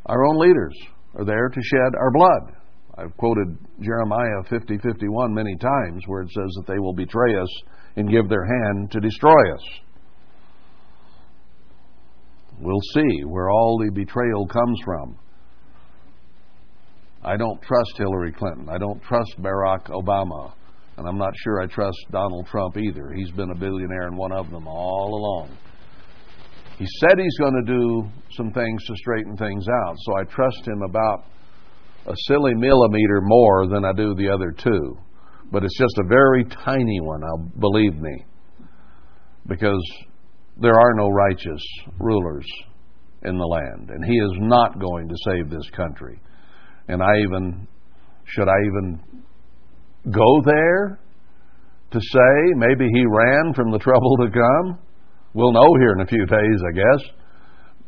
Our 0.07 0.25
own 0.25 0.37
leaders 0.39 0.75
are 1.15 1.25
there 1.25 1.47
to 1.47 1.61
shed 1.61 1.95
our 1.97 2.11
blood. 2.11 2.55
I've 2.97 3.15
quoted 3.17 3.57
Jeremiah 3.81 4.43
50 4.49 4.77
51 4.77 5.33
many 5.33 5.55
times 5.55 6.03
where 6.07 6.21
it 6.21 6.31
says 6.31 6.51
that 6.57 6.65
they 6.67 6.79
will 6.79 6.93
betray 6.93 7.35
us 7.35 7.49
and 7.95 8.11
give 8.11 8.29
their 8.29 8.45
hand 8.45 8.91
to 8.91 8.99
destroy 8.99 9.53
us. 9.53 9.63
We'll 12.59 12.81
see 12.93 13.23
where 13.25 13.49
all 13.49 13.77
the 13.77 13.91
betrayal 13.91 14.47
comes 14.47 14.79
from. 14.83 15.17
I 17.23 17.37
don't 17.37 17.61
trust 17.61 17.97
Hillary 17.97 18.31
Clinton. 18.31 18.69
I 18.69 18.77
don't 18.77 19.01
trust 19.03 19.35
Barack 19.41 19.89
Obama. 19.89 20.53
And 20.97 21.07
I'm 21.07 21.17
not 21.17 21.33
sure 21.43 21.61
I 21.61 21.67
trust 21.67 21.97
Donald 22.11 22.47
Trump 22.47 22.77
either. 22.77 23.11
He's 23.13 23.31
been 23.31 23.51
a 23.51 23.55
billionaire 23.55 24.07
and 24.07 24.17
one 24.17 24.31
of 24.31 24.49
them 24.49 24.67
all 24.67 25.13
along. 25.13 25.57
He 26.77 26.85
said 26.99 27.17
he's 27.17 27.37
going 27.37 27.65
to 27.65 27.73
do 27.73 28.03
some 28.31 28.51
things 28.51 28.83
to 28.85 28.95
straighten 28.97 29.37
things 29.37 29.65
out, 29.67 29.95
so 29.97 30.17
I 30.17 30.23
trust 30.23 30.67
him 30.67 30.81
about 30.81 31.23
a 32.05 32.13
silly 32.27 32.53
millimeter 32.53 33.21
more 33.21 33.67
than 33.67 33.85
I 33.85 33.93
do 33.93 34.13
the 34.15 34.29
other 34.29 34.51
two. 34.51 34.97
But 35.51 35.63
it's 35.63 35.77
just 35.77 35.97
a 35.97 36.07
very 36.07 36.43
tiny 36.43 36.99
one, 37.01 37.23
I'll 37.23 37.49
believe 37.59 37.95
me. 37.95 38.25
Because 39.47 39.83
there 40.57 40.77
are 40.79 40.93
no 40.95 41.09
righteous 41.09 41.63
rulers 41.99 42.45
in 43.23 43.37
the 43.37 43.45
land, 43.45 43.89
and 43.89 44.03
he 44.03 44.17
is 44.17 44.31
not 44.39 44.79
going 44.79 45.07
to 45.07 45.15
save 45.25 45.49
this 45.49 45.69
country. 45.75 46.19
And 46.87 47.01
I 47.01 47.11
even 47.23 47.67
should 48.25 48.47
I 48.47 48.57
even 48.67 48.99
go 50.11 50.41
there 50.45 50.99
to 51.91 51.99
say 51.99 52.53
maybe 52.55 52.87
he 52.93 53.05
ran 53.05 53.53
from 53.53 53.71
the 53.71 53.79
trouble 53.79 54.17
to 54.17 54.29
come? 54.31 54.79
We'll 55.33 55.51
know 55.51 55.75
here 55.79 55.93
in 55.93 56.01
a 56.01 56.07
few 56.07 56.25
days, 56.25 56.61
I 56.67 56.71
guess. 56.71 57.09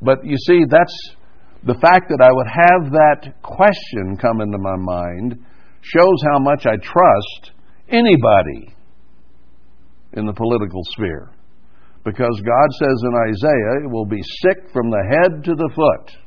But 0.01 0.24
you 0.24 0.38
see, 0.38 0.63
that's 0.70 1.15
the 1.63 1.76
fact 1.76 2.09
that 2.09 2.22
I 2.22 2.32
would 2.32 2.47
have 2.47 2.91
that 2.91 3.41
question 3.41 4.18
come 4.18 4.41
into 4.41 4.57
my 4.57 4.76
mind 4.78 5.43
shows 5.82 6.24
how 6.32 6.39
much 6.39 6.65
I 6.65 6.76
trust 6.76 7.51
anybody 7.89 8.74
in 10.13 10.26
the 10.26 10.34
political 10.34 10.82
sphere. 10.91 11.30
Because 12.03 12.41
God 12.45 12.70
says 12.80 13.03
in 13.03 13.13
Isaiah, 13.30 13.84
it 13.84 13.91
will 13.91 14.05
be 14.05 14.22
sick 14.41 14.72
from 14.72 14.89
the 14.89 15.03
head 15.09 15.43
to 15.43 15.55
the 15.55 15.70
foot, 15.76 16.18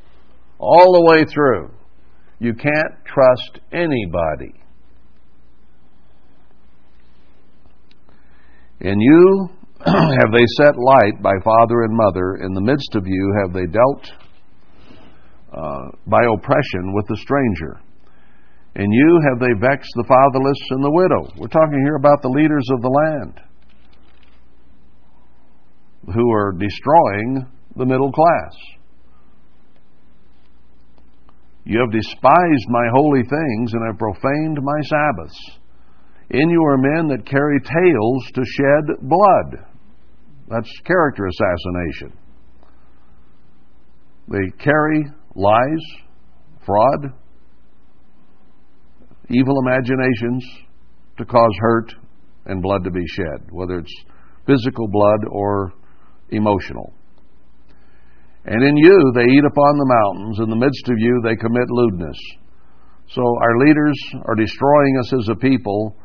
all 0.59 0.93
the 0.93 1.12
way 1.12 1.24
through. 1.24 1.70
You 2.38 2.55
can't 2.55 2.95
trust 3.07 3.61
anybody. 3.72 4.61
In 8.81 8.99
you 8.99 9.49
have 9.87 10.33
they 10.33 10.45
set 10.57 10.76
light 10.76 11.22
by 11.22 11.33
father 11.45 11.83
and 11.83 11.97
mother. 11.97 12.37
In 12.45 12.55
the 12.55 12.61
midst 12.61 12.95
of 12.95 13.07
you 13.07 13.35
have 13.43 13.53
they 13.53 13.66
dealt 13.66 14.12
uh, 15.53 15.91
by 16.07 16.20
oppression 16.37 16.95
with 16.95 17.07
the 17.09 17.16
stranger. 17.16 17.81
In 18.76 18.91
you 18.91 19.20
have 19.28 19.41
they 19.41 19.53
vexed 19.61 19.91
the 19.97 20.05
fatherless 20.07 20.59
and 20.70 20.85
the 20.85 20.91
widow. 20.91 21.28
We're 21.37 21.49
talking 21.49 21.83
here 21.85 21.97
about 21.97 22.22
the 22.22 22.28
leaders 22.28 22.66
of 22.72 22.83
the 22.83 22.89
land 22.89 23.41
who 26.14 26.33
are 26.33 26.53
destroying 26.53 27.47
the 27.76 27.87
middle 27.87 28.12
class. 28.12 28.55
You 31.64 31.81
have 31.81 31.93
despised 31.93 32.66
my 32.68 32.87
holy 32.95 33.22
things 33.22 33.72
and 33.74 33.87
have 33.87 33.99
profaned 33.99 34.59
my 34.62 34.81
Sabbaths. 34.83 35.60
In 36.31 36.49
you 36.49 36.62
are 36.64 36.78
men 36.78 37.09
that 37.09 37.26
carry 37.26 37.59
tales 37.61 38.24
to 38.35 38.43
shed 38.45 39.09
blood. 39.09 39.66
That's 40.49 40.70
character 40.85 41.26
assassination. 41.26 42.16
They 44.28 44.62
carry 44.62 45.07
lies, 45.35 45.85
fraud, 46.64 47.12
evil 49.28 49.59
imaginations 49.66 50.45
to 51.18 51.24
cause 51.24 51.57
hurt 51.59 51.95
and 52.47 52.62
blood 52.62 52.85
to 52.85 52.91
be 52.93 53.07
shed, 53.09 53.51
whether 53.51 53.78
it's 53.78 53.95
physical 54.47 54.87
blood 54.89 55.20
or 55.31 55.72
emotional. 56.31 56.93
And 58.45 58.62
in 58.62 58.76
you 58.76 59.12
they 59.16 59.24
eat 59.24 59.45
upon 59.45 59.78
the 59.78 60.01
mountains, 60.01 60.39
in 60.39 60.51
the 60.51 60.57
midst 60.57 60.89
of 60.89 60.95
you 60.97 61.20
they 61.24 61.35
commit 61.35 61.68
lewdness. 61.68 62.16
So 63.09 63.20
our 63.20 63.66
leaders 63.66 64.01
are 64.26 64.37
destroying 64.37 64.97
us 65.01 65.12
as 65.12 65.28
a 65.28 65.35
people 65.35 65.97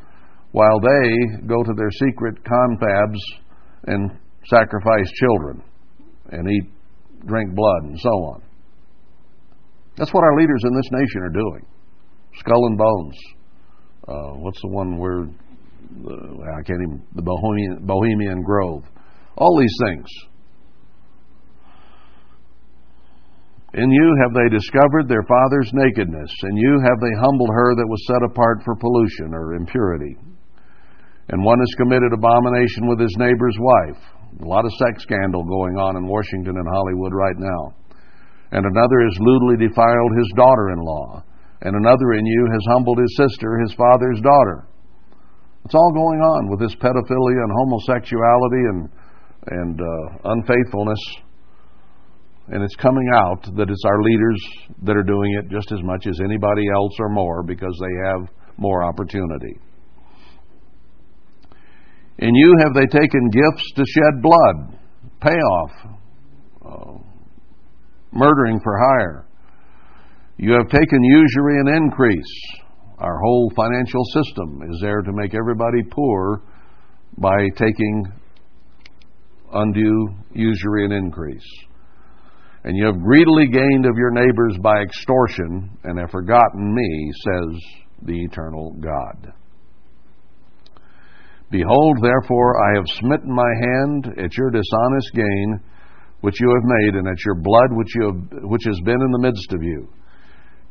while 0.56 0.80
they 0.80 1.36
go 1.46 1.62
to 1.62 1.74
their 1.76 1.90
secret 1.90 2.34
confabs 2.42 3.20
and 3.88 4.10
sacrifice 4.46 5.10
children 5.20 5.62
and 6.30 6.48
eat, 6.48 6.70
drink 7.26 7.54
blood, 7.54 7.82
and 7.82 8.00
so 8.00 8.08
on. 8.08 8.42
That's 9.98 10.14
what 10.14 10.24
our 10.24 10.34
leaders 10.38 10.62
in 10.64 10.74
this 10.74 10.88
nation 10.92 11.20
are 11.24 11.28
doing. 11.28 11.66
Skull 12.38 12.66
and 12.68 12.78
Bones. 12.78 13.16
Uh, 14.08 14.40
what's 14.40 14.58
the 14.62 14.68
one 14.68 14.96
where 14.96 15.24
uh, 15.24 16.58
I 16.58 16.62
can't 16.62 16.80
even 16.88 17.02
the 17.14 17.22
Bohemian 17.22 17.84
Bohemian 17.84 18.42
Grove. 18.42 18.84
All 19.36 19.60
these 19.60 19.76
things. 19.84 20.08
In 23.74 23.90
you 23.90 24.16
have 24.22 24.32
they 24.32 24.56
discovered 24.56 25.06
their 25.06 25.24
father's 25.28 25.70
nakedness, 25.74 26.32
and 26.44 26.56
you 26.56 26.80
have 26.80 26.98
they 27.02 27.20
humbled 27.20 27.50
her 27.52 27.74
that 27.74 27.86
was 27.86 28.06
set 28.06 28.22
apart 28.24 28.62
for 28.64 28.74
pollution 28.74 29.34
or 29.34 29.52
impurity. 29.52 30.16
And 31.28 31.42
one 31.42 31.58
has 31.58 31.74
committed 31.76 32.12
abomination 32.12 32.86
with 32.86 33.00
his 33.00 33.14
neighbor's 33.18 33.56
wife. 33.58 34.02
A 34.42 34.44
lot 34.44 34.64
of 34.64 34.72
sex 34.72 35.02
scandal 35.02 35.42
going 35.42 35.76
on 35.76 35.96
in 35.96 36.06
Washington 36.06 36.56
and 36.56 36.68
Hollywood 36.68 37.12
right 37.12 37.38
now 37.38 37.74
and 38.52 38.64
another 38.64 38.98
has 39.02 39.18
lewdly 39.20 39.68
defiled 39.68 40.12
his 40.16 40.32
daughter 40.36 40.70
in 40.70 40.78
law, 40.78 41.22
and 41.62 41.74
another 41.74 42.12
in 42.12 42.24
you 42.24 42.48
has 42.52 42.62
humbled 42.70 42.98
his 42.98 43.16
sister, 43.16 43.58
his 43.58 43.74
father's 43.74 44.20
daughter. 44.20 44.68
It's 45.64 45.74
all 45.74 45.92
going 45.92 46.20
on 46.20 46.50
with 46.50 46.60
this 46.60 46.74
pedophilia 46.76 47.42
and 47.42 47.52
homosexuality 47.52 48.62
and, 48.70 48.88
and 49.50 49.80
uh, 49.80 50.30
unfaithfulness. 50.30 51.00
And 52.48 52.62
it's 52.62 52.76
coming 52.76 53.10
out 53.12 53.42
that 53.56 53.68
it's 53.68 53.84
our 53.84 54.02
leaders 54.02 54.40
that 54.82 54.96
are 54.96 55.02
doing 55.02 55.34
it 55.42 55.50
just 55.50 55.72
as 55.72 55.82
much 55.82 56.06
as 56.06 56.20
anybody 56.22 56.62
else 56.72 56.92
or 57.00 57.08
more 57.08 57.42
because 57.42 57.76
they 57.80 58.08
have 58.08 58.28
more 58.56 58.84
opportunity. 58.84 59.58
In 62.18 62.34
you 62.34 62.56
have 62.64 62.74
they 62.74 62.86
taken 62.86 63.28
gifts 63.30 63.72
to 63.76 63.84
shed 63.84 64.22
blood, 64.22 64.78
payoff, 65.20 65.70
uh, 66.64 66.98
murdering 68.12 68.58
for 68.60 68.78
hire. 68.78 69.26
You 70.38 70.52
have 70.52 70.68
taken 70.68 71.02
usury 71.02 71.60
and 71.60 71.68
increase. 71.68 72.40
Our 72.98 73.18
whole 73.18 73.52
financial 73.54 74.02
system 74.04 74.62
is 74.70 74.78
there 74.80 75.02
to 75.02 75.12
make 75.12 75.34
everybody 75.34 75.82
poor 75.90 76.42
by 77.18 77.48
taking 77.56 78.12
undue 79.52 80.08
usury 80.32 80.84
and 80.84 80.94
increase. 80.94 81.46
And 82.64 82.76
you 82.76 82.86
have 82.86 83.00
greedily 83.00 83.46
gained 83.46 83.86
of 83.86 83.96
your 83.96 84.10
neighbors 84.10 84.56
by 84.62 84.80
extortion, 84.80 85.78
and 85.84 85.98
have 85.98 86.10
forgotten 86.10 86.74
me, 86.74 87.12
says 87.24 87.60
the 88.02 88.24
eternal 88.24 88.74
God. 88.80 89.32
Behold, 91.50 91.98
therefore, 92.02 92.58
I 92.58 92.76
have 92.76 92.98
smitten 92.98 93.32
my 93.32 93.52
hand 93.60 94.18
at 94.18 94.36
your 94.36 94.50
dishonest 94.50 95.12
gain, 95.14 95.60
which 96.20 96.40
you 96.40 96.48
have 96.48 96.64
made, 96.64 96.94
and 96.96 97.06
at 97.06 97.24
your 97.24 97.36
blood, 97.36 97.70
which, 97.70 97.94
you 97.94 98.06
have, 98.06 98.42
which 98.50 98.64
has 98.66 98.80
been 98.84 99.00
in 99.00 99.12
the 99.12 99.22
midst 99.22 99.52
of 99.52 99.62
you. 99.62 99.88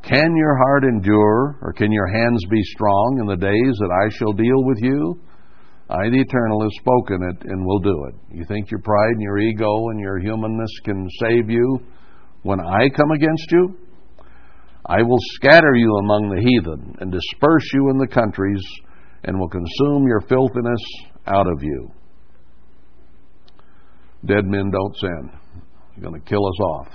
Can 0.04 0.36
your 0.36 0.58
heart 0.58 0.84
endure, 0.84 1.58
or 1.62 1.74
can 1.74 1.92
your 1.92 2.08
hands 2.08 2.44
be 2.50 2.62
strong 2.64 3.18
in 3.22 3.26
the 3.26 3.38
days 3.38 3.78
that 3.80 3.90
I 3.92 4.10
shall 4.18 4.34
deal 4.34 4.64
with 4.66 4.78
you? 4.82 5.20
I, 5.90 6.10
the 6.10 6.20
Eternal, 6.20 6.62
have 6.62 6.82
spoken 6.82 7.24
it 7.24 7.48
and 7.50 7.66
will 7.66 7.80
do 7.80 8.06
it. 8.10 8.16
You 8.38 8.46
think 8.46 8.70
your 8.70 8.82
pride 8.82 9.14
and 9.14 9.22
your 9.22 9.38
ego 9.38 9.90
and 9.90 10.00
your 10.00 10.20
humanness 10.20 10.72
can 10.84 11.08
save 11.22 11.50
you 11.50 11.80
when 12.44 12.60
I 12.60 12.90
come 12.90 13.12
against 13.12 13.52
you? 13.52 13.78
I 14.86 15.02
will 15.02 15.20
scatter 15.36 15.74
you 15.74 15.96
among 15.98 16.30
the 16.30 16.42
heathen 16.42 16.96
and 17.00 17.12
disperse 17.12 17.72
you 17.74 17.90
in 17.90 17.98
the 17.98 18.08
countries 18.08 18.62
and 19.26 19.40
will 19.40 19.50
consume 19.50 20.08
your 20.08 20.22
filthiness 20.22 20.82
out 21.28 21.48
of 21.48 21.62
you. 21.62 21.92
Dead 24.26 24.46
men 24.46 24.72
don't 24.72 24.96
sin. 24.98 25.32
You're 25.96 26.10
going 26.10 26.22
to 26.22 26.30
kill 26.30 26.46
us 26.46 26.60
off. 26.60 26.88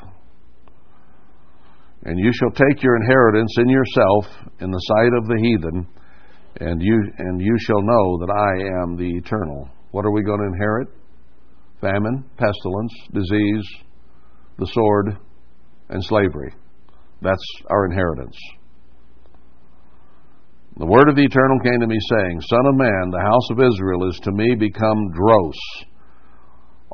And 2.04 2.18
you 2.18 2.32
shall 2.32 2.50
take 2.50 2.82
your 2.82 2.96
inheritance 2.96 3.54
in 3.58 3.68
yourself 3.68 4.26
in 4.60 4.70
the 4.70 4.78
sight 4.78 5.12
of 5.18 5.26
the 5.26 5.38
heathen, 5.42 5.86
and 6.60 6.80
you 6.82 7.12
and 7.18 7.40
you 7.40 7.56
shall 7.60 7.82
know 7.82 8.18
that 8.18 8.30
I 8.30 8.82
am 8.82 8.96
the 8.96 9.18
eternal. 9.18 9.68
What 9.90 10.04
are 10.04 10.12
we 10.12 10.22
going 10.22 10.40
to 10.40 10.46
inherit? 10.46 10.88
Famine, 11.80 12.24
pestilence, 12.36 12.92
disease, 13.12 13.66
the 14.58 14.66
sword, 14.66 15.18
and 15.88 16.04
slavery. 16.04 16.54
That's 17.22 17.44
our 17.68 17.86
inheritance. 17.86 18.36
The 20.80 20.88
word 20.88 21.10
of 21.10 21.14
the 21.14 21.28
Eternal 21.28 21.60
came 21.60 21.78
to 21.80 21.86
me, 21.86 22.00
saying, 22.08 22.40
Son 22.40 22.64
of 22.64 22.74
man, 22.74 23.12
the 23.12 23.20
house 23.20 23.48
of 23.52 23.60
Israel 23.60 24.08
is 24.08 24.18
to 24.24 24.32
me 24.32 24.56
become 24.56 25.12
dross. 25.12 25.60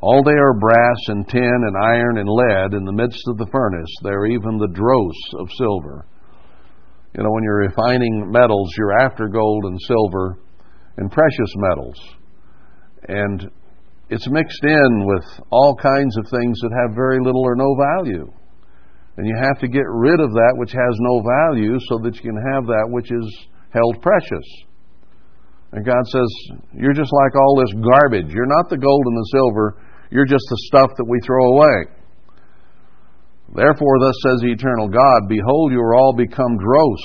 All 0.03 0.25
they 0.27 0.35
are 0.35 0.59
brass 0.59 0.99
and 1.07 1.23
tin 1.29 1.39
and 1.63 1.77
iron 1.79 2.19
and 2.19 2.27
lead 2.27 2.75
in 2.75 2.83
the 2.83 2.91
midst 2.91 3.23
of 3.29 3.39
the 3.39 3.47
furnace. 3.47 3.95
They 4.03 4.11
are 4.11 4.27
even 4.27 4.59
the 4.59 4.75
dross 4.75 5.15
of 5.39 5.47
silver. 5.55 6.05
You 7.15 7.23
know, 7.23 7.31
when 7.31 7.45
you're 7.45 7.71
refining 7.71 8.27
metals, 8.27 8.75
you're 8.77 8.99
after 8.99 9.29
gold 9.29 9.67
and 9.67 9.79
silver 9.81 10.37
and 10.99 11.07
precious 11.07 11.55
metals. 11.55 11.95
And 13.07 13.49
it's 14.11 14.29
mixed 14.29 14.65
in 14.65 15.07
with 15.07 15.47
all 15.53 15.77
kinds 15.77 16.19
of 16.19 16.27
things 16.27 16.59
that 16.59 16.75
have 16.75 16.97
very 16.97 17.21
little 17.23 17.47
or 17.47 17.55
no 17.55 17.71
value. 17.79 18.27
And 19.17 19.29
you 19.29 19.37
have 19.39 19.61
to 19.61 19.69
get 19.69 19.87
rid 19.87 20.19
of 20.19 20.33
that 20.33 20.55
which 20.59 20.73
has 20.73 20.95
no 20.99 21.23
value 21.23 21.79
so 21.87 22.01
that 22.03 22.17
you 22.17 22.23
can 22.23 22.43
have 22.53 22.67
that 22.67 22.91
which 22.91 23.13
is 23.13 23.47
held 23.77 24.01
precious. 24.01 24.49
And 25.73 25.85
God 25.85 26.03
says, 26.09 26.31
You're 26.73 26.97
just 26.97 27.13
like 27.13 27.37
all 27.37 27.61
this 27.61 27.75
garbage. 27.85 28.33
You're 28.33 28.49
not 28.49 28.71
the 28.71 28.79
gold 28.81 29.05
and 29.07 29.17
the 29.17 29.31
silver, 29.31 29.77
you're 30.11 30.27
just 30.27 30.47
the 30.49 30.63
stuff 30.73 30.91
that 30.97 31.07
we 31.07 31.21
throw 31.21 31.53
away. 31.53 31.93
Therefore, 33.55 33.99
thus 34.01 34.17
says 34.23 34.41
the 34.41 34.53
eternal 34.53 34.89
God 34.89 35.29
Behold, 35.29 35.73
you 35.73 35.81
are 35.81 35.95
all 35.95 36.15
become 36.17 36.59
dross, 36.59 37.03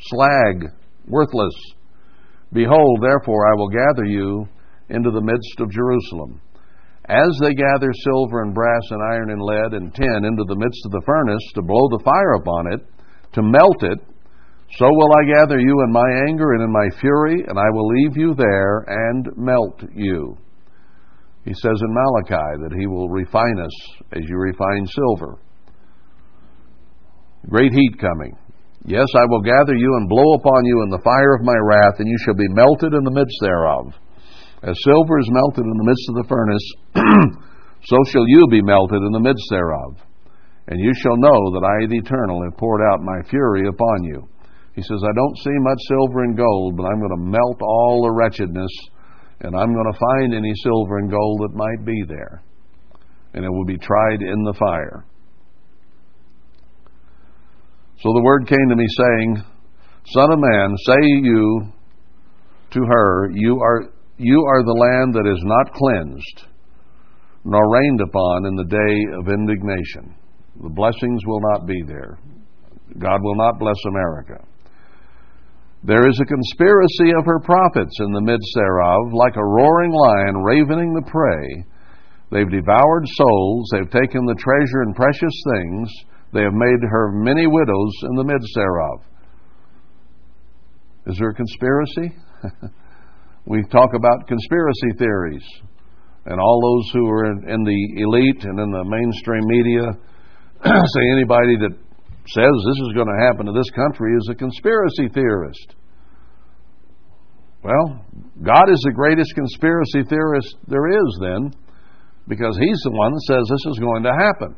slag, 0.00 0.72
worthless. 1.06 1.54
Behold, 2.52 3.00
therefore, 3.02 3.52
I 3.52 3.54
will 3.54 3.68
gather 3.68 4.04
you 4.04 4.48
into 4.88 5.10
the 5.10 5.20
midst 5.20 5.60
of 5.60 5.70
Jerusalem. 5.70 6.40
As 7.08 7.38
they 7.40 7.54
gather 7.54 7.92
silver 7.92 8.42
and 8.42 8.54
brass 8.54 8.82
and 8.90 9.00
iron 9.02 9.30
and 9.30 9.40
lead 9.40 9.74
and 9.74 9.94
tin 9.94 10.24
into 10.24 10.44
the 10.48 10.56
midst 10.56 10.84
of 10.86 10.92
the 10.92 11.02
furnace 11.06 11.52
to 11.54 11.62
blow 11.62 11.88
the 11.90 12.02
fire 12.04 12.34
upon 12.34 12.72
it, 12.72 12.80
to 13.34 13.42
melt 13.42 13.82
it, 13.82 13.98
so 14.72 14.86
will 14.90 15.12
I 15.12 15.32
gather 15.38 15.58
you 15.60 15.82
in 15.86 15.92
my 15.92 16.10
anger 16.28 16.52
and 16.54 16.62
in 16.64 16.72
my 16.72 16.88
fury, 17.00 17.44
and 17.46 17.58
I 17.58 17.70
will 17.72 17.86
leave 17.86 18.16
you 18.16 18.34
there 18.34 18.84
and 18.88 19.28
melt 19.36 19.82
you. 19.94 20.36
He 21.44 21.54
says 21.54 21.80
in 21.80 21.94
Malachi 21.94 22.62
that 22.62 22.74
he 22.76 22.86
will 22.88 23.08
refine 23.08 23.60
us 23.62 23.76
as 24.12 24.22
you 24.26 24.36
refine 24.36 24.86
silver. 24.86 25.38
Great 27.48 27.72
heat 27.72 27.94
coming. 28.00 28.36
Yes, 28.84 29.06
I 29.14 29.26
will 29.30 29.42
gather 29.42 29.74
you 29.74 29.94
and 29.98 30.08
blow 30.08 30.34
upon 30.34 30.64
you 30.64 30.82
in 30.82 30.90
the 30.90 31.02
fire 31.02 31.34
of 31.34 31.46
my 31.46 31.54
wrath, 31.62 31.98
and 31.98 32.08
you 32.08 32.18
shall 32.24 32.34
be 32.34 32.50
melted 32.50 32.92
in 32.92 33.04
the 33.04 33.14
midst 33.14 33.38
thereof. 33.40 33.94
As 34.62 34.74
silver 34.82 35.18
is 35.18 35.30
melted 35.30 35.64
in 35.64 35.76
the 35.78 35.86
midst 35.86 36.06
of 36.10 36.14
the 36.18 36.28
furnace, 36.28 36.66
so 37.86 37.96
shall 38.10 38.26
you 38.26 38.46
be 38.50 38.62
melted 38.62 38.98
in 38.98 39.12
the 39.12 39.22
midst 39.22 39.46
thereof. 39.50 39.94
And 40.66 40.80
you 40.80 40.90
shall 40.98 41.16
know 41.16 41.54
that 41.54 41.62
I, 41.62 41.86
the 41.86 41.98
Eternal, 41.98 42.42
have 42.42 42.58
poured 42.58 42.82
out 42.90 43.02
my 43.02 43.22
fury 43.30 43.68
upon 43.68 44.02
you. 44.02 44.28
He 44.76 44.82
says, 44.82 45.00
I 45.02 45.12
don't 45.16 45.38
see 45.38 45.56
much 45.60 45.78
silver 45.88 46.22
and 46.24 46.36
gold, 46.36 46.76
but 46.76 46.84
I'm 46.84 47.00
going 47.00 47.16
to 47.16 47.30
melt 47.30 47.60
all 47.62 48.02
the 48.04 48.12
wretchedness, 48.12 48.70
and 49.40 49.56
I'm 49.56 49.72
going 49.72 49.90
to 49.90 49.98
find 49.98 50.34
any 50.34 50.52
silver 50.62 50.98
and 50.98 51.10
gold 51.10 51.40
that 51.40 51.56
might 51.56 51.84
be 51.86 52.04
there. 52.06 52.42
And 53.32 53.42
it 53.42 53.48
will 53.48 53.64
be 53.64 53.78
tried 53.78 54.20
in 54.20 54.44
the 54.44 54.52
fire. 54.58 55.06
So 58.00 58.12
the 58.12 58.22
word 58.22 58.46
came 58.46 58.68
to 58.68 58.76
me 58.76 58.86
saying, 58.86 59.44
Son 60.08 60.30
of 60.30 60.38
man, 60.38 60.76
say 60.84 61.00
you 61.00 61.72
to 62.72 62.80
her, 62.80 63.30
You 63.32 63.58
are, 63.62 63.90
you 64.18 64.44
are 64.46 64.62
the 64.62 64.72
land 64.72 65.14
that 65.14 65.26
is 65.26 65.42
not 65.42 65.72
cleansed, 65.72 66.44
nor 67.44 67.72
rained 67.72 68.02
upon 68.02 68.44
in 68.44 68.56
the 68.56 68.64
day 68.64 69.18
of 69.18 69.32
indignation. 69.32 70.14
The 70.62 70.68
blessings 70.68 71.22
will 71.24 71.40
not 71.54 71.66
be 71.66 71.82
there. 71.86 72.18
God 72.98 73.22
will 73.22 73.36
not 73.36 73.58
bless 73.58 73.76
America. 73.88 74.44
There 75.84 76.08
is 76.08 76.18
a 76.20 76.24
conspiracy 76.24 77.12
of 77.18 77.26
her 77.26 77.40
prophets 77.40 77.94
in 78.00 78.12
the 78.12 78.20
midst 78.20 78.50
thereof, 78.54 79.12
like 79.12 79.36
a 79.36 79.44
roaring 79.44 79.92
lion 79.92 80.42
ravening 80.42 80.94
the 80.94 81.10
prey. 81.10 81.64
They've 82.32 82.50
devoured 82.50 83.06
souls, 83.06 83.68
they've 83.72 83.90
taken 83.90 84.26
the 84.26 84.34
treasure 84.34 84.82
and 84.82 84.96
precious 84.96 85.36
things, 85.54 85.88
they 86.32 86.42
have 86.42 86.54
made 86.54 86.82
her 86.82 87.12
many 87.12 87.46
widows 87.46 87.92
in 88.02 88.16
the 88.16 88.24
midst 88.24 88.50
thereof. 88.54 89.00
Is 91.06 91.18
there 91.18 91.30
a 91.30 91.34
conspiracy? 91.34 92.16
we 93.46 93.62
talk 93.70 93.90
about 93.94 94.26
conspiracy 94.26 94.90
theories, 94.98 95.44
and 96.24 96.40
all 96.40 96.60
those 96.60 96.90
who 96.94 97.08
are 97.08 97.30
in, 97.30 97.48
in 97.48 97.62
the 97.62 98.02
elite 98.02 98.42
and 98.42 98.58
in 98.58 98.70
the 98.72 98.84
mainstream 98.84 99.46
media 99.46 99.92
say 100.64 101.04
anybody 101.12 101.56
that 101.60 101.78
says 102.34 102.54
this 102.66 102.80
is 102.88 102.94
going 102.94 103.08
to 103.08 103.24
happen 103.26 103.46
to 103.46 103.52
this 103.52 103.70
country 103.70 104.14
is 104.16 104.28
a 104.30 104.34
conspiracy 104.34 105.08
theorist. 105.12 105.74
Well, 107.62 108.04
God 108.42 108.70
is 108.70 108.80
the 108.86 108.94
greatest 108.94 109.34
conspiracy 109.34 110.04
theorist 110.08 110.54
there 110.68 110.86
is, 110.86 111.18
then, 111.20 111.54
because 112.28 112.56
He's 112.58 112.80
the 112.84 112.94
one 112.94 113.12
that 113.12 113.26
says 113.26 113.44
this 113.50 113.72
is 113.72 113.78
going 113.78 114.02
to 114.04 114.14
happen. 114.14 114.54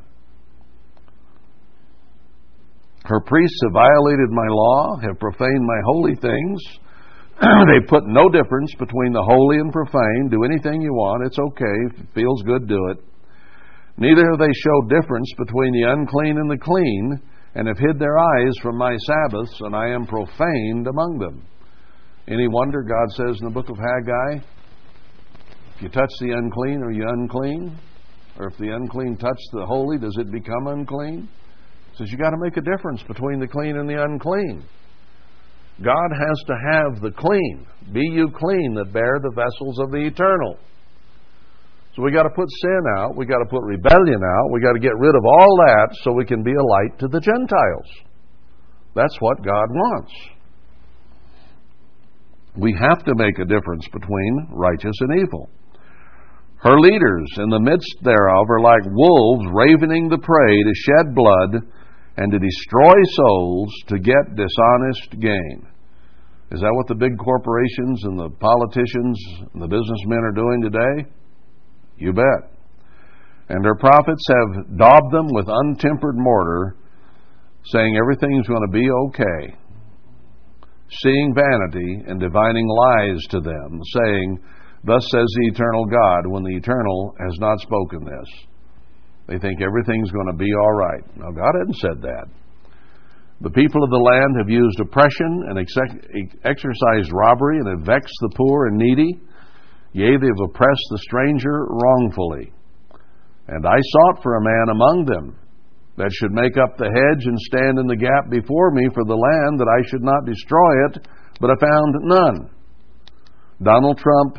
Her 3.05 3.20
priests 3.20 3.59
have 3.65 3.73
violated 3.73 4.28
my 4.28 4.47
law, 4.49 5.01
have 5.01 5.19
profaned 5.19 5.65
my 5.65 5.81
holy 5.86 6.15
things. 6.16 6.61
they 7.40 7.86
put 7.89 8.05
no 8.05 8.28
difference 8.28 8.74
between 8.78 9.12
the 9.12 9.24
holy 9.24 9.57
and 9.57 9.73
profane. 9.73 10.28
Do 10.31 10.45
anything 10.45 10.82
you 10.82 10.93
want, 10.93 11.24
it's 11.24 11.39
okay. 11.39 11.77
If 11.89 12.01
it 12.01 12.15
feels 12.15 12.43
good, 12.43 12.69
do 12.69 12.89
it. 12.93 12.99
Neither 13.97 14.28
have 14.31 14.39
they 14.39 14.53
showed 14.53 14.90
difference 14.90 15.32
between 15.39 15.73
the 15.73 15.89
unclean 15.89 16.36
and 16.36 16.51
the 16.51 16.59
clean 16.61 17.23
and 17.55 17.66
have 17.66 17.79
hid 17.79 17.99
their 17.99 18.19
eyes 18.19 18.53
from 18.62 18.77
my 18.77 18.97
Sabbaths, 18.97 19.61
and 19.61 19.75
I 19.75 19.89
am 19.89 20.07
profaned 20.07 20.87
among 20.87 21.19
them. 21.19 21.47
Any 22.29 22.47
wonder 22.49 22.83
God 22.83 23.11
says 23.12 23.39
in 23.41 23.49
the 23.49 23.55
book 23.55 23.70
of 23.70 23.79
Haggai, 23.79 24.45
if 25.77 25.83
you 25.83 25.89
touch 25.89 26.11
the 26.20 26.33
unclean, 26.33 26.83
are 26.83 26.91
you 26.91 27.07
unclean? 27.09 27.79
Or 28.39 28.49
if 28.49 28.59
the 28.59 28.75
unclean 28.75 29.16
touch 29.16 29.39
the 29.53 29.66
holy, 29.66 29.99
does 29.99 30.16
it 30.19 30.31
become 30.31 30.66
unclean? 30.66 31.29
He 31.93 31.97
says 31.97 32.11
you 32.11 32.19
got 32.19 32.31
to 32.31 32.37
make 32.41 32.57
a 32.57 32.61
difference 32.61 33.03
between 33.05 33.41
the 33.41 33.49
clean 33.49 33.77
and 33.77 33.89
the 33.89 34.03
unclean. 34.03 34.65
God 35.83 36.11
has 36.11 36.45
to 36.47 36.55
have 36.73 37.01
the 37.01 37.12
clean. 37.12 37.66
Be 37.93 38.01
you 38.01 38.29
clean 38.37 38.75
that 38.75 38.93
bear 38.93 39.19
the 39.23 39.33
vessels 39.35 39.79
of 39.79 39.91
the 39.91 40.07
eternal. 40.07 40.59
So 41.94 42.02
we 42.02 42.12
got 42.12 42.24
to 42.24 42.31
put 42.31 42.48
sin 42.62 42.82
out, 42.98 43.16
we 43.16 43.27
got 43.27 43.39
to 43.39 43.48
put 43.51 43.62
rebellion 43.65 44.20
out, 44.23 44.52
we 44.52 44.60
got 44.60 44.73
to 44.73 44.78
get 44.78 44.97
rid 44.97 45.15
of 45.15 45.24
all 45.24 45.56
that 45.66 45.97
so 46.02 46.12
we 46.12 46.24
can 46.24 46.43
be 46.43 46.52
a 46.52 46.62
light 46.62 46.98
to 47.01 47.09
the 47.09 47.20
Gentiles. 47.20 47.89
That's 48.94 49.16
what 49.20 49.44
God 49.44 49.66
wants. 49.70 50.12
We 52.56 52.77
have 52.81 53.05
to 53.05 53.15
make 53.15 53.39
a 53.39 53.44
difference 53.44 53.86
between 53.93 54.48
righteous 54.51 54.94
and 55.01 55.20
evil. 55.20 55.48
Her 56.56 56.78
leaders 56.81 57.31
in 57.39 57.51
the 57.51 57.60
midst 57.60 58.02
thereof 58.02 58.51
are 58.51 58.60
like 58.60 58.82
wolves 58.90 59.47
ravening 59.52 60.09
the 60.09 60.19
prey 60.19 60.62
to 60.62 60.74
shed 60.74 61.15
blood 61.15 61.62
and 62.16 62.32
to 62.32 62.39
destroy 62.39 62.94
souls 63.15 63.73
to 63.86 63.98
get 63.98 64.35
dishonest 64.35 65.20
gain. 65.20 65.69
Is 66.51 66.60
that 66.60 66.74
what 66.74 66.89
the 66.89 66.97
big 66.97 67.16
corporations 67.16 68.02
and 68.05 68.19
the 68.19 68.31
politicians 68.40 69.19
and 69.55 69.62
the 69.62 69.69
businessmen 69.69 70.24
are 70.24 70.32
doing 70.32 70.62
today? 70.62 71.10
You 71.99 72.12
bet. 72.12 72.53
And 73.49 73.65
her 73.65 73.77
prophets 73.77 74.25
have 74.29 74.77
daubed 74.77 75.12
them 75.12 75.29
with 75.31 75.47
untempered 75.49 76.16
mortar, 76.16 76.77
saying 77.65 77.97
everything's 77.97 78.47
going 78.47 78.66
to 78.66 78.73
be 78.73 78.89
okay. 79.07 79.55
Seeing 81.03 81.35
vanity 81.35 82.05
and 82.07 82.20
divining 82.20 82.66
lies 82.66 83.20
to 83.31 83.41
them, 83.41 83.81
saying, 83.93 84.39
Thus 84.85 85.03
says 85.11 85.27
the 85.27 85.49
eternal 85.53 85.87
God, 85.87 86.27
when 86.27 86.45
the 86.45 86.57
eternal 86.57 87.15
has 87.19 87.37
not 87.41 87.59
spoken 87.61 88.05
this. 88.05 88.47
They 89.27 89.39
think 89.39 89.61
everything's 89.61 90.11
going 90.11 90.31
to 90.31 90.39
be 90.39 90.51
all 90.55 90.73
right. 90.73 91.05
Now, 91.16 91.31
God 91.31 91.53
hadn't 91.59 91.77
said 91.77 92.01
that. 92.03 92.27
The 93.41 93.51
people 93.51 93.85
of 93.85 93.91
the 93.91 93.97
land 93.97 94.37
have 94.39 94.49
used 94.49 94.81
oppression 94.81 95.45
and 95.49 95.59
ex- 95.59 96.35
exercised 96.45 97.12
robbery 97.12 97.59
and 97.59 97.69
have 97.69 97.87
vexed 97.87 98.16
the 98.20 98.35
poor 98.35 98.66
and 98.66 98.77
needy. 98.77 99.20
Yea, 99.93 100.16
they 100.20 100.27
have 100.27 100.51
oppressed 100.51 100.89
the 100.90 100.98
stranger 100.98 101.66
wrongfully. 101.69 102.52
And 103.48 103.66
I 103.66 103.78
sought 103.81 104.23
for 104.23 104.36
a 104.36 104.44
man 104.44 104.66
among 104.70 105.05
them 105.06 105.39
that 105.97 106.12
should 106.12 106.32
make 106.32 106.56
up 106.56 106.77
the 106.77 106.86
hedge 106.86 107.27
and 107.27 107.39
stand 107.40 107.78
in 107.78 107.86
the 107.86 107.97
gap 107.97 108.31
before 108.31 108.70
me 108.70 108.89
for 108.94 109.05
the 109.05 109.16
land, 109.16 109.59
that 109.59 109.66
I 109.66 109.82
should 109.89 110.02
not 110.02 110.27
destroy 110.27 110.86
it, 110.86 111.09
but 111.40 111.51
I 111.51 111.55
found 111.59 111.94
none. 112.02 112.51
Donald 113.62 113.98
Trump 113.98 114.39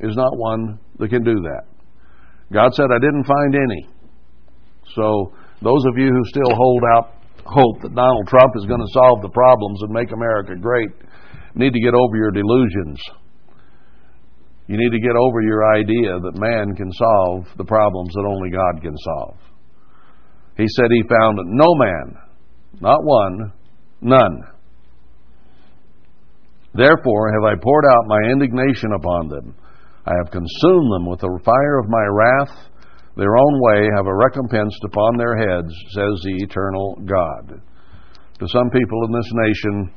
is 0.00 0.16
not 0.16 0.36
one 0.36 0.80
that 0.98 1.10
can 1.10 1.22
do 1.22 1.34
that. 1.34 1.64
God 2.52 2.74
said, 2.74 2.86
I 2.90 2.98
didn't 2.98 3.24
find 3.24 3.54
any. 3.54 3.88
So, 4.96 5.32
those 5.62 5.84
of 5.86 5.96
you 5.96 6.10
who 6.10 6.24
still 6.24 6.56
hold 6.56 6.82
out 6.96 7.14
hope 7.44 7.82
that 7.82 7.94
Donald 7.94 8.26
Trump 8.26 8.52
is 8.56 8.66
going 8.66 8.80
to 8.80 8.92
solve 8.92 9.22
the 9.22 9.30
problems 9.30 9.80
and 9.82 9.92
make 9.92 10.10
America 10.12 10.54
great 10.60 10.90
need 11.54 11.72
to 11.72 11.80
get 11.80 11.94
over 11.94 12.16
your 12.16 12.30
delusions. 12.30 12.98
You 14.66 14.76
need 14.78 14.90
to 14.90 15.00
get 15.00 15.16
over 15.16 15.40
your 15.42 15.74
idea 15.74 16.18
that 16.20 16.40
man 16.40 16.74
can 16.76 16.90
solve 16.92 17.46
the 17.56 17.64
problems 17.64 18.12
that 18.14 18.28
only 18.28 18.50
God 18.50 18.82
can 18.82 18.96
solve. 18.96 19.36
He 20.56 20.66
said 20.68 20.86
he 20.90 21.02
found 21.08 21.38
no 21.46 21.74
man, 21.74 22.16
not 22.80 23.02
one, 23.02 23.52
none. 24.00 24.42
Therefore 26.74 27.32
have 27.32 27.52
I 27.52 27.60
poured 27.62 27.84
out 27.86 28.06
my 28.06 28.30
indignation 28.30 28.92
upon 28.92 29.28
them 29.28 29.54
I 30.04 30.12
have 30.18 30.32
consumed 30.32 30.90
them 30.90 31.06
with 31.06 31.20
the 31.20 31.30
fire 31.44 31.78
of 31.78 31.88
my 31.88 32.06
wrath. 32.10 32.54
Their 33.16 33.36
own 33.36 33.54
way 33.60 33.86
have 33.94 34.06
a 34.06 34.16
recompense 34.16 34.74
upon 34.84 35.16
their 35.16 35.36
heads, 35.36 35.72
says 35.94 36.14
the 36.24 36.42
eternal 36.42 36.98
God. 37.06 37.62
To 38.40 38.48
some 38.48 38.70
people 38.70 38.98
in 39.06 39.12
this 39.12 39.30
nation, 39.32 39.92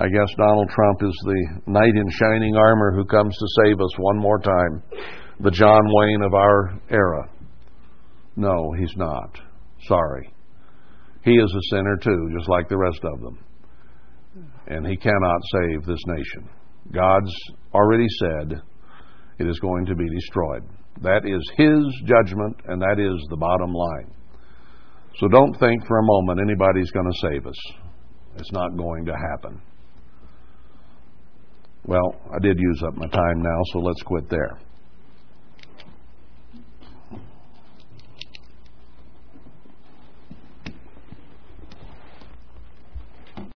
I 0.00 0.06
guess 0.06 0.32
Donald 0.36 0.70
Trump 0.70 1.02
is 1.02 1.22
the 1.24 1.60
knight 1.66 1.96
in 1.96 2.08
shining 2.08 2.54
armor 2.54 2.94
who 2.94 3.04
comes 3.04 3.36
to 3.36 3.64
save 3.64 3.80
us 3.80 3.90
one 3.98 4.18
more 4.18 4.38
time, 4.38 4.82
the 5.40 5.50
John 5.50 5.82
Wayne 5.84 6.22
of 6.22 6.34
our 6.34 6.80
era. 6.88 7.28
No, 8.36 8.72
he's 8.78 8.94
not. 8.96 9.40
Sorry. 9.88 10.32
He 11.24 11.32
is 11.32 11.52
a 11.52 11.74
sinner 11.74 11.96
too, 11.96 12.30
just 12.36 12.48
like 12.48 12.68
the 12.68 12.78
rest 12.78 13.00
of 13.02 13.20
them. 13.20 13.44
And 14.68 14.86
he 14.86 14.96
cannot 14.96 15.40
save 15.52 15.84
this 15.84 16.02
nation. 16.06 16.48
God's 16.92 17.34
already 17.74 18.06
said, 18.20 18.62
it 19.40 19.48
is 19.48 19.58
going 19.58 19.84
to 19.86 19.96
be 19.96 20.08
destroyed. 20.08 20.62
That 21.02 21.22
is 21.26 21.42
His 21.56 21.84
judgment, 22.06 22.56
and 22.66 22.80
that 22.82 23.00
is 23.00 23.20
the 23.30 23.36
bottom 23.36 23.72
line. 23.72 24.14
So 25.18 25.26
don't 25.26 25.58
think 25.58 25.84
for 25.86 25.98
a 25.98 26.06
moment 26.06 26.40
anybody's 26.40 26.90
going 26.92 27.10
to 27.10 27.18
save 27.18 27.46
us. 27.48 27.56
It's 28.36 28.52
not 28.52 28.76
going 28.76 29.04
to 29.06 29.12
happen. 29.12 29.60
Well, 31.88 32.20
I 32.30 32.38
did 32.40 32.58
use 32.58 32.82
up 32.86 32.94
my 32.96 33.08
time 33.08 33.40
now, 33.40 33.60
so 33.72 33.78
let's 33.78 34.02
quit 34.02 34.28
there. 34.28 34.58